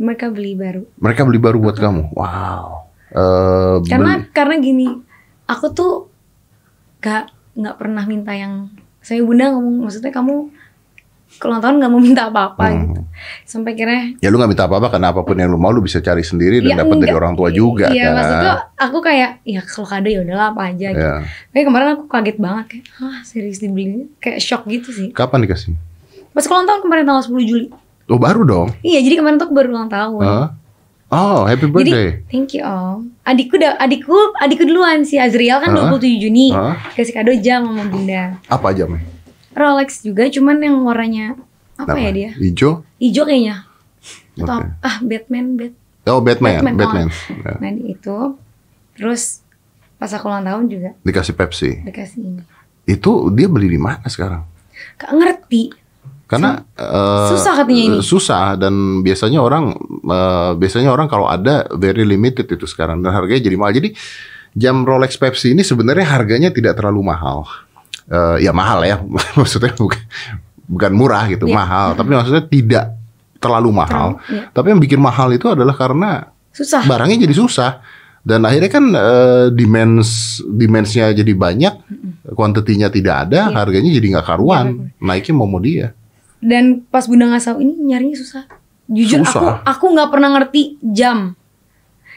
Mereka 0.00 0.32
beli 0.32 0.52
baru. 0.56 0.82
Mereka 0.96 1.20
beli 1.24 1.38
baru 1.38 1.58
buat 1.60 1.76
kamu. 1.76 2.16
Wow. 2.16 2.88
Eh, 3.12 3.76
Karena 3.88 4.16
beli- 4.16 4.28
karena 4.32 4.54
gini, 4.56 4.88
aku 5.44 5.68
tuh 5.70 6.08
gak 6.98 7.28
nggak 7.52 7.76
pernah 7.76 8.04
minta 8.08 8.32
yang 8.32 8.72
saya 9.04 9.20
bunda 9.20 9.52
ngomong 9.52 9.84
maksudnya 9.84 10.08
kamu 10.08 10.48
kalau 11.36 11.58
tahun 11.58 11.78
nggak 11.78 11.90
mau 11.90 11.98
minta 11.98 12.22
apa-apa 12.26 12.64
Hmm. 12.66 12.80
gitu. 12.84 13.00
Sampai 13.44 13.72
kira 13.72 14.14
ya 14.16 14.28
lu 14.28 14.36
nggak 14.36 14.50
minta 14.50 14.64
apa-apa 14.64 14.88
karena 14.90 15.10
apa 15.10 15.20
pun 15.20 15.34
yang 15.34 15.46
lu 15.46 15.56
mau 15.56 15.68
lu 15.68 15.80
bisa 15.80 15.98
cari 15.98 16.20
sendiri 16.20 16.58
dan 16.58 16.70
Ya, 16.70 16.76
dapat 16.80 16.96
dari 16.98 17.12
orang 17.12 17.32
tua 17.32 17.48
juga 17.48 17.88
Iya, 17.88 18.04
kan. 18.04 18.14
maksudnya 18.14 18.52
aku 18.76 18.98
kayak 18.98 19.30
ya 19.42 19.60
kalau 19.60 19.86
kado 19.86 20.08
ya 20.08 20.20
udahlah 20.20 20.46
apa 20.50 20.62
aja 20.68 20.88
gitu. 20.90 21.02
Ya. 21.02 21.14
Kayak 21.50 21.64
kemarin 21.66 21.88
aku 21.92 22.04
kaget 22.06 22.36
banget 22.36 22.64
kayak, 22.68 22.84
"Hah, 22.96 23.16
serius 23.22 23.58
dibeli?" 23.58 24.08
Kayak 24.18 24.38
shock 24.38 24.62
gitu 24.66 24.90
sih. 24.90 25.08
Kapan 25.10 25.42
dikasih? 25.42 25.74
Pas 26.30 26.44
ulang 26.44 26.64
tahun 26.64 26.80
kemarin 26.80 27.04
tanggal 27.04 27.24
10 27.24 27.44
Juli. 27.44 27.66
Oh 28.06 28.16
baru 28.16 28.42
dong. 28.42 28.68
Iya, 28.80 29.00
jadi 29.00 29.14
kemarin 29.16 29.36
tuh 29.36 29.46
aku 29.48 29.54
baru 29.54 29.68
ulang 29.70 29.88
tahun. 29.88 30.24
Hah? 30.24 30.48
Oh, 31.12 31.44
happy 31.44 31.68
birthday. 31.68 32.24
Jadi, 32.24 32.32
thank 32.32 32.56
you 32.56 32.64
om. 32.64 33.12
Adikku 33.22 33.60
udah, 33.60 33.76
adikku, 33.76 34.16
adikku 34.34 34.64
duluan 34.64 35.04
si 35.04 35.20
Azriel 35.20 35.60
kan 35.60 35.68
Hah? 35.68 35.92
27 35.92 36.16
Juni. 36.18 36.56
Hah? 36.56 36.72
Kasih 36.96 37.12
kado 37.12 37.36
jam 37.36 37.68
sama 37.68 37.84
bunda. 37.84 38.40
Apa 38.48 38.72
jamnya? 38.72 39.04
Rolex 39.52 40.00
juga, 40.02 40.28
cuman 40.28 40.56
yang 40.58 40.76
warnanya 40.82 41.36
apa 41.76 41.96
ya 41.96 42.10
dia? 42.10 42.30
Hijau? 42.36 42.84
Hijau 42.96 43.24
kayaknya. 43.24 43.66
Atau 44.38 44.64
apa? 44.64 44.80
ah 44.80 44.96
Batman, 45.04 45.46
Bat. 45.60 45.72
Oh, 46.08 46.18
Batman, 46.18 46.58
Batman, 46.58 46.74
Batman. 46.76 47.08
oh. 47.08 47.36
Ya. 47.46 47.52
Nah 47.62 47.70
itu, 47.86 48.16
terus 48.96 49.44
pas 49.96 50.10
aku 50.10 50.26
ulang 50.26 50.42
tahun 50.42 50.64
juga 50.66 50.90
Dikasih 51.06 51.34
Pepsi. 51.38 51.70
dikasih 51.86 52.18
ini. 52.18 52.42
Itu 52.82 53.30
dia 53.30 53.46
beli 53.46 53.70
di 53.70 53.78
mana 53.78 54.02
sekarang? 54.10 54.42
Gak 54.98 55.14
ngerti. 55.14 55.70
Karena 56.26 56.58
eh, 56.74 57.28
Susah 57.30 57.52
katanya 57.54 57.82
ini. 57.86 57.98
Susah 58.02 58.56
dan 58.58 59.04
biasanya 59.04 59.38
orang 59.38 59.76
eh, 60.02 60.50
biasanya 60.58 60.90
orang 60.90 61.06
kalau 61.06 61.30
ada 61.30 61.68
very 61.76 62.02
limited 62.02 62.48
itu 62.50 62.66
sekarang 62.66 62.98
dan 63.04 63.14
harganya 63.14 63.46
jadi 63.46 63.54
mahal. 63.54 63.76
Jadi 63.78 63.94
jam 64.56 64.82
Rolex 64.82 65.14
Pepsi 65.20 65.54
ini 65.54 65.62
sebenarnya 65.62 66.08
harganya 66.08 66.50
tidak 66.50 66.80
terlalu 66.80 67.04
mahal. 67.06 67.46
Eh, 68.04 68.36
ya 68.42 68.50
mahal 68.50 68.82
ya, 68.82 68.98
maksudnya 69.38 69.70
bukan 69.72 70.00
bukan 70.66 70.92
murah 70.92 71.24
gitu, 71.26 71.46
Iya. 71.46 71.54
mahal. 71.54 71.86
Tapi 71.94 72.08
maksudnya 72.10 72.44
tidak 72.44 72.84
terlalu 73.38 73.70
mahal. 73.70 74.18
Terlalu, 74.18 74.32
iya. 74.32 74.42
Tapi 74.50 74.66
yang 74.68 74.80
bikin 74.80 74.98
mahal 74.98 75.28
itu 75.30 75.46
adalah 75.46 75.74
karena 75.74 76.30
Susah. 76.50 76.82
barangnya 76.82 77.22
jadi 77.22 77.34
susah 77.34 77.80
dan 78.22 78.42
akhirnya 78.42 78.70
kan 78.70 78.84
eh, 78.88 79.46
demands 79.50 80.10
demandsnya 80.44 81.10
jadi 81.10 81.32
banyak 81.32 81.74
kuantitinya 82.30 82.86
tidak 82.86 83.26
ada 83.26 83.48
Iya. 83.48 83.56
harganya 83.56 83.90
jadi 83.90 84.06
nggak 84.14 84.26
karuan 84.26 84.66
naiknya 84.96 85.34
mau 85.34 85.46
mau 85.46 85.58
dia 85.58 85.90
Dan 86.38 86.82
pas 86.84 87.06
bunda 87.06 87.26
ngasih 87.28 87.48
tahu 87.48 87.58
ini 87.60 87.74
nyarinya 87.84 88.14
susah. 88.14 88.42
Jujur 88.86 89.22
Susah. 89.22 89.62
aku 89.62 89.86
aku 89.88 89.94
nggak 89.94 90.10
pernah 90.10 90.28
ngerti 90.32 90.62
jam. 90.84 91.38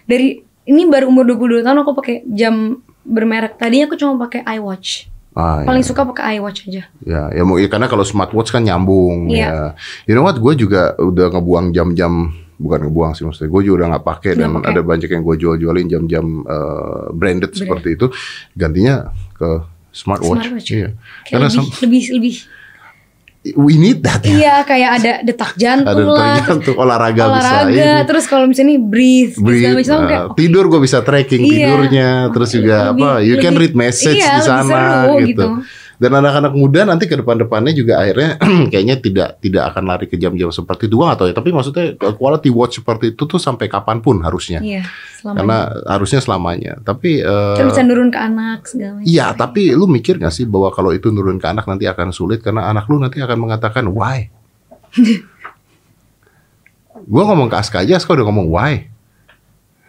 Dari 0.04 0.42
ini 0.66 0.82
baru 0.86 1.08
umur 1.08 1.26
22 1.28 1.62
tahun 1.62 1.78
aku 1.80 1.94
pakai 1.94 2.26
jam 2.28 2.78
bermerek. 3.02 3.56
Tadinya 3.56 3.86
aku 3.86 3.96
cuma 3.96 4.18
pakai 4.20 4.42
iWatch. 4.58 5.14
Ah, 5.36 5.68
Paling 5.68 5.84
ya. 5.84 5.90
suka 5.92 6.08
pakai 6.08 6.40
iWatch 6.40 6.72
aja. 6.72 6.88
Ya, 7.04 7.22
ya 7.28 7.44
mau 7.44 7.60
ya, 7.60 7.68
karena 7.68 7.92
kalau 7.92 8.08
smartwatch 8.08 8.56
kan 8.56 8.64
nyambung 8.64 9.28
Iya. 9.28 9.44
ya. 9.44 9.56
You 10.08 10.16
know 10.16 10.24
what? 10.24 10.40
Gue 10.40 10.56
juga 10.56 10.96
udah 10.96 11.28
ngebuang 11.28 11.76
jam-jam 11.76 12.32
bukan 12.56 12.88
ngebuang 12.88 13.12
sih 13.14 13.28
maksudnya. 13.28 13.52
Gue 13.52 13.62
juga 13.68 13.84
udah 13.84 13.88
nggak 13.92 14.06
pakai 14.08 14.32
dan 14.40 14.56
pakai. 14.56 14.72
ada 14.72 14.80
banyak 14.80 15.10
yang 15.12 15.24
gue 15.28 15.36
jual-jualin 15.36 15.88
jam-jam 15.92 16.26
eh, 16.42 17.06
branded 17.12 17.52
seperti 17.52 18.00
itu. 18.00 18.08
Gantinya 18.56 19.12
ke 19.36 19.60
smartwatch. 19.92 20.48
Smartwatch. 20.48 20.70
Iya. 20.72 20.90
Kayak 21.28 21.28
Karena 21.28 21.48
lebih, 21.52 21.76
lebih 21.84 22.04
lebih 22.16 22.36
we 23.54 23.78
need 23.78 24.02
that. 24.02 24.26
ya. 24.26 24.34
iya 24.34 24.56
kayak 24.62 24.90
ada 24.96 25.12
detak 25.22 25.54
jantung 25.54 25.94
Ada 25.94 26.02
lah. 26.10 26.36
tergantung 26.42 26.76
olahraga, 26.76 27.22
olahraga 27.28 27.70
bisa 27.70 27.86
ini. 27.94 28.08
terus 28.10 28.26
kalau 28.26 28.46
misalnya 28.46 28.74
nih 28.74 28.82
breathe, 28.82 29.34
Breathe, 29.38 29.76
macam 29.76 29.98
uh, 29.98 30.08
kayak 30.08 30.24
tidur 30.34 30.66
gue 30.66 30.82
bisa 30.82 30.98
tracking 31.00 31.42
Iya. 31.42 31.54
tidurnya, 31.54 32.10
terus 32.34 32.50
juga 32.50 32.78
Lebih- 32.90 33.06
apa? 33.06 33.10
You 33.22 33.36
can 33.38 33.54
lebih- 33.54 33.62
read 33.62 33.74
message 33.78 34.18
iya, 34.18 34.34
di 34.34 34.42
sana 34.42 34.66
seru 35.06 35.14
gitu. 35.22 35.30
gitu. 35.30 35.48
Dan 35.96 36.12
anak-anak 36.12 36.52
muda 36.52 36.84
nanti 36.84 37.08
ke 37.08 37.16
depan-depannya 37.16 37.72
juga 37.72 38.04
akhirnya 38.04 38.36
kayaknya 38.72 38.96
tidak 39.00 39.30
tidak 39.40 39.64
akan 39.72 39.84
lari 39.88 40.06
ke 40.12 40.20
jam-jam 40.20 40.52
seperti 40.52 40.92
itu. 40.92 41.00
Tahu 41.00 41.28
ya. 41.32 41.36
Tapi 41.36 41.50
maksudnya 41.56 41.86
quality 41.96 42.50
watch 42.52 42.84
seperti 42.84 43.16
itu 43.16 43.24
tuh 43.24 43.40
sampai 43.40 43.72
kapan 43.72 44.04
pun 44.04 44.20
harusnya. 44.24 44.60
iya 44.60 44.84
Karena 45.24 45.72
harusnya 45.88 46.20
selamanya. 46.20 46.80
Tapi 46.84 47.24
eh, 47.24 47.56
kan 47.58 47.72
bisa 47.72 47.84
nurun 47.84 48.12
ke 48.12 48.20
anak 48.20 48.68
segala 48.68 49.00
macam. 49.00 49.08
Iya, 49.08 49.32
tapi 49.34 49.72
lu 49.72 49.88
mikir 49.88 50.20
gak 50.20 50.36
sih 50.36 50.44
bahwa 50.44 50.70
kalau 50.76 50.92
itu 50.92 51.12
nurun 51.12 51.40
ke 51.40 51.48
anak 51.48 51.66
nanti 51.68 51.88
akan 51.88 52.12
sulit 52.12 52.44
karena 52.44 52.68
anak 52.68 52.86
lu 52.92 53.00
nanti 53.00 53.24
akan 53.24 53.38
mengatakan 53.40 53.88
why? 53.88 54.28
gua 57.12 57.24
ngomong 57.28 57.52
ke 57.52 57.58
Aska 57.60 57.84
aja, 57.84 58.00
Aska 58.00 58.16
udah 58.16 58.26
ngomong 58.28 58.48
why? 58.52 58.95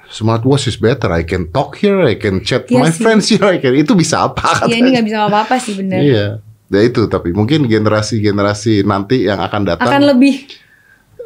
Smartwatch 0.06 0.66
is 0.66 0.76
better. 0.76 1.10
I 1.10 1.22
can 1.22 1.50
talk 1.50 1.76
here, 1.76 1.98
I 2.02 2.14
can 2.14 2.40
chat 2.40 2.66
Iya 2.66 2.78
my 2.78 2.90
sih. 2.90 3.02
friends 3.02 3.26
here. 3.26 3.42
I 3.42 3.58
can, 3.58 3.74
itu 3.74 3.92
bisa 3.92 4.22
apa? 4.22 4.64
Iya 4.64 4.76
ini 4.78 4.94
nggak 4.94 5.06
bisa 5.06 5.18
apa-apa 5.26 5.58
sih 5.58 5.74
bener. 5.74 5.98
Iya. 5.98 6.26
Ya 6.66 6.80
itu 6.82 7.06
tapi 7.06 7.30
mungkin 7.30 7.66
generasi-generasi 7.66 8.82
nanti 8.82 9.26
yang 9.26 9.38
akan 9.38 9.62
datang 9.62 9.86
Akan 9.86 10.02
lebih 10.02 10.46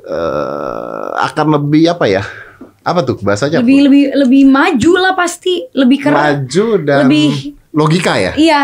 eh, 0.00 1.08
akan 1.16 1.46
lebih 1.56 1.88
apa 1.88 2.04
ya? 2.06 2.24
Apa 2.80 3.04
tuh 3.04 3.20
bahasanya? 3.20 3.60
lebih 3.60 3.88
lebih 3.88 4.04
lebih 4.16 4.42
maju 4.44 4.92
lah 4.96 5.12
pasti 5.12 5.68
lebih 5.72 5.98
keren. 6.00 6.16
maju 6.16 6.66
dan 6.80 7.04
lebih- 7.08 7.56
logika 7.72 8.16
ya. 8.16 8.32
Iya. 8.34 8.62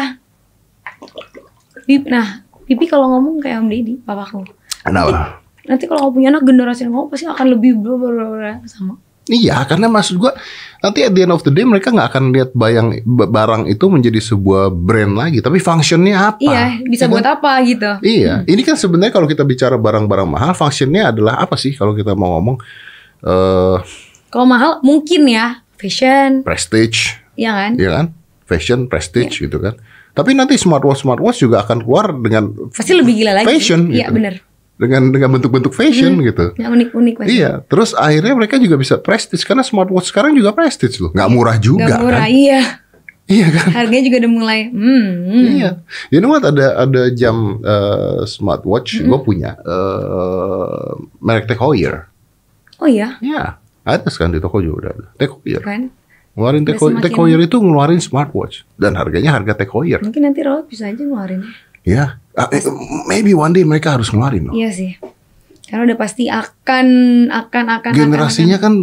Pip, 1.87 2.03
nah, 2.11 2.43
Pipi 2.67 2.91
kalau 2.91 3.07
ngomong 3.15 3.39
kayak 3.39 3.63
Om 3.63 3.69
Deddy, 3.71 3.95
papaku. 4.03 4.43
Nah, 4.91 5.39
Nanti 5.67 5.87
kalau 5.87 6.11
kamu 6.11 6.13
punya 6.15 6.29
anak 6.31 6.43
generasi 6.43 6.87
yang 6.87 6.95
kamu 6.95 7.07
pasti 7.11 7.27
akan 7.27 7.47
lebih 7.47 7.79
bla 7.79 7.95
bla 7.95 8.11
bla 8.11 8.27
bla 8.27 8.53
sama. 8.67 8.99
Iya, 9.27 9.67
karena 9.67 9.91
maksud 9.91 10.23
gua 10.23 10.39
nanti 10.79 11.03
at 11.03 11.11
the 11.11 11.27
end 11.27 11.35
of 11.35 11.43
the 11.43 11.51
day 11.51 11.67
mereka 11.67 11.91
nggak 11.91 12.15
akan 12.15 12.31
lihat 12.31 12.51
bayang 12.55 12.95
barang 13.05 13.67
itu 13.67 13.91
menjadi 13.91 14.23
sebuah 14.23 14.71
brand 14.71 15.19
lagi, 15.19 15.43
tapi 15.43 15.59
functionnya 15.59 16.31
apa? 16.31 16.39
Iya, 16.39 16.65
bisa 16.87 17.05
Ya 17.07 17.11
buat 17.11 17.27
kan? 17.27 17.35
apa 17.43 17.53
gitu. 17.67 17.91
Iya, 18.07 18.47
ini 18.47 18.63
kan 18.63 18.79
sebenarnya 18.79 19.11
kalau 19.11 19.27
kita 19.27 19.43
bicara 19.43 19.75
barang-barang 19.75 20.29
mahal, 20.31 20.55
functionnya 20.55 21.11
adalah 21.11 21.43
apa 21.43 21.59
sih? 21.59 21.75
Kalau 21.75 21.91
kita 21.93 22.15
mau 22.15 22.39
ngomong 22.39 22.57
eh 23.27 23.77
Kalau 24.31 24.47
mahal 24.47 24.79
mungkin 24.87 25.27
ya 25.27 25.67
fashion, 25.75 26.47
prestige, 26.47 27.19
ya 27.35 27.51
kan? 27.51 27.73
ya 27.75 27.91
kan? 27.91 28.07
Fashion, 28.47 28.87
prestige 28.87 29.43
gitu 29.43 29.59
kan. 29.59 29.75
Tapi 30.15 30.33
nanti 30.33 30.55
smartwatch 30.55 31.03
smartwatch 31.03 31.43
juga 31.43 31.67
akan 31.67 31.83
keluar 31.83 32.15
dengan 32.15 32.49
Pasti 32.71 32.95
lebih 32.95 33.21
gila 33.21 33.43
lagi. 33.43 33.47
Fashion, 33.51 33.91
Iya 33.91 34.07
gitu. 34.09 34.15
bener. 34.17 34.35
Dengan 34.77 35.09
dengan 35.09 35.33
bentuk-bentuk 35.33 35.73
fashion 35.73 36.21
gitu. 36.21 36.53
Yang 36.55 36.71
unik-unik. 36.93 37.15
Iya, 37.25 37.65
terus 37.65 37.93
akhirnya 37.93 38.33
mereka 38.33 38.57
juga 38.57 38.77
bisa 38.77 38.97
prestige 38.97 39.41
karena 39.43 39.61
smartwatch 39.61 40.09
sekarang 40.09 40.33
juga 40.33 40.53
prestige 40.53 40.97
loh, 40.99 41.11
nggak 41.11 41.29
murah 41.29 41.57
juga 41.57 41.89
Gak 41.89 42.01
murah, 42.01 42.23
kan? 42.23 42.31
iya. 42.31 42.61
Iya 43.27 43.51
kan? 43.51 43.67
Harganya 43.75 44.05
juga 44.07 44.17
udah 44.23 44.33
mulai, 44.33 44.61
hmm, 44.71 45.07
hmm. 45.27 45.47
Iya, 45.53 45.71
you 46.09 46.21
know 46.21 46.31
what 46.31 46.47
ada 46.47 46.79
ada 46.79 47.11
jam 47.11 47.59
eh, 47.59 48.23
smartwatch 48.23 49.03
gue 49.03 49.19
punya 49.21 49.59
eh 49.59 50.89
merek 51.19 51.47
Tech 51.47 51.59
Heuer. 51.59 52.07
Oh 52.77 52.87
iya, 52.87 53.17
Iya, 53.19 53.59
ada 53.83 54.07
sekarang 54.07 54.31
di 54.31 54.39
toko 54.39 54.61
juga 54.61 54.93
udah. 54.95 55.11
Tech 55.17 55.33
Heuer. 55.35 55.59
kan? 55.59 55.91
Ngeluarin 56.37 56.63
Tech 56.63 56.77
Heuer, 56.77 56.93
semakin- 56.93 57.03
Tech 57.03 57.17
Heuer 57.17 57.41
itu 57.41 57.57
ngeluarin 57.57 57.99
smartwatch 57.99 58.63
dan 58.77 58.93
harganya 58.95 59.35
harga 59.35 59.57
Tech 59.57 59.73
Heuer. 59.73 59.99
Mungkin 60.05 60.23
nanti 60.23 60.45
Rolex 60.45 60.69
bisa 60.69 60.85
aja 60.87 61.01
ngeluarin. 61.01 61.43
Ya, 61.87 62.19
ah, 62.35 62.51
eh, 62.51 62.67
maybe 63.07 63.31
one 63.31 63.55
day 63.55 63.63
mereka 63.63 63.95
harus 63.95 64.11
ngeluarin 64.11 64.51
loh. 64.51 64.55
Iya 64.59 64.75
sih. 64.75 64.99
Karena 65.67 65.87
udah 65.87 65.99
pasti 65.99 66.27
akan, 66.27 66.87
akan, 67.31 67.65
akan, 67.79 67.91
Generasinya 67.95 68.59
kan 68.59 68.75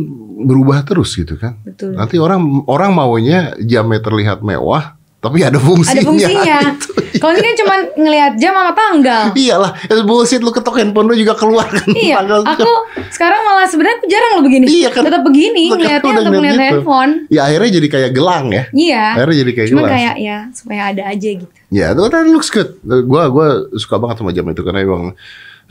berubah 0.47 0.83
terus 0.87 1.15
gitu 1.15 1.35
kan. 1.35 1.59
Betul. 1.63 1.95
Nanti 1.99 2.15
orang 2.19 2.63
orang 2.67 2.91
maunya 2.95 3.55
jamnya 3.59 3.99
terlihat 4.03 4.39
mewah, 4.43 4.95
tapi 5.23 5.39
ada 5.39 5.55
Ada 5.55 5.59
fungsinya. 5.63 6.03
fungsinya. 6.03 6.57
Itu. 6.75 6.87
Kalau 7.15 7.31
ini 7.31 7.41
kan 7.41 7.55
cuma 7.55 7.73
ngelihat 7.95 8.33
jam 8.35 8.51
sama 8.51 8.75
tanggal. 8.75 9.23
Iyalah, 9.31 9.71
bullshit 10.03 10.43
lu 10.43 10.51
ketok 10.51 10.75
handphone 10.83 11.07
lu 11.07 11.15
juga 11.15 11.39
keluar 11.39 11.63
kan. 11.71 11.87
Iya, 11.95 12.19
tanggal- 12.19 12.43
aku 12.43 12.71
sekarang 13.07 13.39
malah 13.47 13.63
sebenarnya 13.63 14.03
aku 14.03 14.07
jarang 14.11 14.31
lo 14.35 14.41
begini. 14.43 14.65
Iya 14.67 14.89
kan. 14.91 15.07
Tetap 15.07 15.23
begini 15.23 15.71
udah 15.71 16.03
untuk 16.03 16.27
ngeliat 16.27 16.51
gitu. 16.51 16.63
handphone. 16.67 17.11
Ya 17.31 17.47
akhirnya 17.47 17.71
jadi 17.79 17.87
kayak 17.87 18.11
gelang 18.11 18.45
ya. 18.51 18.63
Iya. 18.75 19.03
Akhirnya 19.15 19.37
jadi 19.47 19.51
kayak 19.55 19.67
Cuma 19.71 19.79
gelang. 19.79 19.93
kayak 19.95 20.15
ya 20.19 20.37
supaya 20.51 20.81
ada 20.91 21.03
aja 21.07 21.29
gitu. 21.39 21.53
Ya, 21.71 21.85
itu 21.95 22.01
that 22.05 22.27
looks 22.27 22.51
good. 22.51 22.69
Gua 22.83 23.31
gua 23.31 23.47
suka 23.79 23.95
banget 23.95 24.19
sama 24.19 24.35
jam 24.35 24.43
itu 24.51 24.59
karena 24.59 24.83
emang 24.83 25.15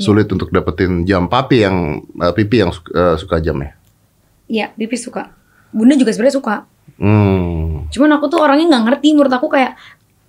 sulit 0.01 0.27
untuk 0.33 0.49
dapetin 0.49 1.05
jam 1.05 1.29
papi 1.29 1.69
yang 1.69 1.77
eh, 2.01 2.33
pipi 2.33 2.65
yang 2.65 2.73
eh, 2.73 3.15
suka 3.21 3.37
jamnya. 3.45 3.77
Iya, 4.49 4.73
Pipi 4.73 4.97
suka. 4.97 5.33
Bunda 5.73 5.97
juga 5.97 6.13
sebenarnya 6.17 6.37
suka. 6.41 6.57
Hmm. 6.99 7.89
Cuman 7.89 8.11
aku 8.17 8.27
tuh 8.29 8.41
orangnya 8.41 8.67
nggak 8.73 8.85
ngerti. 8.89 9.09
Menurut 9.17 9.33
aku 9.33 9.47
kayak 9.49 9.77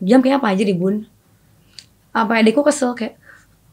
jam 0.03 0.19
kayak 0.19 0.39
apa 0.43 0.51
aja 0.51 0.63
deh 0.63 0.75
bun. 0.75 1.03
Apa 2.13 2.39
adekku 2.39 2.61
kesel 2.61 2.93
kayak, 2.93 3.17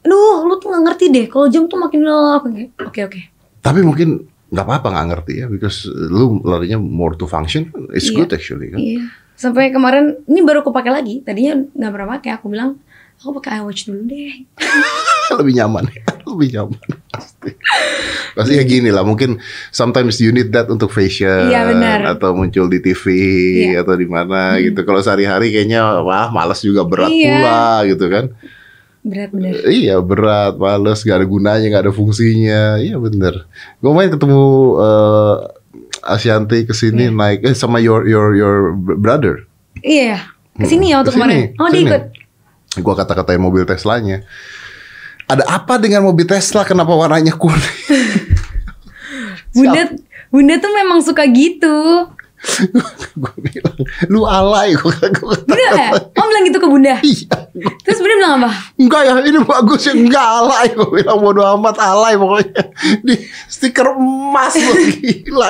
aduh 0.01 0.49
lu 0.49 0.57
tuh 0.57 0.73
nggak 0.73 0.85
ngerti 0.91 1.05
deh. 1.13 1.27
Kalau 1.29 1.47
jam 1.53 1.69
tuh 1.69 1.77
makin 1.77 2.01
kayak, 2.03 2.71
oke 2.81 3.01
oke. 3.07 3.21
Tapi 3.61 3.81
mungkin 3.85 4.25
nggak 4.51 4.67
apa-apa 4.67 4.89
nggak 4.91 5.07
ngerti 5.15 5.33
ya, 5.43 5.47
because 5.47 5.87
lu 5.87 6.41
larinya 6.43 6.81
more 6.81 7.15
to 7.15 7.29
function. 7.29 7.69
It's 7.95 8.11
Iya. 8.11 8.17
good 8.25 8.31
actually 8.33 8.73
kan. 8.73 8.81
Iya. 8.81 9.03
Sampai 9.37 9.73
kemarin 9.73 10.21
ini 10.29 10.41
baru 10.45 10.61
aku 10.61 10.73
pakai 10.73 10.93
lagi. 10.93 11.15
Tadinya 11.25 11.57
nggak 11.61 11.93
pernah 11.93 12.09
pakai. 12.19 12.31
Aku 12.37 12.49
bilang 12.53 12.77
aku 13.21 13.37
pakai 13.37 13.61
iWatch 13.61 13.87
dulu 13.87 14.01
deh. 14.07 14.33
lebih 15.39 15.55
nyaman 15.55 15.85
lebih 16.31 16.49
nyaman 16.53 16.81
pasti 17.07 17.51
pasti 18.33 18.53
ya 18.53 18.65
gini 18.65 18.91
lah 18.91 19.03
mungkin 19.03 19.39
sometimes 19.71 20.19
you 20.19 20.31
need 20.31 20.51
that 20.51 20.67
untuk 20.67 20.89
fashion 20.89 21.47
Iya, 21.47 21.71
benar. 21.71 22.03
atau 22.09 22.33
muncul 22.33 22.67
di 22.67 22.81
TV 22.81 23.05
Iya. 23.69 23.83
atau 23.83 23.95
di 23.95 24.05
mana 24.05 24.59
gitu 24.59 24.83
kalau 24.83 24.99
sehari-hari 24.99 25.51
kayaknya 25.51 26.03
wah 26.03 26.29
malas 26.29 26.59
juga 26.61 26.83
berat 26.83 27.09
Iya. 27.09 27.31
pula 27.31 27.63
gitu 27.87 28.07
kan 28.07 28.27
Berat 29.01 29.31
bener. 29.31 29.53
iya 29.65 29.97
berat 29.97 30.57
males 30.57 31.01
gak 31.01 31.17
ada 31.17 31.27
gunanya 31.27 31.67
gak 31.69 31.85
ada 31.87 31.95
fungsinya 31.95 32.77
iya 32.77 32.97
bener 32.97 33.47
gue 33.79 33.91
main 33.91 34.11
ketemu 34.11 34.43
eh, 34.77 35.37
Ashanti 36.03 36.65
ke 36.65 36.73
sini 36.73 37.07
Iya. 37.07 37.15
naik 37.15 37.39
eh 37.45 37.55
sama 37.55 37.79
your 37.79 38.03
your 38.05 38.35
your 38.35 38.57
brother 38.75 39.47
Iya. 39.79 40.27
Ke 40.53 40.67
sini 40.67 40.91
ya 40.91 41.01
waktu 41.01 41.09
Ke 41.09 41.17
sini, 41.17 41.23
kemarin. 41.23 41.45
Oh 41.57 41.67
dia 41.67 41.71
ke 41.71 41.73
sini. 41.73 41.87
ikut. 41.87 42.03
Gua 42.79 42.95
kata-katain 42.95 43.43
mobil 43.43 43.67
Teslanya. 43.67 44.23
Ada 45.27 45.47
apa 45.47 45.79
dengan 45.79 46.07
mobil 46.07 46.27
Tesla? 46.27 46.63
Kenapa 46.63 46.95
warnanya 46.95 47.35
kuning? 47.35 47.63
Bunda 49.55 49.83
Bunda 50.31 50.55
tuh 50.63 50.71
memang 50.75 51.03
suka 51.03 51.27
gitu. 51.27 52.07
gue 53.21 53.35
bilang, 53.39 53.77
lu 54.09 54.25
alay. 54.25 54.73
Gue 54.73 54.93
Bunda 55.45 55.71
ya? 55.71 55.93
Om 55.93 56.25
bilang 56.25 56.45
gitu 56.47 56.59
ke 56.59 56.69
Bunda. 56.69 56.95
iya. 57.03 57.37
Terus 57.83 57.99
Bunda 57.99 58.15
bilang 58.17 58.33
apa? 58.41 58.51
Enggak 58.75 59.03
ya, 59.05 59.13
ini 59.21 59.39
bagus 59.41 59.81
ya. 59.85 59.93
Enggak 59.93 60.25
alay. 60.25 60.67
Gue 60.73 60.89
bilang 60.91 61.21
bodo 61.21 61.43
amat 61.45 61.77
alay 61.77 62.17
pokoknya. 62.17 62.63
Di 63.03 63.15
stiker 63.47 63.93
emas 63.93 64.57
lu 64.57 64.73
gila. 64.97 65.49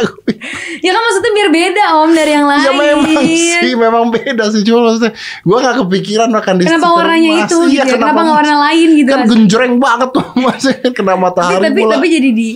Ya 0.81 0.90
kan 0.90 1.00
maksudnya 1.00 1.33
biar 1.33 1.48
beda 1.50 1.85
Om 1.96 2.11
dari 2.11 2.33
yang 2.33 2.46
lain. 2.46 2.64
Ya 2.64 2.72
memang 2.72 3.22
sih, 3.22 3.72
memang 3.74 4.05
beda 4.11 4.44
sih. 4.50 4.61
Cuma 4.62 4.90
maksudnya, 4.90 5.12
gue 5.14 5.57
gak 5.61 5.76
kepikiran 5.79 6.31
akan 6.33 6.55
di 6.59 6.64
Kenapa 6.64 6.81
stiker 6.83 6.96
warnanya 6.98 7.31
emas. 7.31 7.42
itu 7.46 7.57
gitu 7.61 7.70
Iya, 7.70 7.83
ya? 7.83 7.92
Kenapa 7.94 8.11
nggak 8.11 8.26
emas? 8.26 8.38
warna 8.42 8.57
lain 8.66 8.88
gitu? 8.96 9.11
Kan 9.11 9.20
genjreng 9.26 9.74
banget 9.79 10.09
tuh 10.11 10.24
masnya 10.35 10.90
kena 10.90 11.12
tapi 11.12 11.22
matahari 11.22 11.62
tapi, 11.62 11.81
pula. 11.81 11.92
tapi 11.94 12.07
jadi 12.09 12.31
di 12.33 12.48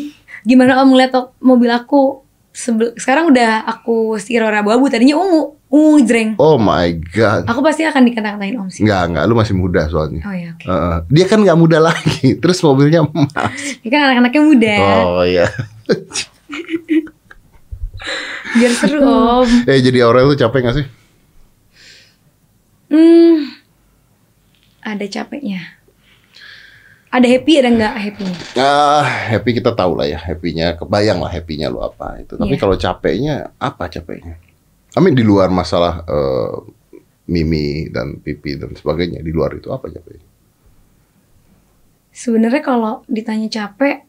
gimana 0.42 0.82
Om 0.82 0.88
ngeliat 0.90 1.12
mobil 1.38 1.70
aku 1.70 2.23
sebel, 2.54 2.94
sekarang 2.94 3.34
udah 3.34 3.66
aku 3.66 4.14
stiker 4.22 4.46
warna 4.46 4.62
abu-abu 4.62 4.86
tadinya 4.86 5.18
ungu 5.18 5.58
ungu 5.66 5.98
jreng. 6.06 6.38
Oh 6.38 6.54
my 6.54 6.94
god. 7.10 7.50
Aku 7.50 7.58
pasti 7.66 7.82
akan 7.82 8.06
dikata-katain 8.06 8.54
Om 8.54 8.70
sih. 8.70 8.86
Enggak, 8.86 9.10
enggak. 9.10 9.24
Lu 9.26 9.34
masih 9.34 9.54
muda 9.58 9.82
soalnya. 9.90 10.22
Oh 10.22 10.30
ya 10.30 10.54
oke. 10.54 10.64
Heeh. 10.70 10.96
dia 11.10 11.24
kan 11.26 11.38
nggak 11.42 11.58
muda 11.58 11.78
lagi, 11.90 12.38
terus 12.38 12.62
mobilnya 12.62 13.02
emas. 13.02 13.82
Ini 13.82 13.88
kan 13.90 14.00
anak-anaknya 14.06 14.42
muda. 14.46 14.76
Oh 15.02 15.26
iya. 15.26 15.50
Biar 18.54 18.72
seru 18.78 19.02
Om. 19.02 19.48
eh 19.74 19.82
jadi 19.82 20.06
Aurel 20.06 20.30
tuh 20.30 20.38
capek 20.46 20.60
gak 20.70 20.76
sih? 20.78 20.86
Hmm. 22.94 23.50
Ada 24.86 25.10
capeknya. 25.10 25.82
Ada 27.14 27.26
happy 27.30 27.52
ada 27.56 27.70
nggak 27.70 27.94
happy-nya? 27.94 28.34
Ah, 28.58 29.06
happy 29.30 29.54
kita 29.54 29.70
tahu 29.70 29.94
lah 29.94 30.02
ya, 30.04 30.18
happynya 30.18 30.74
kebayang 30.74 31.22
lah 31.22 31.30
happynya 31.30 31.70
lu 31.70 31.78
apa 31.78 32.18
itu. 32.18 32.34
Tapi 32.34 32.50
Iya. 32.50 32.58
kalau 32.58 32.74
capeknya 32.74 33.34
apa 33.54 33.86
capeknya? 33.86 34.34
I 34.90 34.98
mean 34.98 35.14
di 35.14 35.22
luar 35.22 35.46
masalah 35.46 36.02
eh, 36.02 36.54
mimi 37.24 37.86
dan 37.88 38.18
pipi 38.18 38.58
dan 38.58 38.74
sebagainya 38.74 39.22
di 39.22 39.30
luar 39.30 39.54
itu 39.54 39.70
apa 39.70 39.86
capek? 39.86 40.18
Sebenarnya 42.10 42.62
kalau 42.62 43.06
ditanya 43.06 43.46
capek, 43.48 44.02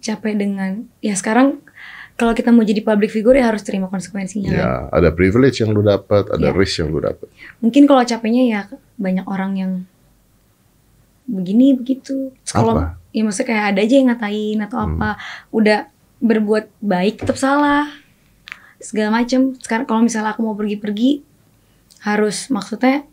capek 0.00 0.32
dengan 0.34 0.88
ya 1.00 1.12
sekarang 1.12 1.60
kalau 2.12 2.32
kita 2.32 2.48
mau 2.48 2.60
jadi 2.60 2.80
public 2.80 3.08
figure 3.08 3.36
ya 3.36 3.48
harus 3.48 3.60
terima 3.60 3.88
konsekuensinya. 3.88 4.48
kan. 4.48 4.56
Ya, 4.56 4.70
ada 4.88 5.08
privilege 5.10 5.60
yang 5.60 5.72
lu 5.72 5.80
dapat, 5.80 6.28
ada 6.28 6.48
Ya. 6.48 6.52
risk 6.52 6.80
yang 6.80 6.92
lu 6.92 7.00
dapat. 7.00 7.28
Mungkin 7.60 7.84
kalau 7.84 8.04
capeknya 8.04 8.44
ya 8.46 8.60
banyak 8.96 9.24
orang 9.24 9.52
yang 9.56 9.72
begini 11.24 11.72
begitu. 11.72 12.30
Kalau 12.44 12.78
ya 13.10 13.22
maksudnya 13.22 13.48
kayak 13.48 13.64
ada 13.70 13.80
aja 13.80 13.94
yang 13.94 14.08
ngatain 14.08 14.58
atau 14.60 14.78
Hmm. 14.78 14.88
apa. 14.92 15.10
Udah 15.48 15.78
berbuat 16.18 16.70
baik 16.78 17.20
tetap 17.20 17.36
salah. 17.36 17.86
Segala 18.78 19.14
macem. 19.14 19.54
Sekarang 19.56 19.84
kalau 19.84 20.02
misalnya 20.02 20.32
aku 20.32 20.42
mau 20.42 20.54
pergi-pergi 20.54 21.22
harus 22.00 22.48
maksudnya 22.48 23.06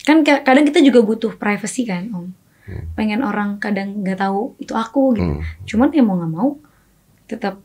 kan 0.00 0.20
ka- 0.20 0.40
kadang 0.42 0.64
kita 0.64 0.80
juga 0.80 1.00
butuh 1.00 1.32
privacy 1.34 1.84
kan, 1.84 2.08
Om. 2.08 2.26
Pengen 2.94 3.20
orang 3.20 3.58
kadang 3.58 4.00
nggak 4.00 4.18
tahu 4.18 4.54
itu 4.56 4.72
aku 4.72 5.14
gitu. 5.14 5.26
Hmm. 5.34 5.42
Cuman 5.64 5.88
ya 5.90 6.00
mau 6.00 6.16
nggak 6.16 6.30
mau 6.30 6.48
tetap 7.26 7.58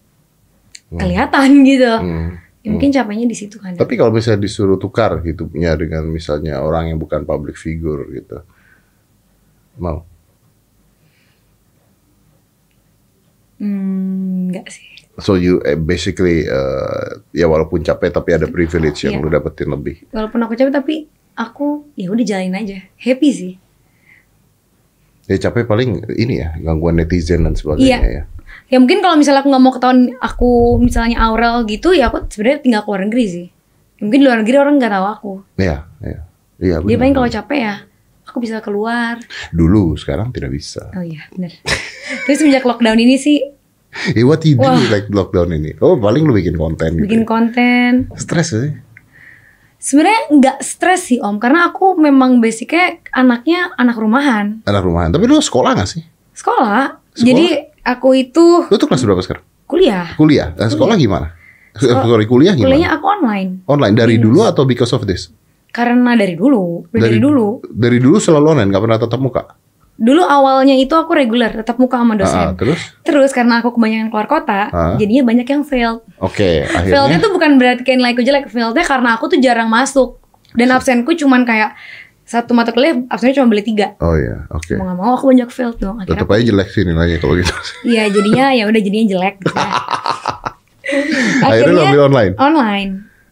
Hmm. 0.86 0.98
kelihatan 0.98 1.50
gitu. 1.70 1.92
Hmm. 1.92 2.30
Ya, 2.60 2.74
mungkin 2.74 2.90
capeknya 2.90 3.26
di 3.26 3.38
situ 3.38 3.58
kan. 3.58 3.74
Tapi 3.74 3.94
kalau 3.94 4.10
misalnya 4.10 4.42
disuruh 4.42 4.76
tukar 4.76 5.22
hidupnya 5.22 5.76
dengan 5.76 6.02
misalnya 6.06 6.58
orang 6.60 6.90
yang 6.90 6.98
bukan 6.98 7.22
public 7.22 7.54
figure 7.56 8.10
gitu, 8.10 8.42
mau? 9.78 10.04
Hmm, 13.56 14.52
enggak 14.52 14.68
sih. 14.68 14.84
So 15.16 15.40
you 15.40 15.64
eh, 15.64 15.80
basically 15.80 16.44
eh, 16.44 17.08
ya 17.32 17.48
walaupun 17.48 17.80
capek 17.80 18.12
tapi 18.12 18.36
ada 18.36 18.46
privilege 18.46 19.08
yang 19.08 19.16
Iya. 19.16 19.24
lu 19.24 19.30
dapetin 19.32 19.72
lebih. 19.72 20.04
Walaupun 20.12 20.40
aku 20.44 20.54
capek 20.54 20.74
tapi 20.76 20.96
aku 21.34 21.88
ya 21.96 22.12
udah 22.12 22.26
jalanin 22.26 22.52
aja. 22.54 22.84
Happy 23.00 23.30
sih. 23.32 23.54
Ya 25.26 25.40
capek 25.40 25.64
paling 25.66 26.04
ini 26.14 26.44
ya 26.44 26.54
gangguan 26.60 27.00
netizen 27.00 27.48
dan 27.48 27.56
sebagainya 27.56 27.88
Iya. 28.04 28.12
ya. 28.12 28.24
Ya 28.66 28.78
mungkin 28.78 29.00
kalau 29.00 29.16
misalnya 29.16 29.40
aku 29.40 29.50
nggak 29.50 29.64
mau 29.64 29.72
ketahuan 29.72 30.00
aku 30.20 30.52
misalnya 30.78 31.18
Aurel 31.22 31.64
gitu 31.64 31.96
ya 31.96 32.12
aku 32.12 32.28
sebenarnya 32.28 32.60
tinggal 32.60 32.82
keluar 32.84 33.02
negeri 33.08 33.26
sih. 33.26 33.48
Mungkin 34.04 34.20
di 34.20 34.26
luar 34.28 34.44
negeri 34.44 34.58
orang 34.60 34.76
nggak 34.76 34.92
tahu 34.92 35.06
aku. 35.08 35.32
Iya, 35.56 35.88
iya. 36.04 36.20
Iya, 36.56 36.76
Dia 36.78 36.84
benar. 36.84 37.00
paling 37.00 37.16
kalau 37.16 37.30
capek 37.32 37.60
ya 37.62 37.76
aku 38.36 38.44
bisa 38.44 38.60
keluar. 38.60 39.16
dulu 39.50 39.96
sekarang 39.96 40.30
tidak 40.30 40.52
bisa. 40.52 40.92
Oh 40.92 41.00
iya 41.00 41.24
bener. 41.32 41.56
Terus 42.28 42.36
semenjak 42.38 42.68
lockdown 42.68 43.00
ini 43.00 43.16
sih 43.16 43.40
Eh, 44.12 44.28
what 44.28 44.44
you 44.44 44.60
do 44.60 44.68
Wah. 44.68 44.76
like 44.92 45.08
lockdown 45.08 45.56
ini? 45.56 45.72
Oh, 45.80 45.96
paling 45.96 46.28
lu 46.28 46.36
bikin 46.36 46.60
konten 46.60 47.00
gitu. 47.00 47.08
bikin 47.08 47.24
ya? 47.24 47.26
konten. 47.26 47.92
Stres 48.20 48.52
sih. 48.52 48.76
Sebenarnya 49.80 50.22
nggak 50.32 50.58
stres 50.60 51.08
sih 51.08 51.24
om 51.24 51.40
karena 51.40 51.70
aku 51.70 51.96
memang 51.96 52.44
basicnya 52.44 53.00
anaknya 53.10 53.72
anak 53.74 53.96
rumahan. 53.96 54.60
Anak 54.64 54.84
rumahan. 54.84 55.16
Tapi 55.16 55.24
lu 55.24 55.40
sekolah 55.40 55.80
gak 55.80 55.88
sih? 55.88 56.04
Sekolah. 56.34 57.00
Sekolah? 57.14 57.24
Jadi 57.24 57.48
aku 57.86 58.10
itu 58.14 58.68
Lu 58.68 58.76
tuh 58.76 58.84
kelas 58.84 59.00
berapa 59.00 59.24
sekarang? 59.24 59.46
kuliah. 59.64 60.12
Kuliah. 60.16 60.52
Nah, 60.52 60.68
sekolah 60.68 61.00
gimana? 61.00 61.32
Sekolah- 61.72 62.04
Sorry, 62.04 62.26
kuliah 62.26 62.52
gimana? 62.52 62.68
Kuliahnya 62.68 62.90
aku 62.92 63.06
online. 63.08 63.50
Online 63.64 63.96
dari 63.96 64.16
dulu 64.18 64.44
atau 64.44 64.64
because 64.64 64.92
of 64.92 65.08
this? 65.08 65.32
Karena 65.76 66.16
dari 66.16 66.34
dulu, 66.34 66.88
dari, 66.88 67.20
dulu. 67.20 67.60
Dari 67.68 68.00
dulu 68.00 68.16
selalu 68.16 68.46
online, 68.50 68.70
nggak 68.72 68.84
pernah 68.88 68.96
tatap 68.98 69.20
muka. 69.20 69.44
Dulu 69.96 70.24
awalnya 70.24 70.72
itu 70.72 70.92
aku 70.92 71.12
reguler, 71.12 71.52
tetap 71.54 71.76
muka 71.76 71.96
sama 71.96 72.16
Ah, 72.16 72.18
dosen. 72.18 72.48
terus? 72.56 72.80
Terus 73.02 73.32
karena 73.32 73.60
aku 73.60 73.72
kebanyakan 73.72 74.08
keluar 74.08 74.28
kota, 74.28 74.68
Ah. 74.68 74.96
jadinya 74.96 75.24
banyak 75.26 75.44
yang 75.46 75.64
failed. 75.64 76.00
Oke, 76.18 76.64
Failednya 76.64 76.96
akhirnya. 77.12 77.20
tuh 77.20 77.32
bukan 77.32 77.52
berarti 77.56 77.82
kayak 77.84 78.00
nilaiku 78.00 78.20
jelek, 78.20 78.48
failednya 78.48 78.84
karena 78.84 79.10
aku 79.14 79.28
tuh 79.28 79.40
jarang 79.40 79.68
masuk. 79.68 80.16
Dan 80.52 80.72
absenku 80.72 81.12
cuman 81.14 81.44
kayak 81.44 81.76
satu 82.24 82.52
mata 82.52 82.72
kuliah 82.72 82.96
absennya 83.08 83.36
cuma 83.38 83.48
beli 83.48 83.64
tiga. 83.64 83.96
Oh 84.00 84.16
iya, 84.16 84.48
oke. 84.50 84.76
Mau 84.76 84.84
gak 84.86 84.98
mau 84.98 85.12
aku 85.14 85.30
banyak 85.30 85.48
failed 85.48 85.76
dong. 85.78 85.96
Akhirnya 85.98 86.16
Tetap 86.18 86.32
aja 86.32 86.44
jelek 86.46 86.68
sih 86.72 86.82
nilainya 86.82 87.18
kalau 87.20 87.36
gitu. 87.36 87.54
Iya 87.86 88.04
jadinya 88.10 88.46
ya 88.50 88.64
udah 88.66 88.82
jadinya 88.82 89.08
jelek 89.12 89.36
gitu 89.42 89.54
ya. 89.54 89.72
Akhirnya 91.46 91.72
lu 91.72 91.82
ambil 91.84 92.02
online. 92.06 92.34
online. 92.38 92.92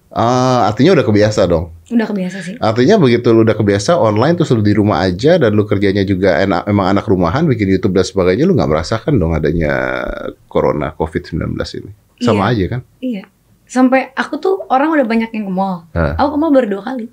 Ah, 0.09 0.69
artinya 0.69 0.93
udah 0.93 1.03
kebiasa 1.03 1.43
dong. 1.43 1.73
Udah 1.93 2.09
kebiasa 2.09 2.37
sih. 2.41 2.55
Artinya 2.57 2.97
begitu 2.97 3.29
lu 3.29 3.45
udah 3.45 3.53
kebiasa 3.53 3.95
online 3.95 4.33
terus 4.33 4.49
lu 4.49 4.65
di 4.65 4.73
rumah 4.73 5.05
aja 5.05 5.37
dan 5.37 5.53
lu 5.53 5.63
kerjanya 5.63 6.01
juga 6.01 6.41
enak 6.41 6.65
emang 6.65 6.89
anak 6.89 7.05
rumahan 7.05 7.45
bikin 7.45 7.69
YouTube 7.69 7.93
dan 7.93 8.01
sebagainya 8.01 8.43
lu 8.43 8.57
nggak 8.57 8.65
merasakan 8.67 9.13
dong 9.15 9.37
adanya 9.37 9.73
corona 10.49 10.89
COVID-19 10.91 11.53
ini. 11.77 11.91
Sama 12.19 12.49
Iya. 12.49 12.51
aja 12.51 12.65
kan? 12.67 12.81
Iya. 12.97 13.23
Sampai 13.63 14.09
aku 14.13 14.37
tuh 14.37 14.55
orang 14.67 14.89
udah 14.91 15.05
banyak 15.05 15.29
yang 15.31 15.45
ke 15.45 15.53
mall. 15.53 15.85
Hah. 15.93 16.17
Aku 16.17 16.33
ke 16.33 16.37
mall 16.37 16.51
baru 16.51 16.67
dua 16.67 16.83
kali. 16.83 17.05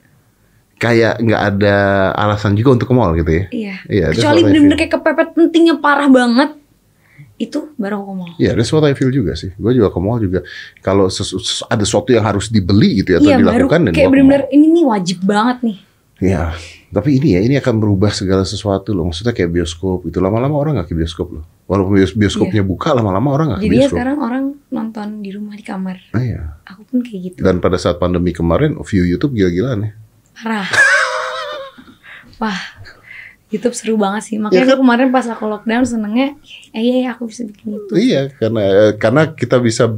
Kayak 0.81 1.21
nggak 1.21 1.43
ada 1.45 1.77
alasan 2.17 2.57
juga 2.57 2.73
untuk 2.73 2.89
ke 2.89 2.95
mall 2.97 3.13
gitu 3.13 3.29
ya. 3.29 3.45
Iya. 3.53 3.75
Iya, 3.85 4.05
Kecuali 4.17 4.41
bener-bener 4.49 4.77
kayak 4.81 4.93
kepepet 4.97 5.29
pentingnya 5.37 5.77
parah 5.77 6.09
banget. 6.09 6.57
Itu 7.41 7.73
baru 7.75 7.97
aku 7.97 8.05
ke 8.05 8.15
mall. 8.15 8.33
Iya, 8.37 8.53
that's 8.53 8.69
what 8.69 8.85
I 8.85 8.93
feel 8.93 9.09
juga 9.09 9.33
sih. 9.33 9.57
Gue 9.57 9.73
juga 9.73 9.89
ke 9.89 9.97
mall 9.97 10.21
juga 10.21 10.45
kalau 10.79 11.09
sesu- 11.09 11.41
sesu- 11.41 11.65
ada 11.65 11.81
sesuatu 11.81 12.13
yang 12.13 12.21
harus 12.21 12.47
dibeli 12.47 13.01
gitu 13.01 13.17
ya 13.17 13.19
atau 13.19 13.27
Iya 13.27 13.37
baru 13.39 13.45
dilakukan 13.65 13.81
dan 13.81 13.93
kayak 13.97 14.11
mall. 14.13 14.45
ini 14.51 14.67
nih 14.71 14.85
wajib 14.85 15.19
banget 15.23 15.59
nih. 15.65 15.79
Iya, 16.21 16.53
tapi 16.91 17.17
ini 17.17 17.33
ya 17.33 17.41
ini 17.41 17.57
akan 17.57 17.81
berubah 17.81 18.13
segala 18.13 18.45
sesuatu 18.45 18.93
loh. 18.93 19.09
Maksudnya 19.09 19.33
kayak 19.33 19.49
bioskop 19.51 20.05
itu 20.05 20.21
lama-lama 20.21 20.53
orang 20.53 20.77
nggak 20.77 20.93
ke 20.93 20.95
bioskop 20.95 21.33
loh. 21.33 21.49
Walaupun 21.65 21.97
bios- 21.97 22.13
bioskopnya 22.13 22.61
buka 22.61 22.93
lama-lama 22.93 23.29
orang 23.31 23.47
nggak 23.49 23.59
ke 23.59 23.65
Jadinya 23.65 23.81
bioskop. 23.81 23.97
sekarang 23.97 24.19
orang 24.21 24.45
nonton 24.69 25.09
di 25.19 25.31
rumah 25.33 25.57
di 25.57 25.65
kamar. 25.65 25.97
Ah, 26.13 26.21
iya. 26.21 26.61
Aku 26.69 26.85
pun 26.85 27.01
kayak 27.01 27.21
gitu. 27.25 27.37
Dan 27.41 27.57
pada 27.57 27.81
saat 27.81 27.97
pandemi 27.97 28.31
kemarin 28.31 28.77
view 28.85 29.09
YouTube 29.09 29.33
gila-gilaan 29.33 29.81
ya. 29.81 29.91
Parah. 30.37 30.69
Wah, 32.41 32.57
YouTube 33.51 33.75
seru 33.75 33.95
banget 33.95 34.23
sih. 34.25 34.37
Makanya 34.37 34.55
Ya 34.55 34.63
kan? 34.63 34.71
aku 34.71 34.81
kemarin 34.81 35.09
pas 35.11 35.27
aku 35.27 35.45
lockdown 35.45 35.83
senengnya, 35.83 36.39
eh 36.71 36.81
iya, 36.81 36.95
iya 36.97 37.09
aku 37.11 37.27
bisa 37.27 37.43
bikin 37.43 37.75
itu. 37.75 37.93
Iya, 37.93 38.31
karena 38.33 38.63
karena 38.95 39.23
kita 39.29 39.59
bisa 39.59 39.91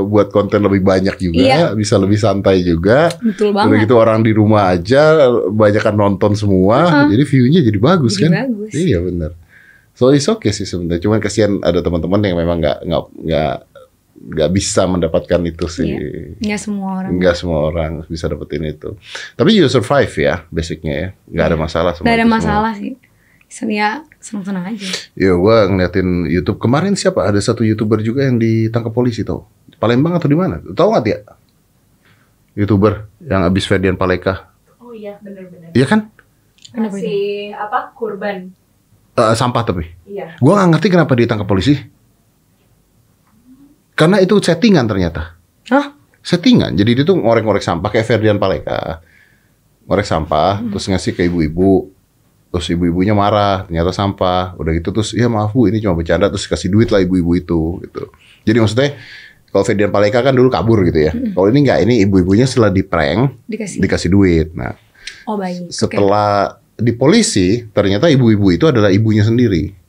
buat 0.00 0.30
konten 0.30 0.62
lebih 0.62 0.80
banyak 0.80 1.18
juga, 1.18 1.42
Iya. 1.42 1.66
bisa 1.72 1.94
lebih 1.94 2.16
santai 2.16 2.62
juga. 2.62 3.10
Betul 3.18 3.50
Udah 3.50 3.66
banget. 3.66 3.82
gitu 3.82 3.94
orang 3.96 4.22
di 4.22 4.30
rumah 4.30 4.70
aja 4.70 5.26
banyak 5.44 5.82
kan 5.82 5.92
nonton 5.92 6.32
semua, 6.32 6.86
Uh-uh. 6.86 7.10
jadi 7.10 7.22
view-nya 7.24 7.60
jadi 7.60 7.78
bagus 7.78 8.14
Jadi 8.14 8.24
kan? 8.24 8.30
bagus. 8.46 8.72
Iya 8.72 8.98
benar. 9.00 9.32
So 9.90 10.08
it's 10.08 10.24
okay 10.24 10.48
sih 10.48 10.64
sebenarnya. 10.64 11.02
Cuman 11.02 11.18
kasihan 11.18 11.58
ada 11.60 11.82
teman-teman 11.82 12.22
yang 12.22 12.38
memang 12.38 12.56
nggak 12.58 12.78
nggak 12.82 13.02
nggak 13.20 13.54
nggak 14.20 14.50
bisa 14.52 14.84
mendapatkan 14.84 15.40
itu 15.48 15.64
sih. 15.66 15.88
Nggak 16.38 16.60
semua 16.60 17.00
orang. 17.00 17.10
Nggak 17.16 17.34
semua 17.40 17.58
orang 17.66 17.92
bisa 18.04 18.28
dapetin 18.28 18.68
itu. 18.68 18.92
Tapi 19.32 19.56
you 19.56 19.64
survive 19.66 20.12
ya, 20.12 20.44
basicnya 20.52 20.94
ya. 20.94 21.08
Nggak 21.26 21.46
ada 21.48 21.56
masalah 21.56 21.90
sama 21.96 22.04
Nggak 22.04 22.14
ada 22.14 22.20
itu 22.20 22.28
semua. 22.28 22.38
masalah 22.38 22.72
sih. 22.76 22.92
Ya 23.66 23.90
seneng-seneng 24.22 24.62
aja. 24.62 24.86
Ya 25.18 25.32
gua 25.34 25.66
ngeliatin 25.66 26.28
YouTube 26.28 26.60
kemarin 26.60 26.94
siapa 26.94 27.26
ada 27.26 27.40
satu 27.40 27.66
youtuber 27.66 27.98
juga 27.98 28.22
yang 28.22 28.38
ditangkap 28.38 28.94
polisi 28.94 29.26
tau 29.26 29.50
Palembang 29.82 30.14
atau 30.14 30.28
di 30.28 30.38
mana? 30.38 30.62
Tahu 30.62 30.86
nggak 30.86 31.04
ya? 31.08 31.18
Youtuber 32.54 33.08
yang 33.22 33.42
abis 33.42 33.64
Ferdian 33.64 33.94
Paleka, 33.94 34.50
Oh 34.76 34.90
iya, 34.92 35.16
benar-benar. 35.22 35.70
iya 35.72 35.86
kan? 35.86 36.10
Masih 36.70 37.54
apa? 37.54 37.94
Kurban. 37.94 38.50
Eh, 39.16 39.34
sampah 39.34 39.62
tapi. 39.62 39.86
Iya. 40.04 40.36
Gua 40.38 40.58
nggak 40.58 40.68
ngerti 40.76 40.86
kenapa 40.90 41.12
ditangkap 41.14 41.46
polisi. 41.46 41.78
Karena 44.00 44.16
itu 44.24 44.40
settingan 44.40 44.88
ternyata. 44.88 45.36
Hah? 45.68 45.92
Settingan. 46.24 46.72
Jadi 46.72 46.90
dia 46.96 47.04
tuh 47.04 47.20
ngorek-ngorek 47.20 47.60
sampah 47.60 47.92
kayak 47.92 48.08
Ferdian 48.08 48.40
Paleka. 48.40 49.04
Ngorek 49.84 50.08
sampah, 50.08 50.64
terus 50.72 50.88
ngasih 50.88 51.12
ke 51.12 51.28
ibu-ibu. 51.28 51.92
Terus 52.50 52.66
ibu-ibunya 52.72 53.12
marah, 53.12 53.68
ternyata 53.68 53.92
sampah. 53.92 54.56
Udah 54.56 54.72
gitu 54.72 54.88
terus, 54.96 55.12
ya 55.12 55.28
maaf 55.28 55.52
bu, 55.52 55.68
ini 55.68 55.84
cuma 55.84 55.92
bercanda. 56.00 56.32
Terus 56.32 56.48
kasih 56.48 56.72
duit 56.72 56.88
lah 56.88 57.04
ibu-ibu 57.04 57.36
itu. 57.36 57.60
gitu. 57.84 58.08
Jadi 58.48 58.56
maksudnya, 58.56 58.96
kalau 59.52 59.64
Ferdian 59.68 59.92
Paleka 59.92 60.24
kan 60.24 60.32
dulu 60.32 60.48
kabur 60.48 60.80
gitu 60.88 60.98
ya. 60.98 61.12
Kalau 61.12 61.46
ini 61.52 61.58
nggak, 61.68 61.78
ini 61.84 61.94
ibu-ibunya 62.08 62.48
setelah 62.48 62.72
di 62.72 62.80
prank, 62.80 63.44
Dikasih. 63.44 63.78
dikasih 63.84 64.08
duit. 64.08 64.48
Nah, 64.56 64.72
Oh 65.28 65.36
baik. 65.36 65.70
Setelah 65.70 66.58
di 66.80 66.92
polisi, 66.96 67.62
ternyata 67.70 68.08
ibu-ibu 68.08 68.50
itu 68.50 68.64
adalah 68.66 68.88
ibunya 68.88 69.22
sendiri. 69.22 69.79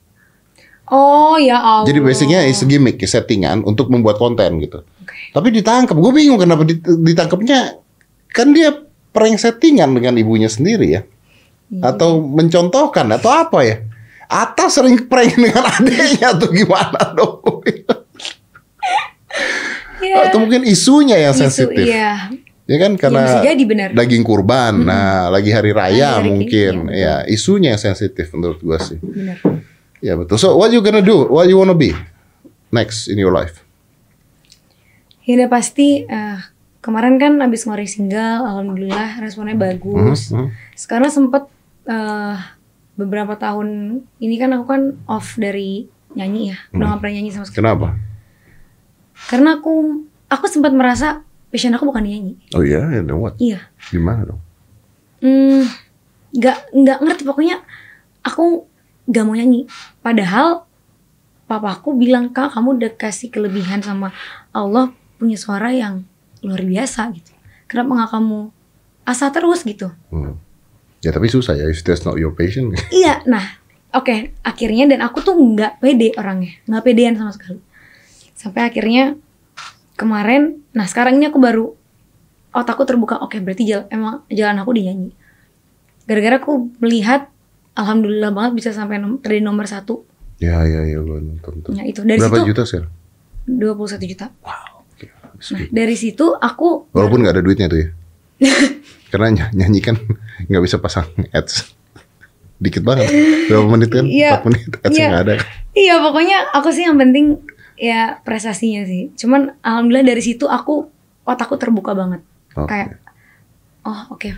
Oh 0.92 1.40
ya 1.40 1.56
Allah. 1.56 1.88
Jadi 1.88 1.98
basicnya 1.98 2.44
is 2.44 2.60
a 2.60 2.68
gimmick, 2.68 3.00
settingan 3.00 3.64
untuk 3.64 3.88
membuat 3.88 4.20
konten 4.20 4.60
gitu. 4.60 4.84
Oke. 4.84 5.32
Tapi 5.32 5.48
ditangkap, 5.50 5.96
gue 5.96 6.12
bingung 6.12 6.36
kenapa 6.36 6.62
dit- 6.62 6.84
ditangkapnya. 6.84 7.80
Kan 8.28 8.52
dia 8.52 8.76
prank 9.08 9.36
settingan 9.36 9.88
dengan 9.90 10.12
ibunya 10.14 10.52
sendiri 10.52 10.86
ya. 10.90 11.02
Iya. 11.68 11.80
Atau 11.88 12.20
mencontohkan 12.20 13.08
atau 13.08 13.32
apa 13.32 13.64
ya? 13.64 13.76
Atau 14.28 14.68
sering 14.68 15.08
prank 15.08 15.32
dengan 15.32 15.64
adiknya 15.74 16.36
atau 16.36 16.48
gimana 16.48 17.00
dong? 17.16 17.40
Iya. 20.02 20.28
Atau 20.28 20.42
mungkin 20.42 20.66
isunya 20.66 21.14
yang 21.14 21.30
Isu, 21.30 21.46
sensitif. 21.46 21.86
Iya. 21.86 22.34
Ya 22.66 22.76
kan 22.78 22.98
karena 22.98 23.22
bisa 23.22 23.38
jadi 23.42 23.62
benar. 23.62 23.88
daging 23.94 24.22
kurban. 24.22 24.82
Nah, 24.82 25.30
lagi 25.30 25.54
hari 25.54 25.70
raya 25.70 26.18
hari 26.18 26.26
mungkin. 26.26 26.90
ini, 26.90 27.02
ya, 27.02 27.22
isunya 27.26 27.74
yang 27.74 27.82
sensitif 27.82 28.30
menurut 28.34 28.58
gua 28.58 28.82
sih. 28.82 28.98
Benar. 28.98 29.38
Ya 30.02 30.18
betul. 30.18 30.36
So 30.36 30.58
what 30.58 30.74
you 30.74 30.82
gonna 30.82 31.00
do? 31.00 31.30
What 31.30 31.46
you 31.46 31.54
wanna 31.54 31.78
be 31.78 31.94
next 32.74 33.06
in 33.06 33.16
your 33.16 33.30
life? 33.30 33.62
Ya 35.22 35.38
udah 35.38 35.48
pasti 35.48 36.02
eh, 36.02 36.38
kemarin 36.82 37.22
kan 37.22 37.38
abis 37.38 37.62
ngeluarin 37.62 37.86
single, 37.86 38.42
alhamdulillah 38.42 39.22
responnya 39.22 39.54
bagus. 39.54 40.34
Mhm, 40.34 40.36
mhm. 40.36 40.48
Sekarang 40.74 41.10
sempet 41.14 41.46
eh, 41.86 42.36
beberapa 42.98 43.38
tahun 43.38 44.02
ini 44.18 44.34
kan 44.36 44.50
aku 44.58 44.64
kan 44.66 44.82
off 45.06 45.38
dari 45.38 45.86
nyanyi 46.12 46.52
ya, 46.52 46.58
udah 46.74 46.84
Hmm. 46.84 46.92
gak 46.92 47.00
pernah 47.00 47.14
nyanyi 47.16 47.30
sama 47.32 47.44
sekali. 47.46 47.58
Kenapa? 47.64 47.88
Karena 49.30 49.56
aku 49.56 50.02
aku 50.26 50.44
sempat 50.50 50.74
merasa 50.74 51.22
passion 51.48 51.72
aku 51.72 51.86
bukan 51.88 52.02
nyanyi. 52.04 52.34
Oh 52.52 52.60
iya, 52.60 52.84
yeah, 52.90 53.00
then 53.06 53.16
what? 53.16 53.38
Iya. 53.38 53.62
Gimana 53.88 54.28
dong? 54.28 54.40
Hmm, 55.22 55.62
nggak 56.34 56.74
nggak 56.74 56.98
ngerti 57.06 57.22
pokoknya 57.22 57.62
aku 58.26 58.66
nggak 59.06 59.24
mau 59.24 59.34
nyanyi. 59.34 59.66
Padahal 60.04 60.66
papaku 61.50 61.98
bilang 61.98 62.32
kak 62.32 62.54
kamu 62.56 62.80
udah 62.80 62.92
kasih 62.96 63.28
kelebihan 63.28 63.84
sama 63.84 64.14
Allah 64.54 64.94
punya 65.20 65.36
suara 65.36 65.70
yang 65.70 66.06
luar 66.42 66.62
biasa 66.64 67.12
gitu. 67.14 67.32
Kenapa 67.70 67.90
nggak 68.02 68.10
kamu 68.12 68.38
asa 69.06 69.26
terus 69.30 69.62
gitu? 69.62 69.90
Hmm. 70.10 70.38
Ya 71.02 71.10
tapi 71.10 71.26
susah 71.26 71.58
ya, 71.58 71.66
if 71.66 71.82
that's 71.82 72.06
not 72.06 72.18
your 72.18 72.34
passion. 72.34 72.70
Iya, 72.94 73.26
nah 73.26 73.58
oke 73.90 74.38
akhirnya 74.46 74.86
dan 74.86 75.02
aku 75.02 75.22
tuh 75.22 75.34
nggak 75.34 75.82
pede 75.82 76.14
orangnya, 76.14 76.58
nggak 76.66 76.82
pedean 76.82 77.14
sama 77.18 77.34
sekali. 77.34 77.58
Sampai 78.38 78.66
akhirnya 78.70 79.18
kemarin, 79.98 80.62
nah 80.74 80.86
sekarang 80.86 81.18
ini 81.18 81.30
aku 81.30 81.38
baru 81.42 81.74
otakku 82.54 82.84
terbuka. 82.86 83.18
Oke 83.22 83.40
berarti 83.40 83.66
jalan, 83.66 83.86
emang 83.90 84.14
jalan 84.30 84.56
aku 84.62 84.70
di 84.76 84.82
nyanyi. 84.86 85.10
Gara-gara 86.06 86.42
aku 86.42 86.70
melihat, 86.82 87.30
alhamdulillah 87.72 88.30
banget 88.30 88.52
bisa 88.56 88.70
sampai 88.70 88.96
nom 88.96 89.18
dari 89.18 89.40
nomor 89.40 89.64
satu. 89.64 90.04
ya, 90.36 90.58
ya, 90.66 90.82
ya, 90.82 90.98
gue 90.98 91.18
nonton 91.22 91.54
tuh. 91.62 91.70
Nah 91.70 91.86
itu 91.86 92.02
dari 92.02 92.18
Berapa 92.18 92.42
situ 92.42 92.48
juta 92.50 92.62
sih? 92.66 92.82
21 93.46 94.10
juta. 94.10 94.26
That's 94.30 95.48
Nah 95.50 95.60
dari 95.70 95.96
situ 95.98 96.30
aku 96.32 96.86
Walaupun 96.94 97.22
nggak 97.22 97.34
ada 97.34 97.42
duitnya 97.42 97.66
tuh 97.66 97.78
ya. 97.82 97.88
Karena 99.10 99.26
ny- 99.30 99.52
nyanyi 99.54 99.80
kan 99.80 99.96
nggak 100.46 100.62
bisa 100.62 100.78
pasang 100.78 101.06
ads. 101.30 101.74
Dikit 102.58 102.82
banget. 102.82 103.10
Berapa 103.46 103.66
menit 103.66 103.90
kan? 103.90 104.06
Iya. 104.06 104.38
4 104.38 104.46
menit 104.46 104.70
ads 104.78 104.94
Iya. 104.94 105.06
nggak 105.10 105.22
ada. 105.22 105.34
Iya 105.74 105.94
pokoknya 105.98 106.38
aku 106.54 106.68
sih 106.70 106.84
yang 106.86 106.98
penting 106.98 107.38
ya 107.74 108.18
prestasinya 108.22 108.82
sih. 108.82 109.10
Cuman 109.14 109.58
alhamdulillah 109.62 110.06
dari 110.06 110.22
situ 110.22 110.46
aku 110.46 110.86
otakku 111.22 111.54
terbuka 111.58 111.94
banget. 111.94 112.22
Oke. 112.54 112.66
Kayak 112.70 112.88
oh 113.82 114.14
oke. 114.14 114.30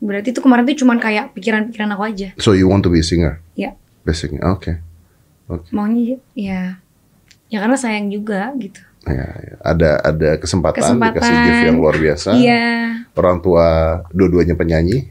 Berarti 0.00 0.32
itu 0.32 0.40
kemarin 0.40 0.64
tuh 0.64 0.76
cuman 0.76 0.96
kayak 0.96 1.32
pikiran-pikiran 1.32 1.92
aku 1.92 2.02
aja. 2.04 2.28
So 2.36 2.52
you 2.52 2.66
want 2.66 2.82
to 2.82 2.90
be 2.90 3.00
a 3.00 3.04
singer? 3.04 3.38
Ya 3.54 3.76
Basically, 4.00 4.40
oke. 4.40 4.80
Oke. 5.46 5.66
maunya 5.70 6.16
ya 6.32 6.80
ya 7.46 7.58
karena 7.58 7.74
sayang 7.74 8.08
juga 8.08 8.48
gitu. 8.56 8.80
Ya, 9.02 9.26
ya. 9.28 9.54
Ada 9.60 9.90
ada 9.98 10.30
kesempatan, 10.36 10.78
Kesempatan. 10.78 11.16
dikasih 11.16 11.36
gift 11.42 11.62
yang 11.66 11.78
luar 11.78 11.94
biasa. 11.96 12.28
Iya. 12.32 12.64
Orang 13.12 13.40
tua 13.40 13.66
dua-duanya 14.08 14.54
penyanyi. 14.54 15.08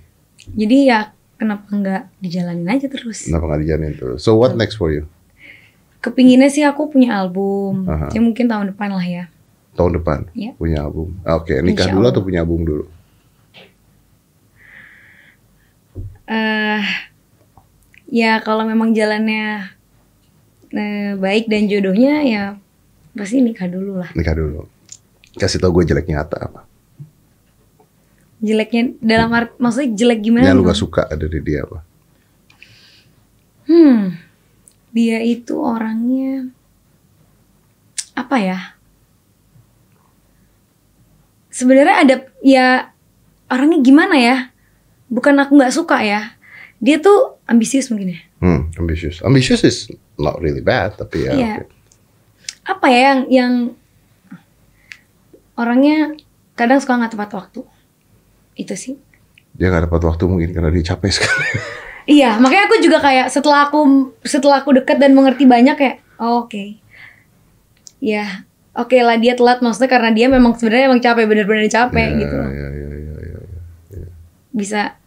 Jadi 0.50 0.78
ya 0.88 1.12
kenapa 1.36 1.68
nggak 1.68 2.02
dijalanin 2.18 2.66
aja 2.66 2.88
terus. 2.88 3.26
Kenapa 3.26 3.46
nggak 3.46 3.62
dijalanin 3.62 3.94
terus? 3.94 4.20
So 4.22 4.34
what 4.36 4.54
next 4.56 4.76
for 4.76 4.90
you? 4.90 5.06
Kepinginnya 6.00 6.48
sih 6.48 6.64
aku 6.64 6.88
punya 6.88 7.20
album. 7.20 7.84
Aha. 7.86 8.08
Ya 8.10 8.22
mungkin 8.24 8.48
tahun 8.48 8.72
depan 8.72 8.90
lah 8.90 9.04
ya. 9.04 9.24
Tahun 9.76 9.92
depan 9.92 10.32
Iya. 10.32 10.56
punya 10.56 10.82
album. 10.82 11.20
Oke, 11.22 11.60
nikah 11.60 11.86
Insya 11.86 11.94
dulu 11.94 12.08
Allah. 12.08 12.14
atau 12.16 12.24
punya 12.24 12.40
album 12.42 12.62
dulu? 12.64 12.84
Eh 16.30 16.86
ya 18.10 18.38
kalau 18.46 18.66
memang 18.70 18.94
jalannya 18.94 19.74
eh, 20.74 21.14
baik 21.18 21.50
dan 21.50 21.66
jodohnya 21.66 22.22
ya 22.22 22.44
pasti 23.18 23.42
nikah 23.42 23.66
dulu 23.66 24.00
lah. 24.00 24.10
Nikah 24.14 24.38
dulu. 24.38 24.70
Kasih 25.38 25.62
tau 25.62 25.74
gue 25.74 25.86
jeleknya 25.86 26.22
Atta 26.22 26.38
apa? 26.38 26.62
Jeleknya 28.40 28.96
dalam 29.04 29.30
art 29.34 29.58
maksudnya 29.58 29.94
jelek 29.98 30.20
gimana? 30.24 30.48
Yang 30.48 30.58
lu 30.58 30.64
gak 30.70 30.80
suka 30.80 31.02
ada 31.10 31.26
di 31.26 31.40
dia 31.42 31.66
apa? 31.66 31.80
Hmm, 33.70 34.18
dia 34.90 35.22
itu 35.22 35.54
orangnya 35.60 36.50
apa 38.18 38.36
ya? 38.42 38.60
Sebenarnya 41.54 41.96
ada 42.02 42.16
ya 42.42 42.68
orangnya 43.52 43.80
gimana 43.84 44.16
ya? 44.18 44.38
Bukan 45.10 45.36
aku 45.38 45.57
nggak 45.57 45.74
suka 45.74 45.99
ya. 46.01 46.38
Dia 46.80 47.01
tuh 47.01 47.41
ambisius 47.43 47.89
mungkin 47.91 48.16
ya. 48.16 48.22
Hmm, 48.39 48.72
ambitious. 48.80 49.20
Ambitious 49.20 49.62
is 49.66 49.78
not 50.16 50.39
really 50.39 50.64
bad, 50.64 50.95
tapi 50.95 51.28
ya. 51.28 51.34
Iya. 51.36 51.53
oke. 51.60 51.64
Apa 52.64 52.86
ya 52.88 52.99
yang 53.12 53.20
yang 53.28 53.53
orangnya 55.57 56.16
kadang 56.55 56.80
suka 56.80 56.95
nggak 56.95 57.14
tepat 57.18 57.30
waktu. 57.36 57.60
Itu 58.55 58.74
sih. 58.76 58.95
Dia 59.55 59.74
gak 59.74 59.91
dapat 59.91 60.01
waktu 60.07 60.24
mungkin 60.24 60.49
karena 60.55 60.72
dia 60.72 60.95
capek 60.95 61.12
sekali. 61.12 61.47
Iya, 62.10 62.41
makanya 62.41 62.66
aku 62.66 62.82
juga 62.82 62.97
kayak 63.05 63.30
setelah 63.30 63.70
aku 63.70 64.10
setelah 64.26 64.66
aku 64.66 64.74
dekat 64.82 64.97
dan 64.97 65.14
mengerti 65.14 65.45
banyak 65.45 65.78
kayak 65.78 66.01
oh, 66.18 66.41
oke. 66.41 66.82
Ya, 68.01 68.49
oke 68.74 68.97
lah 68.97 69.14
dia 69.22 69.38
telat 69.38 69.62
maksudnya 69.62 69.86
karena 69.93 70.10
dia 70.10 70.26
memang 70.26 70.57
sebenarnya 70.57 70.89
emang 70.89 71.05
capek 71.05 71.30
bener-bener 71.30 71.70
capek 71.70 72.10
Ya, 72.10 72.18
gitu. 72.18 72.34
ya, 72.34 72.49
ya, 72.49 72.68
ya, 72.74 72.89
ya, 72.97 73.39
ya. 73.93 74.10
Bisa 74.49 74.97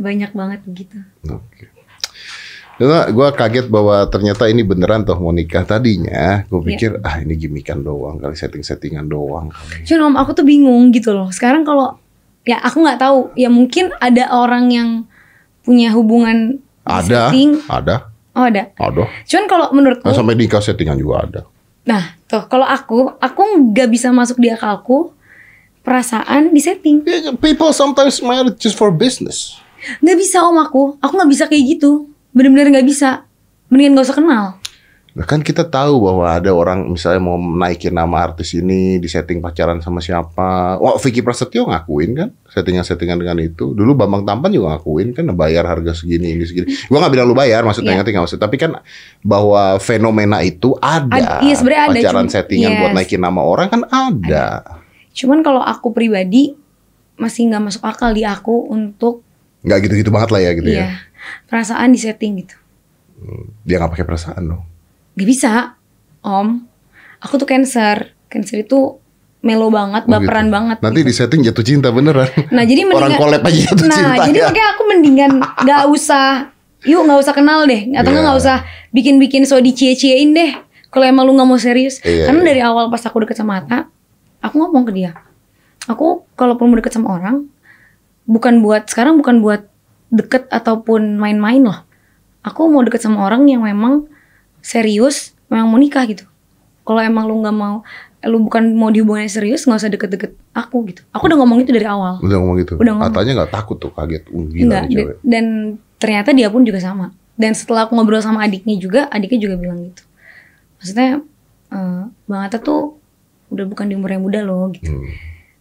banyak 0.00 0.32
banget 0.32 0.60
begitu. 0.64 0.96
Oke. 1.26 1.68
Karena 2.74 3.04
gue 3.06 3.28
kaget 3.30 3.66
bahwa 3.68 4.08
ternyata 4.08 4.48
ini 4.48 4.64
beneran 4.64 5.04
toh 5.04 5.20
mau 5.20 5.28
nikah 5.30 5.62
tadinya. 5.62 6.48
Gue 6.48 6.64
Iya. 6.64 6.66
pikir 6.66 6.90
ah 7.04 7.20
ini 7.20 7.36
gimikan 7.36 7.76
doang 7.78 8.16
kali 8.16 8.32
setting-settingan 8.32 9.04
doang 9.04 9.52
kali. 9.52 9.84
Cuman 9.84 10.00
om 10.02 10.16
aku 10.16 10.32
tuh 10.32 10.42
bingung 10.42 10.88
gitu 10.88 11.12
loh. 11.12 11.28
Sekarang 11.28 11.60
kalau 11.60 12.00
ya 12.40 12.56
aku 12.58 12.80
nggak 12.80 12.96
tahu 12.98 13.36
ya 13.36 13.52
mungkin 13.52 13.92
ada 14.00 14.32
orang 14.32 14.72
yang 14.72 14.88
punya 15.60 15.92
hubungan 15.92 16.56
Ada, 16.80 17.28
setting. 17.28 17.60
ada, 17.68 18.08
Oh 18.32 18.48
ada. 18.48 18.72
ada. 18.72 19.04
Cuman 19.28 19.44
kalau 19.44 19.66
menurutku 19.70 20.08
Nah, 20.08 20.16
sampai 20.16 20.32
nikah 20.34 20.58
settingan 20.58 20.96
juga 20.96 21.14
ada. 21.20 21.40
Nah, 21.84 22.16
tuh 22.24 22.48
kalau 22.48 22.64
aku, 22.64 23.12
aku 23.14 23.40
nggak 23.60 23.92
bisa 23.92 24.08
masuk 24.08 24.40
di 24.40 24.48
akalku 24.48 25.12
perasaan 25.80 26.48
di 26.48 26.60
setting. 26.60 27.04
Yeah, 27.04 27.36
People 27.36 27.72
sometimes 27.72 28.20
married 28.20 28.56
just 28.56 28.74
for 28.74 28.88
business. 28.88 29.60
Nggak 30.00 30.18
bisa 30.18 30.44
om 30.44 30.58
aku, 30.58 30.96
aku 30.98 31.12
nggak 31.16 31.30
bisa 31.30 31.44
kayak 31.46 31.64
gitu. 31.78 32.08
Bener-bener 32.30 32.70
nggak 32.78 32.86
bisa. 32.86 33.24
Mendingan 33.70 34.02
gak 34.02 34.06
usah 34.10 34.18
kenal. 34.18 34.46
Nah, 35.10 35.26
kan 35.26 35.42
kita 35.42 35.66
tahu 35.66 36.06
bahwa 36.06 36.22
ada 36.38 36.54
orang 36.54 36.86
misalnya 36.86 37.18
mau 37.18 37.34
naikin 37.34 37.90
nama 37.90 38.30
artis 38.30 38.54
ini 38.54 39.02
di 39.02 39.10
setting 39.10 39.42
pacaran 39.42 39.82
sama 39.82 39.98
siapa. 39.98 40.78
Wah, 40.78 40.94
Vicky 41.02 41.18
Prasetyo 41.18 41.66
ngakuin 41.66 42.10
kan 42.14 42.28
settingan-settingan 42.46 43.18
dengan 43.18 43.38
itu. 43.42 43.74
Dulu 43.74 43.98
Bambang 43.98 44.22
Tampan 44.22 44.54
juga 44.54 44.78
ngakuin 44.78 45.10
kan 45.10 45.26
bayar 45.34 45.66
harga 45.66 45.98
segini 45.98 46.38
ini 46.38 46.46
segini. 46.46 46.70
Gua 46.86 47.02
nggak 47.02 47.10
bilang 47.10 47.26
lu 47.26 47.34
bayar 47.34 47.66
maksudnya 47.66 47.94
Iya. 47.94 47.98
ngerti 48.02 48.10
nggak 48.14 48.24
maksud. 48.30 48.38
Tapi 48.38 48.56
kan 48.58 48.70
bahwa 49.22 49.62
fenomena 49.82 50.38
itu 50.46 50.78
ada. 50.78 51.10
Ad- 51.10 51.42
iya, 51.42 51.58
ada, 51.58 51.90
Pacaran 51.90 52.26
cuma- 52.26 52.34
settingan 52.34 52.70
buat 52.78 52.90
yes. 52.90 52.96
naikin 53.02 53.22
nama 53.22 53.40
orang 53.42 53.66
kan 53.66 53.82
ada. 53.90 54.46
Cuman 55.10 55.42
kalau 55.42 55.62
aku 55.62 55.90
pribadi 55.90 56.54
masih 57.18 57.50
nggak 57.50 57.62
masuk 57.66 57.82
akal 57.82 58.14
di 58.14 58.22
aku 58.22 58.70
untuk 58.70 59.26
Nggak 59.60 59.78
gitu-gitu 59.84 60.10
banget 60.10 60.30
lah 60.30 60.40
ya 60.40 60.50
gitu 60.52 60.68
iya, 60.68 60.78
ya. 60.78 60.88
perasaan 61.46 61.90
di 61.90 61.98
setting 61.98 62.32
gitu. 62.38 62.56
Dia 63.62 63.76
nggak 63.76 63.92
pakai 63.92 64.04
perasaan 64.04 64.42
dong. 64.46 64.62
Gak 65.12 65.28
bisa, 65.28 65.76
om. 66.20 66.64
Aku 67.20 67.36
tuh 67.36 67.44
cancer. 67.44 68.16
Cancer 68.26 68.62
itu 68.62 68.96
melo 69.40 69.68
banget, 69.68 70.04
Oh, 70.04 70.10
baperan 70.10 70.46
gitu. 70.46 70.54
banget. 70.54 70.76
Nanti 70.80 70.98
gitu. 70.98 71.08
di 71.08 71.14
setting 71.14 71.40
jatuh 71.42 71.60
cinta 71.62 71.88
beneran. 71.90 72.28
Nah 72.48 72.62
jadi 72.62 72.80
Orang 72.88 73.10
mendingan- 73.10 73.20
collab 73.20 73.42
aja 73.42 73.58
jatuh 73.66 73.86
Nah 73.86 73.96
cinta 73.96 74.24
jadi 74.24 74.38
ya. 74.38 74.44
makanya 74.46 74.66
aku 74.70 74.82
mendingan 74.86 75.30
nggak 75.60 75.82
usah, 75.94 76.24
yuk 76.82 77.02
nggak 77.02 77.20
usah 77.20 77.34
kenal 77.34 77.60
deh, 77.64 77.82
atau 77.90 78.08
nggak 78.08 78.22
nggak 78.22 78.38
usah 78.38 78.56
bikin-bikin 78.90 79.44
so 79.44 79.56
dicie-ciein 79.58 80.32
deh. 80.32 80.52
Kalau 80.88 81.04
emang 81.04 81.22
lu 81.22 81.32
nggak 81.32 81.46
mau 81.46 81.54
serius, 81.56 82.00
Iya, 82.00 82.26
karena 82.26 82.40
iya. 82.40 82.48
dari 82.48 82.60
awal 82.62 82.88
pas 82.88 82.98
aku 83.00 83.20
deket 83.20 83.36
sama 83.36 83.60
Ata, 83.60 83.86
aku 84.40 84.54
ngomong 84.56 84.82
ke 84.82 84.92
dia, 84.92 85.14
aku 85.84 86.26
kalaupun 86.34 86.66
mau 86.66 86.74
deket 86.74 86.90
sama 86.90 87.14
orang, 87.14 87.46
bukan 88.28 88.60
buat 88.64 88.88
sekarang 88.88 89.20
bukan 89.20 89.40
buat 89.40 89.66
deket 90.10 90.50
ataupun 90.50 91.16
main-main 91.16 91.62
loh. 91.62 91.80
Aku 92.42 92.66
mau 92.72 92.82
deket 92.82 93.04
sama 93.04 93.22
orang 93.24 93.46
yang 93.46 93.62
memang 93.62 94.08
serius, 94.64 95.36
memang 95.52 95.68
mau 95.70 95.78
nikah 95.78 96.04
gitu. 96.08 96.24
Kalau 96.82 97.00
emang 97.04 97.28
lu 97.28 97.38
nggak 97.44 97.54
mau, 97.54 97.84
lu 98.26 98.38
bukan 98.42 98.74
mau 98.74 98.88
dihubungin 98.88 99.28
serius, 99.30 99.64
nggak 99.68 99.78
usah 99.80 99.92
deket-deket 99.92 100.32
aku 100.56 100.88
gitu. 100.90 101.04
Aku 101.12 101.28
udah 101.28 101.38
ngomong 101.40 101.62
itu 101.62 101.70
dari 101.70 101.86
awal. 101.86 102.18
Udah 102.20 102.36
ngomong 102.40 102.56
gitu. 102.64 102.74
Udah 102.80 102.92
ngomong. 102.96 103.12
Atanya 103.12 103.32
nggak 103.44 103.52
takut 103.52 103.76
tuh 103.78 103.92
kaget. 103.92 104.24
Uh, 104.32 104.44
gila 104.50 104.64
Enggak, 104.66 104.84
cewek. 104.90 105.16
dan 105.22 105.44
ternyata 106.00 106.30
dia 106.32 106.48
pun 106.48 106.64
juga 106.64 106.80
sama. 106.80 107.12
Dan 107.40 107.56
setelah 107.56 107.88
aku 107.88 107.96
ngobrol 107.96 108.20
sama 108.20 108.44
adiknya 108.44 108.76
juga, 108.76 109.08
adiknya 109.08 109.40
juga 109.48 109.54
bilang 109.56 109.80
gitu. 109.88 110.04
Maksudnya, 110.76 111.24
eh, 111.72 112.02
Bang 112.28 112.42
Atta 112.44 112.60
tuh 112.60 113.00
udah 113.48 113.64
bukan 113.64 113.88
di 113.88 113.94
umur 113.96 114.12
yang 114.12 114.24
muda 114.24 114.40
loh 114.44 114.68
gitu. 114.72 114.92
Hmm. 114.92 115.08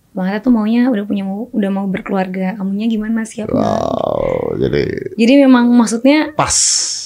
Bang 0.10 0.26
tuh 0.42 0.50
maunya 0.50 0.90
udah 0.90 1.06
punya 1.06 1.22
mau 1.22 1.48
udah 1.54 1.70
mau 1.70 1.86
berkeluarga. 1.86 2.58
Kamunya 2.58 2.90
gimana 2.90 3.22
siap 3.24 3.48
nggak? 3.48 3.62
Wow, 3.62 4.58
jadi 4.58 5.14
Jadi 5.16 5.34
memang 5.46 5.70
maksudnya, 5.70 6.34
pas. 6.34 6.58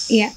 ya 0.07 0.31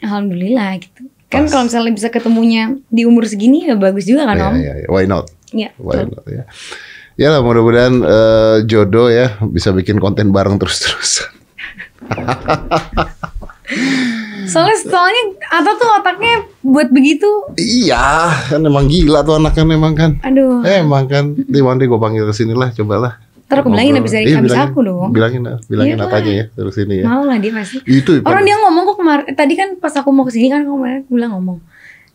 alhamdulillah 0.00 0.80
gitu. 0.80 1.08
Kan 1.30 1.46
Pas. 1.46 1.50
kalau 1.54 1.64
misalnya 1.70 1.92
bisa 1.94 2.08
ketemunya 2.10 2.62
di 2.90 3.06
umur 3.06 3.24
segini 3.24 3.64
ya 3.64 3.78
bagus 3.78 4.04
juga 4.04 4.26
kan 4.26 4.36
Iya, 4.36 4.48
om? 4.48 4.54
iya, 4.58 4.72
iya. 4.82 4.88
Why 4.90 5.04
not? 5.06 5.26
Iya. 5.54 5.70
Why 5.78 5.96
betul. 6.02 6.08
not 6.12 6.24
ya. 6.28 6.44
Ya 7.20 7.28
lah 7.30 7.40
mudah-mudahan 7.44 7.94
eh, 8.00 8.56
jodoh 8.64 9.12
ya 9.12 9.36
bisa 9.44 9.72
bikin 9.72 10.00
konten 10.00 10.32
bareng 10.32 10.56
terus-terusan. 10.56 11.28
Soalnya 14.50 14.76
soalnya 14.82 15.22
Ata 15.50 15.70
tuh 15.78 15.88
otaknya 16.02 16.34
buat 16.66 16.90
begitu. 16.90 17.26
Iya, 17.54 18.30
kan 18.50 18.60
emang 18.66 18.90
gila 18.90 19.22
tuh 19.22 19.38
anak 19.38 19.54
kan 19.54 19.66
emang 19.70 19.94
kan. 19.94 20.18
Aduh. 20.26 20.62
Emang 20.66 21.06
kan, 21.06 21.34
di 21.34 21.58
nanti 21.62 21.86
gue 21.86 22.00
panggil 22.00 22.26
ke 22.26 22.34
sini 22.34 22.54
lah, 22.54 22.74
cobalah. 22.74 23.18
Ntar 23.50 23.66
aku 23.66 23.74
bilangin 23.74 23.98
habis 23.98 24.14
dari 24.14 24.30
Iya, 24.30 24.38
habis 24.38 24.54
bilangin, 24.54 24.70
aku 24.70 24.78
dong. 24.86 25.10
Bilangin, 25.10 25.42
bilangin 25.66 25.98
Iya 25.98 26.06
apa 26.06 26.16
aja 26.22 26.30
ya 26.30 26.44
terus 26.54 26.74
ini 26.78 27.02
ya. 27.02 27.04
Mau 27.10 27.26
lah 27.26 27.34
dia 27.42 27.50
pasti. 27.50 27.82
Itu 27.82 28.22
Orang 28.22 28.46
dia 28.46 28.56
ngomong 28.62 28.82
kok 28.94 28.96
kemarin 29.02 29.26
tadi 29.34 29.54
kan 29.58 29.68
pas 29.82 29.90
aku 29.98 30.14
mau 30.14 30.22
ke 30.22 30.30
sini 30.30 30.46
kan 30.54 30.62
kemarin 30.62 31.02
bilang 31.10 31.34
ngomong. 31.34 31.58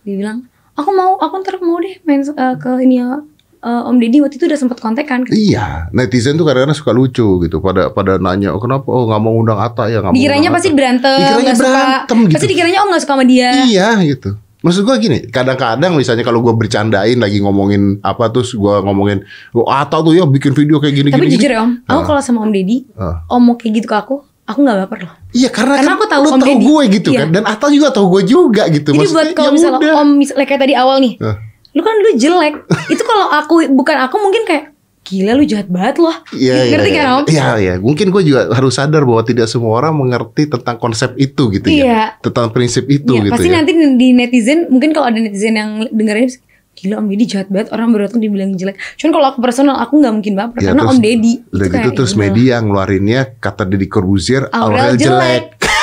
Dia 0.07 0.15
bilang, 0.15 0.47
"Aku 0.79 0.95
mau, 0.95 1.19
aku 1.19 1.43
ntar 1.43 1.59
mau 1.59 1.75
deh 1.83 1.99
main 2.07 2.23
eh, 2.23 2.55
ke 2.55 2.71
ini 2.79 3.03
ya 3.03 3.19
eh, 3.65 3.81
Om 3.83 3.97
Deddy 3.97 4.21
waktu 4.21 4.35
itu 4.35 4.45
udah 4.45 4.55
sempet 4.55 4.77
kontak 4.77 5.03
kan." 5.03 5.25
Iya, 5.25 5.89
netizen 5.91 6.35
tuh 6.35 6.45
kadang-kadang 6.45 6.77
suka 6.77 6.91
lucu 6.91 7.25
gitu. 7.41 7.57
Pada 7.59 7.89
pada 7.89 8.15
nanya, 8.15 8.53
oh, 8.53 8.59
kenapa? 8.59 8.85
Oh 8.85 9.05
nggak 9.05 9.19
mau 9.19 9.33
undang 9.33 9.57
Ata 9.57 9.87
ya? 9.87 9.99
nggak 9.99 10.11
mau 10.11 10.15
Dikiranya 10.15 10.49
pasti 10.49 10.67
Atta." 10.67 10.77
berantem, 10.77 11.17
Dikiranya 11.17 11.41
nggak 11.43 11.57
suka. 11.57 11.67
berantem 11.67 12.17
gitu. 12.21 12.33
Pasti 12.33 12.47
dikiranya 12.47 12.79
Om 12.79 12.87
nggak 12.87 13.01
suka 13.01 13.13
sama 13.13 13.25
dia. 13.25 13.49
Iya 13.65 13.87
gitu. 14.05 14.29
Maksud 14.57 14.81
gua 14.81 14.97
gini, 14.97 15.29
kadang-kadang 15.29 15.93
misalnya 15.93 16.21
kalau 16.21 16.39
gua 16.39 16.53
bercandain 16.53 17.13
lagi 17.15 17.37
ngomongin 17.37 18.01
apa 18.01 18.29
terus 18.29 18.53
gua 18.53 18.81
ngomongin, 18.81 19.21
oh 19.51 19.65
Ata 19.65 19.99
tuh 19.99 20.09
ya 20.11 20.25
bikin 20.25 20.51
video 20.51 20.77
kayak 20.77 20.95
gini 20.95 21.09
Tapi 21.09 21.21
gini. 21.23 21.33
jujur 21.35 21.49
ya 21.49 21.61
Om, 21.61 21.71
aku 21.83 21.93
Ah. 21.95 22.05
kalau 22.07 22.17
sama 22.19 22.39
Om 22.41 22.49
Deddy, 22.49 22.77
Ah. 22.93 23.21
Om 23.27 23.41
mau 23.43 23.55
kayak 23.55 23.73
gitu 23.75 23.85
ke 23.85 23.93
aku, 23.95 24.15
aku 24.41 24.57
nggak 24.59 24.77
baper 24.83 25.05
loh. 25.05 25.13
Iya 25.31 25.49
karena, 25.49 25.73
Karena 25.75 25.85
kan 25.85 25.93
aku 25.93 26.05
tahu 26.07 26.21
lu 26.23 26.27
Om 26.27 26.33
tahu 26.35 26.49
Deddy. 26.49 26.65
gue 26.65 26.83
gitu 26.91 27.09
Iya. 27.11 27.19
kan 27.19 27.27
dan 27.31 27.43
Ata 27.45 27.65
juga 27.69 27.87
tahu 27.91 28.05
gue 28.09 28.23
juga 28.25 28.63
gitu. 28.67 28.89
Jadi 28.89 28.97
buat 28.97 29.05
Maksudnya, 29.05 29.35
kalau 29.35 29.45
ya 29.45 29.53
misalnya 29.53 29.77
udah. 29.79 29.93
Om 29.95 30.09
misalnya 30.15 30.45
kayak 30.47 30.61
tadi 30.63 30.73
awal 30.73 30.97
nih, 30.97 31.13
Ah. 31.19 31.35
Lu 31.75 31.81
kan 31.83 31.93
lu 31.93 32.11
jelek. 32.15 32.55
itu 32.93 33.03
kalau 33.03 33.27
aku 33.29 33.67
bukan 33.69 33.99
aku 33.99 34.15
mungkin 34.17 34.47
kayak 34.47 34.71
gila 35.05 35.37
lu 35.37 35.45
jahat 35.45 35.69
banget 35.69 36.01
loh. 36.01 36.17
Iya, 36.33 36.65
iya, 36.65 36.71
Ngerti 36.73 36.89
iya. 36.89 36.97
kan 36.97 37.05
Om? 37.13 37.23
Iya, 37.29 37.47
iya. 37.61 37.73
Mungkin 37.77 38.09
gue 38.09 38.23
juga 38.25 38.49
harus 38.49 38.73
sadar 38.73 39.05
bahwa 39.05 39.21
tidak 39.21 39.45
semua 39.45 39.77
orang 39.77 39.93
mengerti 39.93 40.49
tentang 40.49 40.81
konsep 40.81 41.13
itu 41.15 41.53
gitu 41.53 41.67
Iya. 41.69 41.85
ya. 41.85 42.03
Tentang 42.25 42.49
prinsip 42.49 42.89
itu 42.89 43.13
Iya, 43.13 43.29
gitu 43.29 43.33
pasti 43.37 43.49
ya. 43.51 43.55
nanti 43.61 43.71
di 43.77 44.07
netizen 44.17 44.65
mungkin 44.73 44.97
kalau 44.97 45.05
ada 45.13 45.19
netizen 45.21 45.53
yang 45.53 45.85
dengerin 45.93 46.33
gila 46.75 46.99
Om 46.99 47.07
Deddy 47.07 47.25
jahat 47.29 47.47
banget 47.47 47.69
orang 47.71 47.87
baru 47.93 48.09
datang 48.09 48.19
dibilang 48.19 48.51
jelek. 48.57 48.75
Cuman 48.97 49.11
kalau 49.13 49.27
aku 49.29 49.39
personal 49.39 49.75
aku 49.77 49.93
nggak 50.01 50.13
mungkin 50.15 50.33
baper 50.35 50.59
Ya, 50.59 50.73
karena 50.73 50.81
terus 50.83 50.91
Om 50.91 50.99
Deddy 50.99 51.33
Udah 51.53 51.67
gitu 51.69 51.89
terus 51.93 52.11
ya 52.11 52.19
media 52.19 52.55
ngeluarinnya 52.59 53.21
kata 53.37 53.63
Deddy 53.63 53.87
Corbuzier 53.87 54.49
Aurel 54.49 54.89
Aurel 54.89 54.95
jelek. 54.97 55.43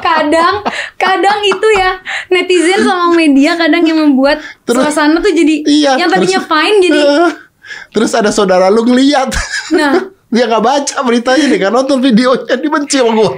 kadang 0.00 0.54
kadang 0.94 1.38
itu 1.40 1.68
ya 1.72 1.98
netizen 2.28 2.80
sama 2.80 3.12
media 3.12 3.54
kadang 3.54 3.82
yang 3.82 3.98
membuat 3.98 4.40
Terus- 4.64 4.84
suasana 4.84 5.18
tuh 5.18 5.30
jadi 5.30 5.64
Iya, 5.64 5.90
yang 5.96 6.08
tadinya 6.08 6.40
terus- 6.40 6.50
fine 6.50 6.76
jadi 6.80 7.00
Eh, 7.00 7.30
Terus 7.90 8.12
ada 8.12 8.28
saudara 8.28 8.68
lu 8.68 8.84
ngeliat. 8.84 9.32
Nah. 9.72 9.96
Dia 10.34 10.44
nggak 10.44 10.60
baca 10.60 10.96
beritanya 11.00 11.46
nih, 11.46 11.58
kan 11.58 11.70
nonton 11.70 12.02
videonya 12.02 12.58
dibenci 12.58 12.98
sama 12.98 13.14
gue. 13.14 13.30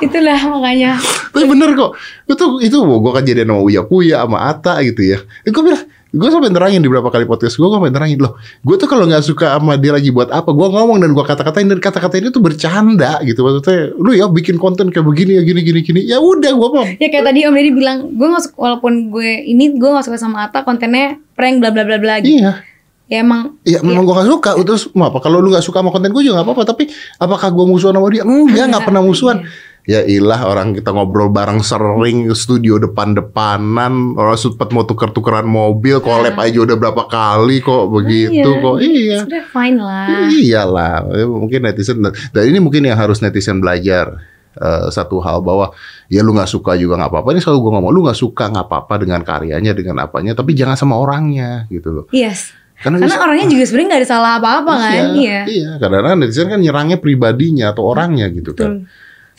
itulah 0.00 0.40
makanya 0.48 0.96
Tapi 1.28 1.44
bener 1.44 1.76
kok. 1.76 1.92
Itu 2.24 2.58
itu 2.58 2.74
gue 2.74 3.12
kan 3.12 3.22
jadi 3.22 3.44
sama 3.44 3.60
Uya 3.60 3.84
Kuya 3.84 4.24
sama 4.24 4.48
Ata 4.48 4.80
gitu 4.80 5.04
ya. 5.04 5.20
Eh, 5.44 5.52
gue 5.52 5.62
bilang 5.62 5.84
gue 6.12 6.28
sampai 6.28 6.52
nerangin 6.52 6.84
di 6.84 6.92
beberapa 6.92 7.08
kali 7.08 7.24
podcast 7.24 7.56
gue, 7.56 7.64
gue 7.64 7.72
sampai 7.72 7.88
nerangin 7.88 8.20
loh. 8.20 8.36
Gue 8.60 8.76
tuh 8.76 8.84
kalau 8.84 9.08
nggak 9.08 9.24
suka 9.24 9.56
sama 9.56 9.80
dia 9.80 9.96
lagi 9.96 10.12
buat 10.12 10.28
apa, 10.28 10.52
gue 10.52 10.68
ngomong 10.68 11.00
dan 11.00 11.16
gue 11.16 11.24
kata-katain 11.24 11.64
dan 11.66 11.80
kata-kata 11.80 12.20
ini 12.20 12.28
tuh 12.28 12.44
bercanda 12.44 13.16
gitu 13.24 13.40
maksudnya. 13.40 13.96
Lu 13.96 14.12
ya 14.12 14.28
bikin 14.28 14.60
konten 14.60 14.92
kayak 14.92 15.08
begini 15.08 15.40
ya 15.40 15.42
gini 15.42 15.64
gini 15.64 15.80
gini. 15.80 16.00
Ya 16.04 16.20
udah 16.20 16.52
gue 16.52 16.68
mau. 16.68 16.84
ya 16.84 17.08
kayak 17.08 17.24
tadi 17.24 17.48
Om 17.48 17.56
Deddy 17.56 17.72
bilang 17.72 17.98
gue 18.12 18.26
nggak 18.28 18.44
suka 18.44 18.56
walaupun 18.60 18.92
gue 19.08 19.30
ini 19.42 19.72
gue 19.72 19.88
nggak 19.88 20.04
suka 20.04 20.20
sama 20.20 20.44
Ata 20.44 20.62
kontennya 20.62 21.16
prank 21.32 21.64
bla 21.64 21.72
bla 21.72 21.88
bla 21.88 21.96
bla 21.96 22.20
gitu 22.20 22.44
Iya. 22.44 22.60
ya 23.08 23.16
emang 23.20 23.56
Ya 23.64 23.80
memang 23.80 24.04
gue 24.04 24.14
gak 24.14 24.28
suka 24.28 24.50
Terus 24.60 24.88
mau 24.92 25.08
apa 25.08 25.20
Kalau 25.20 25.40
lu 25.40 25.48
gak 25.48 25.60
suka 25.60 25.80
sama 25.80 25.88
konten 25.88 26.12
gue 26.12 26.22
juga 26.22 26.40
gak 26.40 26.48
apa-apa 26.48 26.62
Tapi 26.72 26.88
apakah 27.16 27.48
gue 27.48 27.64
musuhan 27.64 27.92
sama 27.92 28.08
dia 28.08 28.24
Enggak 28.24 28.68
gak 28.68 28.84
pernah 28.84 29.00
musuhan 29.00 29.44
Ya 29.82 30.06
ilah 30.06 30.46
orang 30.46 30.78
kita 30.78 30.94
ngobrol 30.94 31.26
bareng 31.26 31.58
sering 31.58 32.30
Studio 32.38 32.78
depan-depanan. 32.78 34.14
Orang 34.14 34.38
sempet 34.38 34.70
mau 34.70 34.86
tuker-tukeran 34.86 35.42
mobil 35.42 35.98
Collab 35.98 36.38
aja 36.38 36.62
udah 36.62 36.76
berapa 36.78 37.02
kali 37.10 37.58
kok 37.58 37.90
Begitu 37.90 38.46
Iya. 38.46 38.62
kok. 38.62 38.76
Iya. 38.78 39.18
Sudah 39.26 39.44
fine 39.50 39.78
lah. 39.82 40.06
Iyalah 40.30 40.94
Ya, 41.10 41.24
Mungkin 41.26 41.60
netizen 41.66 41.98
Dan 42.04 42.42
ini 42.46 42.62
mungkin 42.62 42.86
yang 42.86 42.94
harus 42.94 43.18
netizen 43.18 43.58
belajar 43.58 44.22
eh, 44.54 44.86
Satu 44.94 45.18
hal 45.18 45.42
bahwa 45.42 45.74
Ya 46.06 46.22
lu 46.22 46.30
gak 46.30 46.46
suka 46.46 46.78
juga 46.78 46.94
gak 47.02 47.10
apa-apa. 47.10 47.34
Ini 47.34 47.42
selalu 47.42 47.58
gue 47.66 47.72
ngomong 47.74 47.90
Lu 47.90 48.06
gak 48.06 48.18
suka 48.22 48.54
gak 48.54 48.70
apa-apa 48.70 49.02
dengan 49.02 49.26
karyanya 49.26 49.74
Dengan 49.74 49.98
apanya 49.98 50.38
Tapi 50.38 50.54
jangan 50.54 50.78
sama 50.78 50.94
orangnya 50.94 51.66
gitu 51.74 51.90
loh. 51.90 52.06
Yes. 52.14 52.54
Karena, 52.82 52.98
karena 52.98 53.18
orangnya 53.18 53.46
juga 53.46 53.62
sebenarnya 53.62 53.88
nggak 53.94 54.02
ada 54.02 54.10
salah 54.10 54.32
apa-apa 54.42 54.72
kan? 54.74 55.14
Iya. 55.14 55.40
Iya, 55.46 55.70
kadang-kadang 55.78 56.18
netizen 56.18 56.50
kan 56.50 56.58
nyerangnya 56.58 56.98
pribadinya 56.98 57.70
atau 57.70 57.86
orangnya 57.86 58.26
gitu 58.34 58.58
kan. 58.58 58.90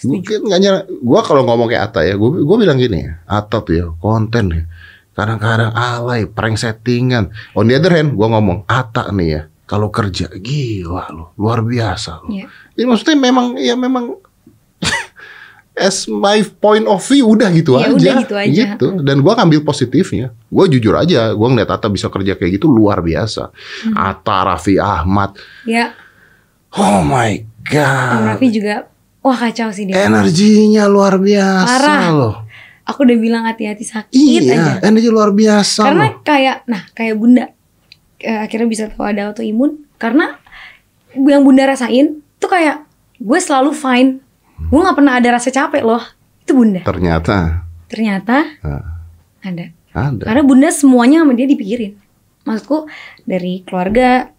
Mungkin 0.02 0.50
nggak 0.50 0.60
nyerang. 0.60 0.84
Gua 1.00 1.22
kalau 1.22 1.46
ngomong 1.46 1.70
kayak 1.70 1.94
Atta 1.94 2.02
ya, 2.02 2.18
gua, 2.18 2.34
gua 2.42 2.58
bilang 2.58 2.76
gini 2.76 3.06
ya, 3.06 3.22
Atta 3.24 3.62
tuh 3.62 3.74
ya 3.74 3.86
konten 3.98 4.46
ya. 4.52 4.64
Kadang-kadang 5.14 5.72
alay, 5.72 6.26
prank 6.26 6.58
settingan. 6.58 7.30
On 7.54 7.70
the 7.70 7.78
other 7.78 7.94
hand, 7.94 8.18
gua 8.18 8.34
ngomong 8.34 8.66
Atta 8.66 9.14
nih 9.14 9.28
ya, 9.30 9.42
kalau 9.64 9.88
kerja 9.88 10.28
gila 10.34 11.14
loh, 11.14 11.32
luar 11.38 11.62
biasa 11.62 12.26
loh. 12.26 12.34
Iya. 12.34 12.50
Ini 12.74 12.84
maksudnya 12.84 13.16
memang 13.16 13.46
ya 13.56 13.78
memang 13.78 14.18
as 15.78 16.06
my 16.06 16.42
point 16.58 16.86
of 16.86 17.02
view 17.02 17.30
udah 17.30 17.50
gitu 17.50 17.78
Ya 17.78 17.90
aja. 17.90 17.94
udah 17.94 18.16
gitu 18.26 18.36
aja. 18.36 18.64
Gitu. 18.76 18.88
Dan 19.02 19.22
gua 19.22 19.38
ngambil 19.38 19.62
positifnya. 19.62 20.34
Gua 20.50 20.66
jujur 20.66 20.94
aja, 20.94 21.32
gua 21.32 21.48
ngeliat 21.48 21.70
Atta 21.70 21.88
bisa 21.88 22.10
kerja 22.10 22.34
kayak 22.34 22.58
gitu 22.58 22.68
luar 22.68 23.00
biasa. 23.00 23.54
Hmm. 23.86 23.94
Atta, 23.94 24.38
Raffi 24.50 24.78
Ahmad, 24.78 25.38
ya 25.64 25.94
Oh 26.74 27.06
my 27.06 27.38
Om 27.38 27.70
god. 27.70 28.22
Raffi 28.34 28.50
juga 28.50 28.90
wah 29.24 29.38
kacau 29.40 29.72
sih 29.72 29.88
dia. 29.88 30.04
Energinya 30.04 30.86
luar 30.86 31.16
biasa 31.18 31.66
Parah. 31.66 32.04
loh. 32.12 32.36
aku 32.84 33.08
udah 33.08 33.16
bilang 33.16 33.44
hati-hati 33.48 33.88
sakit 33.88 34.12
Iya, 34.12 34.60
aja. 34.60 34.74
energi 34.84 35.08
luar 35.08 35.32
biasa 35.32 35.88
karena 35.88 36.06
loh. 36.12 36.20
kayak 36.20 36.58
nah 36.68 36.84
kayak 36.92 37.16
bunda 37.16 37.46
eh, 38.20 38.40
akhirnya 38.44 38.68
bisa 38.68 38.84
tahu 38.92 39.08
ada 39.08 39.32
autoimun. 39.32 39.88
Karena 39.96 40.36
yang 41.16 41.42
bunda 41.42 41.64
rasain 41.64 42.20
tuh 42.38 42.52
kayak 42.52 42.84
gue 43.18 43.40
selalu 43.40 43.72
fine. 43.72 44.20
Gue 44.68 44.80
nggak 44.80 44.98
pernah 45.00 45.16
ada 45.16 45.30
rasa 45.32 45.48
capek 45.48 45.80
loh. 45.82 46.04
Itu 46.44 46.52
bunda. 46.54 46.84
Ternyata. 46.84 47.64
Ternyata 47.88 48.38
ah, 48.62 48.84
ada. 49.40 49.72
Ada. 49.94 50.26
karena 50.26 50.42
bunda 50.42 50.68
semuanya 50.74 51.22
sama 51.22 51.38
dia 51.38 51.46
dipikirin. 51.46 51.94
Maksudku 52.44 52.90
dari 53.24 53.62
keluarga 53.64 54.34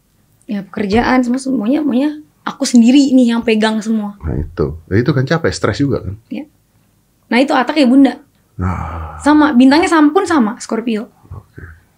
ya 0.44 0.60
pekerjaan 0.60 1.24
semua 1.24 1.40
semuanya 1.40 1.80
semuanya 1.80 2.10
aku 2.44 2.62
sendiri 2.62 3.10
nih 3.10 3.32
yang 3.32 3.42
pegang 3.42 3.80
semua. 3.80 4.14
Nah 4.20 4.36
itu, 4.36 4.76
Nah, 4.84 4.96
itu 4.96 5.10
kan 5.10 5.24
capek, 5.24 5.50
stres 5.50 5.80
juga 5.80 6.04
kan. 6.04 6.14
ya 6.28 6.44
nah 7.24 7.40
itu 7.40 7.50
atak 7.50 7.74
ya 7.74 7.88
bunda. 7.88 8.20
Nah, 8.54 9.16
sama 9.18 9.50
bintangnya 9.50 9.88
sama 9.88 10.12
pun 10.12 10.22
sama 10.22 10.54
Scorpio. 10.60 11.08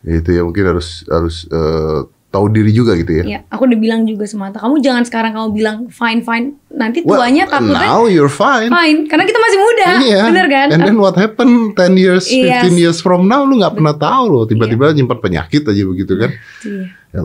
Itu 0.00 0.30
ya 0.30 0.46
mungkin 0.46 0.64
harus 0.64 1.02
harus 1.10 1.50
eh, 1.50 2.00
tahu 2.36 2.46
diri 2.46 2.68
juga 2.70 2.92
gitu 2.92 3.12
ya. 3.14 3.24
ya 3.26 3.38
aku 3.46 3.64
udah 3.64 3.76
bilang 3.76 4.04
juga 4.04 4.24
sama 4.24 4.48
Atta 4.48 4.60
kamu 4.60 4.78
jangan 4.78 5.02
sekarang 5.02 5.32
kamu 5.32 5.48
bilang 5.50 5.76
fine 5.88 6.20
fine 6.20 6.46
nanti 6.70 7.00
Well, 7.00 7.16
tuanya 7.18 7.48
takutnya 7.48 7.80
now 7.82 8.04
you're 8.04 8.28
fine. 8.28 8.68
fine 8.68 9.04
karena 9.04 9.24
kita 9.24 9.38
masih 9.38 9.58
muda 9.58 9.88
Iya. 9.98 10.20
bener 10.26 10.46
kan 10.46 10.68
And 10.68 10.80
then 10.82 10.96
what 10.96 11.14
happen 11.14 11.48
10 11.72 11.96
years, 11.96 12.24
15 12.26 12.36
Yes. 12.36 12.72
years 12.76 12.98
from 12.98 13.24
now 13.24 13.42
lu 13.42 13.56
nggak 13.56 13.72
pernah 13.72 13.94
tahu 13.94 14.24
loh. 14.28 14.44
Tiba-tiba 14.44 14.92
nyimpan 14.92 15.18
penyakit 15.18 15.64
aja 15.64 15.82
begitu 15.82 16.12
kan. 16.14 16.30
Dia. 16.60 16.92
Ya, 17.08 17.20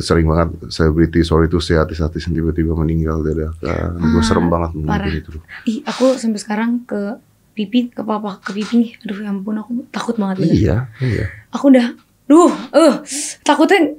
sering 0.00 0.24
banget 0.24 0.48
selebriti 0.68 1.20
sorry 1.20 1.46
itu 1.46 1.58
say 1.58 1.76
artis-artis 1.76 2.24
yang 2.24 2.34
tiba-tiba 2.34 2.72
meninggal 2.72 3.20
dadakan. 3.20 4.00
Gue 4.00 4.16
Ah, 4.16 4.24
serem 4.24 4.48
banget 4.48 4.70
parah. 4.78 5.04
mungkin 5.04 5.12
itu. 5.14 5.30
ih 5.66 5.78
aku 5.82 6.16
sampai 6.16 6.38
sekarang 6.38 6.70
ke 6.82 7.20
pipi 7.52 7.86
ke 7.88 8.00
papa 8.00 8.40
ke 8.40 8.50
pipi 8.52 8.74
nih 8.78 8.90
aduh 8.98 9.16
ya 9.16 9.28
ampun 9.28 9.54
aku 9.54 9.70
takut 9.88 10.16
banget 10.16 10.42
bener 10.42 10.54
Iya, 10.54 10.76
iya. 10.98 11.24
aku 11.50 11.68
udah 11.68 11.86
duh 12.24 12.50
eh 12.72 12.94
takutnya 13.42 13.94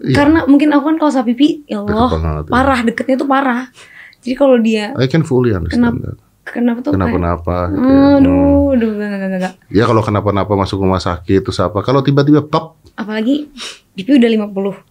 Iya. 0.00 0.16
karena 0.16 0.38
mungkin 0.44 0.72
aku 0.72 0.84
kan 0.86 0.96
kalau 0.96 1.12
sama 1.12 1.28
pipi 1.28 1.60
ya 1.64 1.80
Allah 1.80 2.08
Deket 2.08 2.16
banget, 2.16 2.44
ya. 2.44 2.50
parah 2.50 2.80
deketnya 2.80 3.16
tuh 3.16 3.28
parah 3.28 3.62
jadi 4.20 4.34
kalau 4.34 4.56
dia 4.56 4.84
I 4.96 5.06
can 5.06 5.20
fully 5.22 5.52
understand 5.52 5.84
Kenapa? 5.92 6.00
that. 6.02 6.18
kenapa 6.42 6.78
tuh 6.80 6.92
Kenapa-napa 6.92 7.56
gitu 7.68 7.76
ya. 7.76 7.84
Hmm, 7.84 8.00
Hmm. 8.00 8.16
aduh, 8.16 8.74
aduh, 8.74 8.90
enggak, 8.96 9.28
enggak. 9.30 9.54
Ya 9.68 9.84
kalau 9.84 10.00
kenapa-napa 10.00 10.52
masuk 10.52 10.80
rumah 10.80 10.98
sakit 10.98 11.40
terus 11.42 11.58
apa? 11.58 11.78
Kalau 11.80 12.00
tiba-tiba 12.00 12.42
pop, 12.42 12.80
Apalagi 12.92 13.52
Pipi 13.92 14.16
udah 14.16 14.26
50 14.26 14.50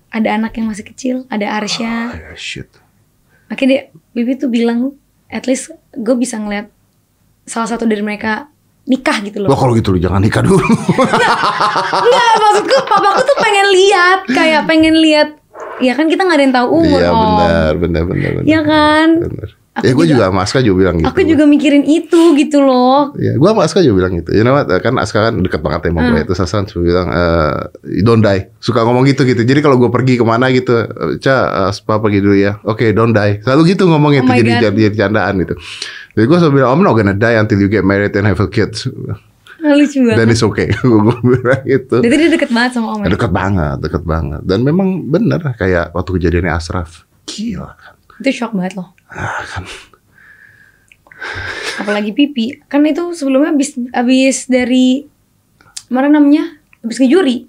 Ada 0.10 0.30
anak 0.36 0.53
yang 0.53 0.68
masih 0.68 0.86
kecil 0.86 1.16
Ada 1.26 1.57
Arsya 1.57 1.91
ah, 2.10 2.34
shit. 2.34 2.70
Makanya 3.47 3.68
dia 3.68 3.82
Pipi 4.14 4.34
tuh 4.36 4.47
bilang 4.47 4.93
At 5.26 5.45
least 5.45 5.70
gue 5.91 6.16
bisa 6.16 6.38
ngeliat 6.38 6.70
Salah 7.43 7.68
satu 7.68 7.84
dari 7.84 7.99
mereka 7.99 8.47
Nikah 8.86 9.17
gitu 9.21 9.43
Wah 9.43 9.49
loh 9.49 9.57
kalau 9.57 9.73
gitu 9.73 9.91
lu 9.91 9.99
jangan 9.99 10.19
nikah 10.19 10.41
dulu. 10.41 10.61
Enggak 10.61 12.32
maksudku 12.38 12.77
Papaku 12.86 13.21
tuh 13.21 13.38
pengen 13.38 13.67
lihat 13.69 14.19
Kayak 14.25 14.61
pengen 14.65 14.95
lihat 14.97 15.30
Ya 15.80 15.95
kan 15.95 16.07
kita 16.07 16.23
gak 16.23 16.36
ada 16.36 16.43
yang 16.43 16.55
tahu 16.55 16.67
umur 16.80 16.99
Iya 16.99 17.11
benar, 17.11 17.71
benar, 17.77 18.03
benar, 18.05 18.30
benar. 18.34 18.43
Iya 18.43 18.59
kan 18.63 19.07
Benar. 19.19 19.49
Ya 19.80 19.95
gue 19.95 20.05
juga 20.05 20.27
sama 20.27 20.43
Aska 20.43 20.59
juga 20.59 20.75
bilang 20.75 20.95
gitu. 20.99 21.07
Aku 21.07 21.21
juga 21.23 21.47
mikirin 21.47 21.88
itu 21.88 22.36
gitu 22.36 22.59
loh. 22.59 23.15
Ya, 23.15 23.32
gue 23.32 23.47
sama 23.47 23.63
Aska 23.63 23.80
juga 23.80 23.95
bilang 23.95 24.13
gitu. 24.19 24.36
You 24.36 24.43
know 24.43 24.51
what? 24.51 24.67
Kan 24.84 24.99
Aska 24.99 25.32
kan 25.32 25.39
deket 25.39 25.63
banget 25.63 25.88
sama 25.88 26.03
Hmm. 26.03 26.11
gue. 26.11 26.21
Terus 26.27 26.39
Aska 26.43 26.67
cuma 26.67 26.82
bilang, 26.84 27.07
eh, 27.07 27.55
don't 28.03 28.19
die. 28.19 28.51
Suka 28.59 28.84
ngomong 28.84 29.07
gitu 29.07 29.23
gitu. 29.23 29.39
Jadi 29.39 29.59
kalau 29.63 29.80
gue 29.80 29.88
pergi 29.88 30.19
ke 30.19 30.25
mana 30.27 30.51
gitu, 30.51 30.84
Ca, 31.23 31.36
eh, 31.47 31.71
Spa 31.71 31.95
pergi 31.95 32.19
dulu 32.19 32.36
ya. 32.36 32.59
Oke, 32.67 32.91
don't 32.91 33.15
die. 33.15 33.39
Selalu 33.39 33.61
gitu 33.71 33.88
ngomong 33.88 34.19
itu. 34.19 34.27
Oh 34.27 34.36
jadi, 34.36 34.59
jadi 34.59 34.80
jadi 34.91 34.95
candaan 34.99 35.34
gitu. 35.39 35.55
Jadi 36.14 36.26
gue 36.26 36.38
selalu 36.38 36.53
bilang, 36.55 36.70
I'm 36.74 36.82
not 36.82 36.93
gonna 36.93 37.14
die 37.14 37.38
until 37.38 37.57
you 37.57 37.70
get 37.70 37.86
married 37.86 38.14
and 38.14 38.26
have 38.26 38.39
a 38.39 38.47
kids. 38.47 38.89
Nah, 39.60 39.76
lucu 39.76 39.99
Dan 39.99 40.16
banget. 40.24 40.32
it's 40.32 40.43
okay. 40.43 40.68
gue 40.84 41.16
bilang 41.20 41.64
gitu. 41.68 41.99
Jadi 41.99 42.16
dia 42.16 42.30
deket 42.32 42.49
banget 42.49 42.72
sama 42.80 42.95
Om. 42.95 43.03
ya? 43.03 43.12
Deket 43.12 43.32
banget, 43.32 43.78
deket 43.84 44.03
banget. 44.07 44.41
Dan 44.47 44.60
memang 44.64 44.88
bener 45.05 45.41
kayak 45.55 45.91
waktu 45.91 46.10
kejadiannya 46.16 46.53
Asraf. 46.55 47.03
Gila 47.28 47.76
kan. 47.76 47.93
Itu 48.20 48.32
shock 48.32 48.55
banget 48.55 48.80
loh. 48.80 48.95
Ah, 49.12 49.43
kan. 49.43 49.68
Apalagi 51.80 52.12
pipi. 52.12 52.60
Kan 52.68 52.84
itu 52.84 53.12
sebelumnya 53.12 53.51
abis, 53.51 53.76
abis 53.91 54.47
dari 54.47 55.07
mana 55.91 56.07
namanya? 56.07 56.55
Abis 56.80 56.99
ngejuri. 56.99 57.47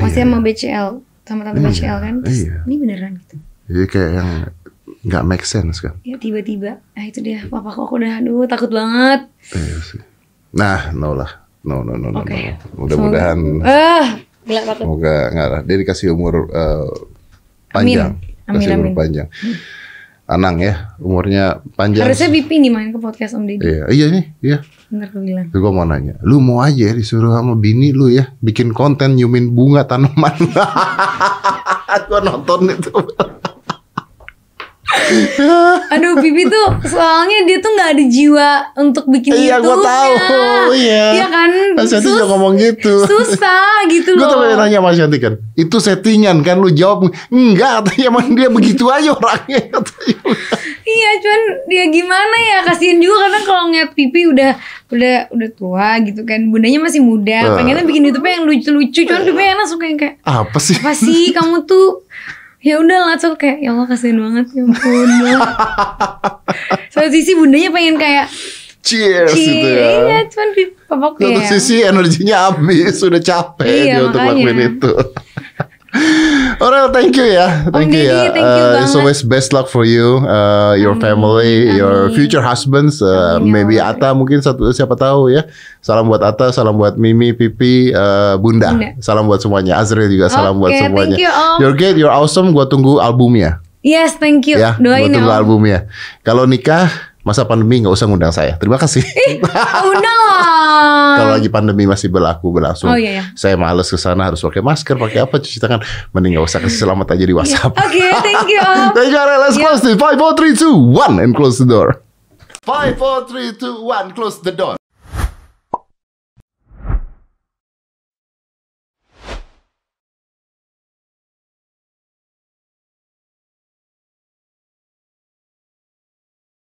Masih 0.00 0.24
sama 0.24 0.40
BCL. 0.40 0.88
Sama 1.28 1.44
tante 1.44 1.60
Iya, 1.60 1.68
BCL 1.68 1.98
kan. 2.00 2.14
Terus 2.24 2.40
iya. 2.48 2.56
ini 2.64 2.74
beneran 2.80 3.12
gitu. 3.20 3.36
Jadi 3.70 3.84
kayak 3.86 4.10
yang 4.16 4.30
nggak 5.00 5.24
make 5.24 5.44
sense 5.44 5.80
kan. 5.80 5.96
Ya 6.02 6.16
tiba-tiba. 6.16 6.80
Nah 6.92 7.04
itu 7.04 7.20
dia. 7.20 7.44
Papa 7.46 7.70
kok 7.70 7.88
aku 7.88 7.96
udah 7.96 8.20
aduh 8.20 8.44
takut 8.44 8.68
banget. 8.68 9.26
Iya 9.50 9.76
sih. 9.80 10.00
Nah, 10.50 10.90
no 10.92 11.14
lah. 11.14 11.30
No, 11.60 11.80
no, 11.80 11.92
no, 11.94 12.08
no, 12.08 12.20
Oke. 12.20 12.32
no. 12.32 12.84
Mudah-mudahan 12.84 13.38
Ah, 13.60 14.16
gila 14.42 14.60
takut. 14.66 14.84
semoga 14.84 15.14
nggak 15.28 15.48
lah. 15.48 15.60
Dia 15.62 15.76
dikasih 15.78 16.08
umur 16.10 16.48
eh, 16.48 16.90
panjang. 17.68 18.16
Amin, 18.44 18.56
Kasih 18.56 18.72
umur 18.74 18.88
amin. 18.88 18.96
panjang. 18.96 19.28
Anang 20.24 20.62
ya, 20.62 20.94
umurnya 20.96 21.44
panjang. 21.74 22.06
Harusnya 22.06 22.30
Pipi 22.30 22.62
nih 22.62 22.70
main 22.70 22.90
ke 22.90 22.98
podcast 22.98 23.34
Om 23.34 23.50
Deddy. 23.50 23.66
Iya, 23.66 23.84
iya 23.90 24.06
nih, 24.08 24.24
iya. 24.40 24.58
Bentar 24.86 25.10
aku 25.10 25.18
bilang. 25.20 25.46
Terus 25.50 25.58
gue 25.58 25.72
mau 25.74 25.82
nanya, 25.82 26.14
lu 26.22 26.38
mau 26.38 26.62
aja 26.62 26.94
disuruh 26.94 27.34
sama 27.34 27.58
bini 27.58 27.90
lu 27.90 28.06
ya 28.06 28.30
bikin 28.38 28.70
konten 28.70 29.18
nyumin 29.18 29.50
bunga 29.50 29.82
tanaman. 29.84 30.34
gue 32.08 32.20
nonton 32.22 32.60
itu. 32.70 32.94
Aduh 35.92 36.18
Pipi 36.18 36.44
tuh 36.44 36.66
soalnya 36.84 37.44
dia 37.44 37.58
tuh 37.58 37.70
nggak 37.70 37.90
ada 37.90 38.04
jiwa 38.04 38.48
untuk 38.76 39.04
bikin 39.06 39.32
Iya, 39.32 39.58
gua 39.58 39.74
YouTube-nya. 39.74 39.86
tahu, 39.86 40.14
iya. 40.82 41.04
Iya 41.14 41.26
kan? 41.28 41.50
Mas 41.74 41.90
Yanti 41.90 42.08
juga 42.08 42.26
ngomong 42.26 42.54
gitu. 42.54 42.94
Susah 43.04 43.86
gitu 43.86 44.10
Gue 44.12 44.20
loh. 44.20 44.30
tuh 44.30 44.38
pengen 44.40 44.58
nanya 44.58 44.78
sama 44.78 44.90
Shanti 44.92 45.18
kan, 45.18 45.34
itu 45.54 45.76
settingan 45.76 46.42
kan 46.42 46.58
lu 46.58 46.70
jawab 46.70 46.98
enggak 47.28 47.70
katanya 47.82 48.04
emang 48.08 48.26
dia 48.32 48.48
begitu 48.48 48.84
aja 48.86 49.10
orangnya. 49.10 49.62
Iya, 50.80 51.10
cuman 51.22 51.42
dia 51.70 51.84
gimana 51.86 52.36
ya? 52.42 52.58
Kasihan 52.64 52.98
juga 52.98 53.22
karena 53.22 53.40
kalau 53.44 53.62
ngeliat 53.70 53.94
Pipi 53.94 54.26
udah 54.26 54.58
udah 54.90 55.16
udah 55.30 55.48
tua 55.52 56.02
gitu 56.02 56.26
kan. 56.26 56.50
Bundanya 56.50 56.82
masih 56.82 56.98
muda. 56.98 57.46
Ah. 57.46 57.54
Pengennya 57.54 57.86
bikin 57.86 58.10
YouTube 58.10 58.26
yang 58.26 58.42
lucu-lucu. 58.42 59.06
Cuman 59.06 59.22
Pipi 59.22 59.38
yang 59.44 59.58
langsung 59.60 59.78
kayak 59.78 59.96
kayak 59.96 60.14
Apa 60.24 60.58
sih? 60.58 60.74
apa 60.74 60.90
sih 60.90 61.30
kamu 61.30 61.62
tuh 61.62 62.02
ya 62.60 62.76
udah 62.76 62.96
tuh 63.16 63.34
kayak 63.34 63.64
ya 63.64 63.72
Allah 63.72 63.86
kasihan 63.88 64.20
banget 64.20 64.46
ya 64.52 64.62
ampun 64.64 65.08
satu 66.92 67.08
sisi 67.08 67.32
bundanya 67.32 67.70
pengen 67.70 67.96
kayak 67.96 68.26
Cheers 68.80 69.36
Cie, 69.36 69.44
gitu 69.44 69.68
ya. 69.76 69.88
iya 70.08 70.18
cuman 70.24 70.48
di 70.56 70.64
Satu 71.20 71.36
ya 71.36 71.48
sisi 71.52 71.76
energinya 71.84 72.36
habis, 72.48 72.96
sudah 72.96 73.20
capek 73.20 73.68
Iya, 73.68 73.84
dia 73.84 74.02
untuk 74.08 74.20
makanya. 74.24 74.40
lakuin 74.40 74.58
itu. 74.72 74.90
Alright, 75.90 76.92
thank 76.94 77.18
you 77.18 77.26
ya, 77.26 77.66
Om 77.66 77.72
thank 77.74 77.90
you 77.90 78.06
Deddy, 78.06 78.14
ya. 78.14 78.30
thank 78.30 78.38
you 78.38 78.66
Uh, 78.70 78.82
it's 78.84 78.94
always 78.94 79.20
best 79.26 79.50
luck 79.50 79.66
for 79.66 79.82
you, 79.82 80.22
uh, 80.22 80.78
your 80.78 80.94
family, 80.96 81.66
your 81.74 82.06
amin. 82.06 82.14
future 82.14 82.38
husbands, 82.38 83.02
uh, 83.02 83.36
Amin, 83.36 83.50
ya 83.50 83.52
maybe. 83.52 83.74
Ata 83.82 84.14
mungkin 84.14 84.38
satu 84.38 84.70
siapa 84.70 84.94
tahu 84.94 85.34
ya. 85.34 85.50
Salam 85.82 86.06
buat 86.06 86.22
Ata, 86.22 86.54
salam 86.54 86.78
buat 86.78 86.94
Mimi, 86.94 87.34
Pipi, 87.34 87.90
uh, 87.90 88.38
Bunda. 88.38 88.70
Bunda. 88.70 88.94
salam 89.02 89.26
buat 89.26 89.42
semuanya. 89.42 89.82
Azril 89.82 90.06
juga 90.06 90.30
salam 90.30 90.62
buat 90.62 90.70
Oke, 90.70 90.78
semuanya. 90.78 91.16
thank 91.18 91.24
you, 91.26 91.32
Om. 91.32 91.56
You're 91.58 91.74
great, 91.74 91.96
you're 91.98 92.12
awesome. 92.12 92.54
Gua 92.54 92.70
tunggu 92.70 93.02
albumnya 93.02 93.58
yes 93.80 94.20
thank 94.20 94.44
you 94.44 94.60
ya. 94.60 94.76
doain 94.76 95.08
Gua 95.08 95.16
tunggu 95.16 95.32
Om. 95.32 95.38
albumnya. 95.40 95.78
Kalau 96.20 96.44
nikah 96.44 96.92
masa 97.20 97.44
pandemi 97.44 97.84
nggak 97.84 97.92
usah 97.92 98.06
ngundang 98.08 98.32
saya. 98.32 98.56
Terima 98.56 98.80
kasih. 98.80 99.04
undang 99.90 100.20
lah 100.24 101.16
Kalau 101.20 101.32
lagi 101.36 101.48
pandemi 101.52 101.84
masih 101.84 102.08
berlaku 102.08 102.48
berlangsung. 102.48 102.88
Oh, 102.88 102.96
iya, 102.96 103.20
iya. 103.20 103.24
Saya 103.36 103.60
males 103.60 103.88
ke 103.92 103.98
sana 104.00 104.32
harus 104.32 104.40
pakai 104.40 104.64
masker, 104.64 104.96
pakai 104.96 105.20
apa 105.20 105.36
cuci 105.36 105.58
tangan. 105.60 105.80
Mending 106.16 106.40
nggak 106.40 106.46
usah 106.48 106.58
kasih 106.64 106.88
selamat 106.88 107.12
aja 107.12 107.24
di 107.28 107.34
WhatsApp. 107.36 107.72
oke 107.76 108.06
thank 108.24 108.48
you 108.48 108.64
Thank 108.96 109.12
you, 109.12 109.20
let's 109.20 109.56
Yeah. 109.60 109.66
close 109.68 109.84
it. 109.84 109.98
Five, 110.00 110.16
four, 110.16 110.32
three, 110.38 110.56
two, 110.56 110.72
one, 110.72 111.20
and 111.20 111.36
close 111.36 111.60
the 111.60 111.68
door. 111.68 112.00
Five, 112.64 112.96
four, 112.96 113.28
three, 113.28 113.52
two, 113.52 113.84
one. 113.84 114.12
Close 114.16 114.40
the 114.40 114.52
door. 114.52 114.79